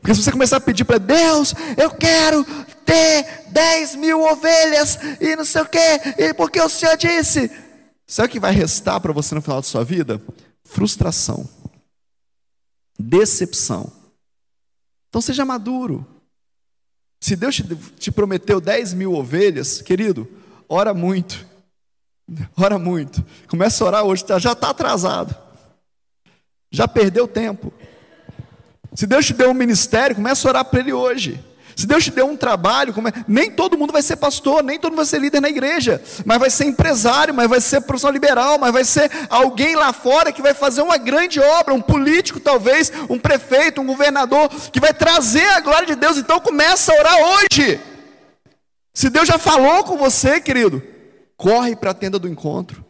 Porque 0.00 0.14
se 0.14 0.22
você 0.22 0.32
começar 0.32 0.58
a 0.58 0.60
pedir 0.60 0.84
para 0.84 0.98
Deus, 0.98 1.54
eu 1.76 1.90
quero 1.90 2.44
ter 2.84 3.48
10 3.50 3.96
mil 3.96 4.22
ovelhas 4.22 4.98
e 5.20 5.34
não 5.36 5.44
sei 5.44 5.62
o 5.62 5.66
quê, 5.66 6.00
e 6.16 6.32
porque 6.34 6.60
o 6.60 6.68
Senhor 6.68 6.96
disse. 6.96 7.50
Sabe 8.06 8.28
o 8.28 8.30
que 8.30 8.40
vai 8.40 8.52
restar 8.52 9.00
para 9.00 9.12
você 9.12 9.34
no 9.34 9.42
final 9.42 9.58
da 9.58 9.66
sua 9.66 9.84
vida? 9.84 10.22
Frustração, 10.64 11.48
decepção. 12.98 13.92
Então 15.08 15.20
seja 15.20 15.44
maduro. 15.44 16.06
Se 17.20 17.34
Deus 17.34 17.56
te, 17.56 17.64
te 17.98 18.12
prometeu 18.12 18.60
10 18.60 18.94
mil 18.94 19.12
ovelhas, 19.14 19.82
querido, 19.82 20.28
ora 20.68 20.92
muito. 20.92 21.46
Ora 22.56 22.78
muito. 22.78 23.24
Começa 23.48 23.82
a 23.82 23.86
orar 23.86 24.04
hoje, 24.04 24.24
tá, 24.24 24.38
já 24.38 24.52
está 24.52 24.70
atrasado. 24.70 25.34
Já 26.70 26.86
perdeu 26.86 27.26
tempo. 27.26 27.72
Se 28.94 29.06
Deus 29.06 29.26
te 29.26 29.32
deu 29.32 29.50
um 29.50 29.54
ministério, 29.54 30.16
começa 30.16 30.46
a 30.46 30.50
orar 30.50 30.64
para 30.64 30.80
ele 30.80 30.92
hoje. 30.92 31.42
Se 31.78 31.86
Deus 31.86 32.02
te 32.02 32.10
deu 32.10 32.26
um 32.26 32.36
trabalho, 32.36 32.92
come... 32.92 33.12
nem 33.28 33.52
todo 33.52 33.78
mundo 33.78 33.92
vai 33.92 34.02
ser 34.02 34.16
pastor, 34.16 34.64
nem 34.64 34.80
todo 34.80 34.90
mundo 34.90 34.96
vai 34.96 35.06
ser 35.06 35.20
líder 35.20 35.40
na 35.40 35.48
igreja, 35.48 36.02
mas 36.24 36.40
vai 36.40 36.50
ser 36.50 36.64
empresário, 36.64 37.32
mas 37.32 37.48
vai 37.48 37.60
ser 37.60 37.82
profissional 37.82 38.12
liberal, 38.12 38.58
mas 38.58 38.72
vai 38.72 38.84
ser 38.84 39.08
alguém 39.30 39.76
lá 39.76 39.92
fora 39.92 40.32
que 40.32 40.42
vai 40.42 40.54
fazer 40.54 40.82
uma 40.82 40.98
grande 40.98 41.38
obra, 41.38 41.72
um 41.72 41.80
político 41.80 42.40
talvez, 42.40 42.92
um 43.08 43.16
prefeito, 43.16 43.80
um 43.80 43.86
governador, 43.86 44.48
que 44.72 44.80
vai 44.80 44.92
trazer 44.92 45.48
a 45.50 45.60
glória 45.60 45.86
de 45.86 45.94
Deus. 45.94 46.16
Então 46.16 46.40
começa 46.40 46.92
a 46.92 46.98
orar 46.98 47.16
hoje. 47.16 47.80
Se 48.98 49.08
Deus 49.08 49.28
já 49.28 49.38
falou 49.38 49.84
com 49.84 49.96
você, 49.96 50.40
querido, 50.40 50.82
corre 51.36 51.76
para 51.76 51.92
a 51.92 51.94
tenda 51.94 52.18
do 52.18 52.26
encontro. 52.26 52.84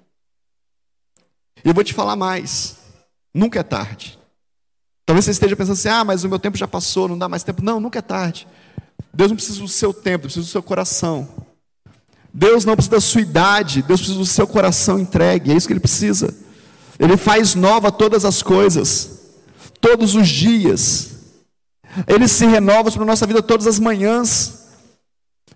E 1.62 1.68
eu 1.68 1.74
vou 1.74 1.84
te 1.84 1.92
falar 1.92 2.16
mais: 2.16 2.76
nunca 3.34 3.60
é 3.60 3.62
tarde. 3.62 4.18
Talvez 5.04 5.26
você 5.26 5.32
esteja 5.32 5.54
pensando 5.54 5.74
assim: 5.74 5.90
ah, 5.90 6.04
mas 6.04 6.24
o 6.24 6.28
meu 6.30 6.38
tempo 6.38 6.56
já 6.56 6.66
passou, 6.66 7.08
não 7.08 7.18
dá 7.18 7.28
mais 7.28 7.44
tempo. 7.44 7.62
Não, 7.62 7.78
nunca 7.78 7.98
é 7.98 8.00
tarde. 8.00 8.48
Deus 9.12 9.30
não 9.30 9.36
precisa 9.36 9.60
do 9.60 9.68
seu 9.68 9.92
tempo, 9.92 10.22
precisa 10.22 10.46
do 10.46 10.50
seu 10.50 10.62
coração. 10.62 11.28
Deus 12.32 12.64
não 12.64 12.74
precisa 12.74 12.96
da 12.96 13.02
sua 13.02 13.20
idade, 13.20 13.82
Deus 13.82 14.00
precisa 14.00 14.18
do 14.18 14.24
seu 14.24 14.46
coração 14.46 14.98
entregue, 14.98 15.52
é 15.52 15.54
isso 15.54 15.66
que 15.66 15.74
Ele 15.74 15.80
precisa. 15.80 16.34
Ele 16.98 17.18
faz 17.18 17.54
nova 17.54 17.92
todas 17.92 18.24
as 18.24 18.42
coisas, 18.42 19.34
todos 19.78 20.14
os 20.14 20.26
dias. 20.26 21.10
Ele 22.06 22.26
se 22.26 22.46
renova 22.46 22.90
sobre 22.90 23.02
a 23.06 23.10
nossa 23.10 23.26
vida 23.26 23.42
todas 23.42 23.66
as 23.66 23.78
manhãs. 23.78 24.57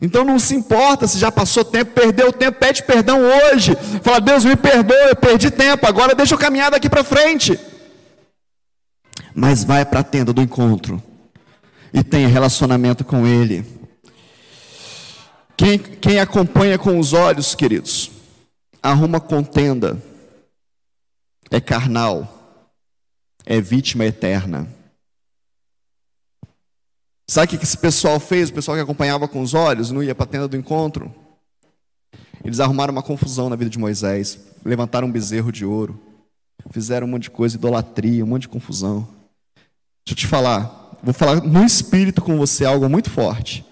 Então 0.03 0.25
não 0.25 0.39
se 0.39 0.55
importa 0.55 1.07
se 1.07 1.19
já 1.19 1.31
passou 1.31 1.65
tempo, 1.65 1.93
perdeu 1.93 2.33
tempo, 2.33 2.59
pede 2.59 2.83
perdão 2.83 3.21
hoje. 3.21 3.75
Fala, 4.03 4.21
Deus 4.21 4.45
me 4.45 4.57
perdoa, 4.57 5.09
eu 5.09 5.17
perdi 5.17 5.51
tempo, 5.51 5.87
agora 5.87 6.15
deixa 6.15 6.35
eu 6.35 6.39
caminhar 6.39 6.71
daqui 6.73 6.91
para 6.91 7.05
frente 7.05 7.59
mas 9.35 9.65
vai 9.65 9.85
para 9.85 10.01
a 10.01 10.05
tenda 10.05 10.33
do 10.33 10.43
encontro 10.43 11.03
e 11.93 12.03
tenha 12.03 12.29
relacionamento 12.29 13.05
com 13.05 13.27
Ele. 13.27 13.65
Quem, 15.57 15.79
quem 15.79 16.19
acompanha 16.19 16.79
com 16.79 16.99
os 16.99 17.13
olhos, 17.13 17.55
queridos, 17.55 18.11
arruma 18.83 19.21
contenda, 19.21 20.03
é 21.51 21.61
carnal, 21.61 22.67
é 23.45 23.61
vítima 23.61 24.05
eterna. 24.05 24.67
Sabe 27.33 27.47
o 27.47 27.59
que 27.59 27.65
esse 27.65 27.79
pessoal 27.79 28.21
fez? 28.21 28.51
O 28.51 28.53
pessoal 28.53 28.77
que 28.77 28.83
acompanhava 28.83 29.27
com 29.27 29.41
os 29.41 29.55
olhos, 29.55 29.91
não 29.91 30.03
ia 30.03 30.15
para 30.15 30.25
a 30.25 30.27
tenda 30.27 30.47
do 30.47 30.55
encontro. 30.55 31.11
Eles 32.45 32.61
arrumaram 32.61 32.93
uma 32.93 33.03
confusão 33.03 33.49
na 33.49 33.57
vida 33.57 33.71
de 33.71 33.79
Moisés, 33.79 34.39
levantaram 34.63 35.09
um 35.09 35.11
bezerro 35.11 35.51
de 35.51 35.65
ouro, 35.65 35.99
fizeram 36.71 37.07
um 37.07 37.11
monte 37.11 37.23
de 37.23 37.31
coisa, 37.31 37.57
idolatria, 37.57 38.23
um 38.23 38.27
monte 38.29 38.43
de 38.43 38.49
confusão. 38.49 39.09
Deixa 40.05 40.11
eu 40.11 40.15
te 40.15 40.27
falar, 40.27 40.99
vou 41.03 41.15
falar 41.15 41.37
no 41.37 41.65
espírito 41.65 42.21
com 42.21 42.37
você 42.37 42.67
algo 42.67 42.87
muito 42.87 43.09
forte. 43.09 43.65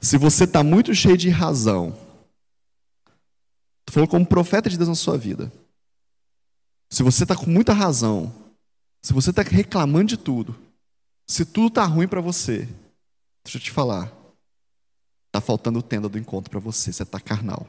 Se 0.00 0.18
você 0.18 0.42
está 0.42 0.64
muito 0.64 0.92
cheio 0.92 1.16
de 1.16 1.30
razão, 1.30 1.96
tu 3.84 3.92
falou 3.92 4.08
como 4.08 4.26
profeta 4.26 4.68
de 4.68 4.76
Deus 4.76 4.88
na 4.88 4.96
sua 4.96 5.16
vida. 5.16 5.52
Se 6.90 7.04
você 7.04 7.22
está 7.22 7.36
com 7.36 7.48
muita 7.48 7.72
razão, 7.72 8.34
se 9.00 9.12
você 9.12 9.30
está 9.30 9.42
reclamando 9.42 10.06
de 10.06 10.16
tudo, 10.16 10.68
se 11.30 11.44
tudo 11.44 11.68
está 11.68 11.84
ruim 11.84 12.08
para 12.08 12.20
você, 12.20 12.68
deixa 13.44 13.56
eu 13.56 13.60
te 13.60 13.70
falar, 13.70 14.12
está 15.28 15.40
faltando 15.40 15.80
tenda 15.80 16.08
do 16.08 16.18
encontro 16.18 16.50
para 16.50 16.58
você, 16.58 16.92
você 16.92 17.04
está 17.04 17.20
carnal. 17.20 17.68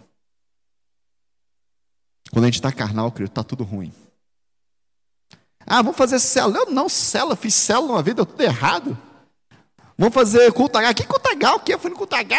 Quando 2.31 2.45
a 2.45 2.47
gente 2.47 2.55
está 2.55 2.71
carnal, 2.71 3.11
querido, 3.11 3.29
está 3.29 3.43
tudo 3.43 3.63
ruim. 3.63 3.93
Ah, 5.59 5.83
vamos 5.83 5.95
fazer 5.95 6.17
célula. 6.19 6.57
Eu 6.57 6.71
não, 6.71 6.89
célula, 6.89 7.35
fiz 7.35 7.53
célula 7.53 7.93
uma 7.93 8.01
vida, 8.01 8.15
deu 8.15 8.25
tudo 8.25 8.41
errado. 8.41 8.97
Vamos 9.95 10.13
fazer 10.15 10.51
culto 10.53 10.79
H. 10.79 10.95
Que 10.95 11.05
culto 11.05 11.29
H? 11.29 11.55
O 11.55 11.59
que? 11.59 11.71
Eu 11.71 11.79
fui 11.79 11.91
no 11.91 11.95
culto 11.95 12.15
H. 12.15 12.35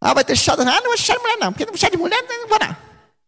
Ah, 0.00 0.14
vai 0.14 0.24
ter 0.24 0.36
chá 0.36 0.54
Ah, 0.54 0.64
não 0.64 0.88
vai 0.88 0.96
chá 0.96 1.14
de 1.14 1.20
mulher, 1.20 1.36
não. 1.36 1.52
Porque 1.52 1.66
não 1.66 1.76
chá 1.76 1.90
de 1.90 1.98
mulher, 1.98 2.22
não 2.22 2.48
vai 2.48 2.66
não. 2.66 2.76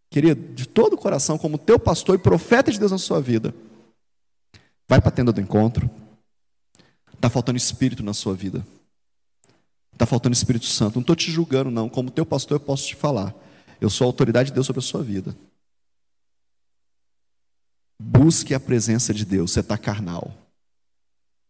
Querido, 0.08 0.54
de 0.54 0.66
todo 0.66 0.94
o 0.94 0.98
coração, 0.98 1.36
como 1.36 1.58
teu 1.58 1.78
pastor 1.78 2.14
e 2.14 2.18
profeta 2.18 2.72
de 2.72 2.78
Deus 2.78 2.92
na 2.92 2.98
sua 2.98 3.20
vida, 3.20 3.54
vai 4.88 5.00
para 5.00 5.08
a 5.08 5.12
tenda 5.12 5.32
do 5.32 5.40
encontro. 5.40 5.90
Está 7.12 7.30
faltando 7.30 7.56
espírito 7.56 8.02
na 8.02 8.14
sua 8.14 8.34
vida. 8.34 8.64
Está 9.96 10.04
faltando 10.04 10.34
Espírito 10.34 10.66
Santo. 10.66 10.96
Não 10.96 11.00
estou 11.00 11.16
te 11.16 11.30
julgando, 11.30 11.70
não. 11.70 11.88
Como 11.88 12.10
teu 12.10 12.26
pastor, 12.26 12.56
eu 12.56 12.60
posso 12.60 12.86
te 12.86 12.94
falar. 12.94 13.34
Eu 13.80 13.88
sou 13.88 14.04
a 14.04 14.08
autoridade 14.08 14.50
de 14.50 14.54
Deus 14.54 14.66
sobre 14.66 14.80
a 14.80 14.82
sua 14.82 15.02
vida. 15.02 15.34
Busque 17.98 18.52
a 18.52 18.60
presença 18.60 19.14
de 19.14 19.24
Deus, 19.24 19.52
você 19.52 19.60
está 19.60 19.78
carnal. 19.78 20.34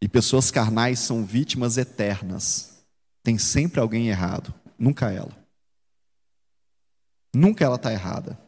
E 0.01 0.09
pessoas 0.09 0.49
carnais 0.49 1.01
são 1.01 1.25
vítimas 1.25 1.77
eternas. 1.77 2.85
Tem 3.21 3.37
sempre 3.37 3.81
alguém 3.81 4.09
errado, 4.09 4.55
nunca 4.79 5.11
ela. 5.11 5.37
Nunca 7.35 7.65
ela 7.65 7.75
está 7.75 7.93
errada. 7.93 8.39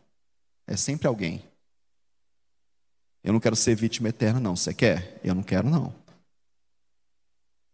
É 0.64 0.76
sempre 0.76 1.08
alguém. 1.08 1.42
Eu 3.22 3.32
não 3.32 3.40
quero 3.40 3.56
ser 3.56 3.74
vítima 3.74 4.08
eterna, 4.08 4.40
não. 4.40 4.56
Você 4.56 4.72
quer? 4.72 5.20
Eu 5.22 5.34
não 5.34 5.42
quero, 5.42 5.68
não. 5.68 5.94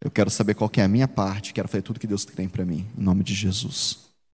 Eu 0.01 0.11
quero 0.11 0.31
saber 0.31 0.55
qual 0.55 0.69
que 0.69 0.81
é 0.81 0.85
a 0.85 0.89
minha 0.89 1.09
parte, 1.09 1.55
quero 1.55 1.67
fazer 1.67 1.83
tudo 1.83 1.99
que 1.99 2.07
Deus 2.07 2.25
tem 2.27 2.47
para 2.47 2.65
mim, 2.65 2.87
em 2.97 3.03
nome 3.03 3.25
de 3.25 3.35
Jesus. 3.35 4.14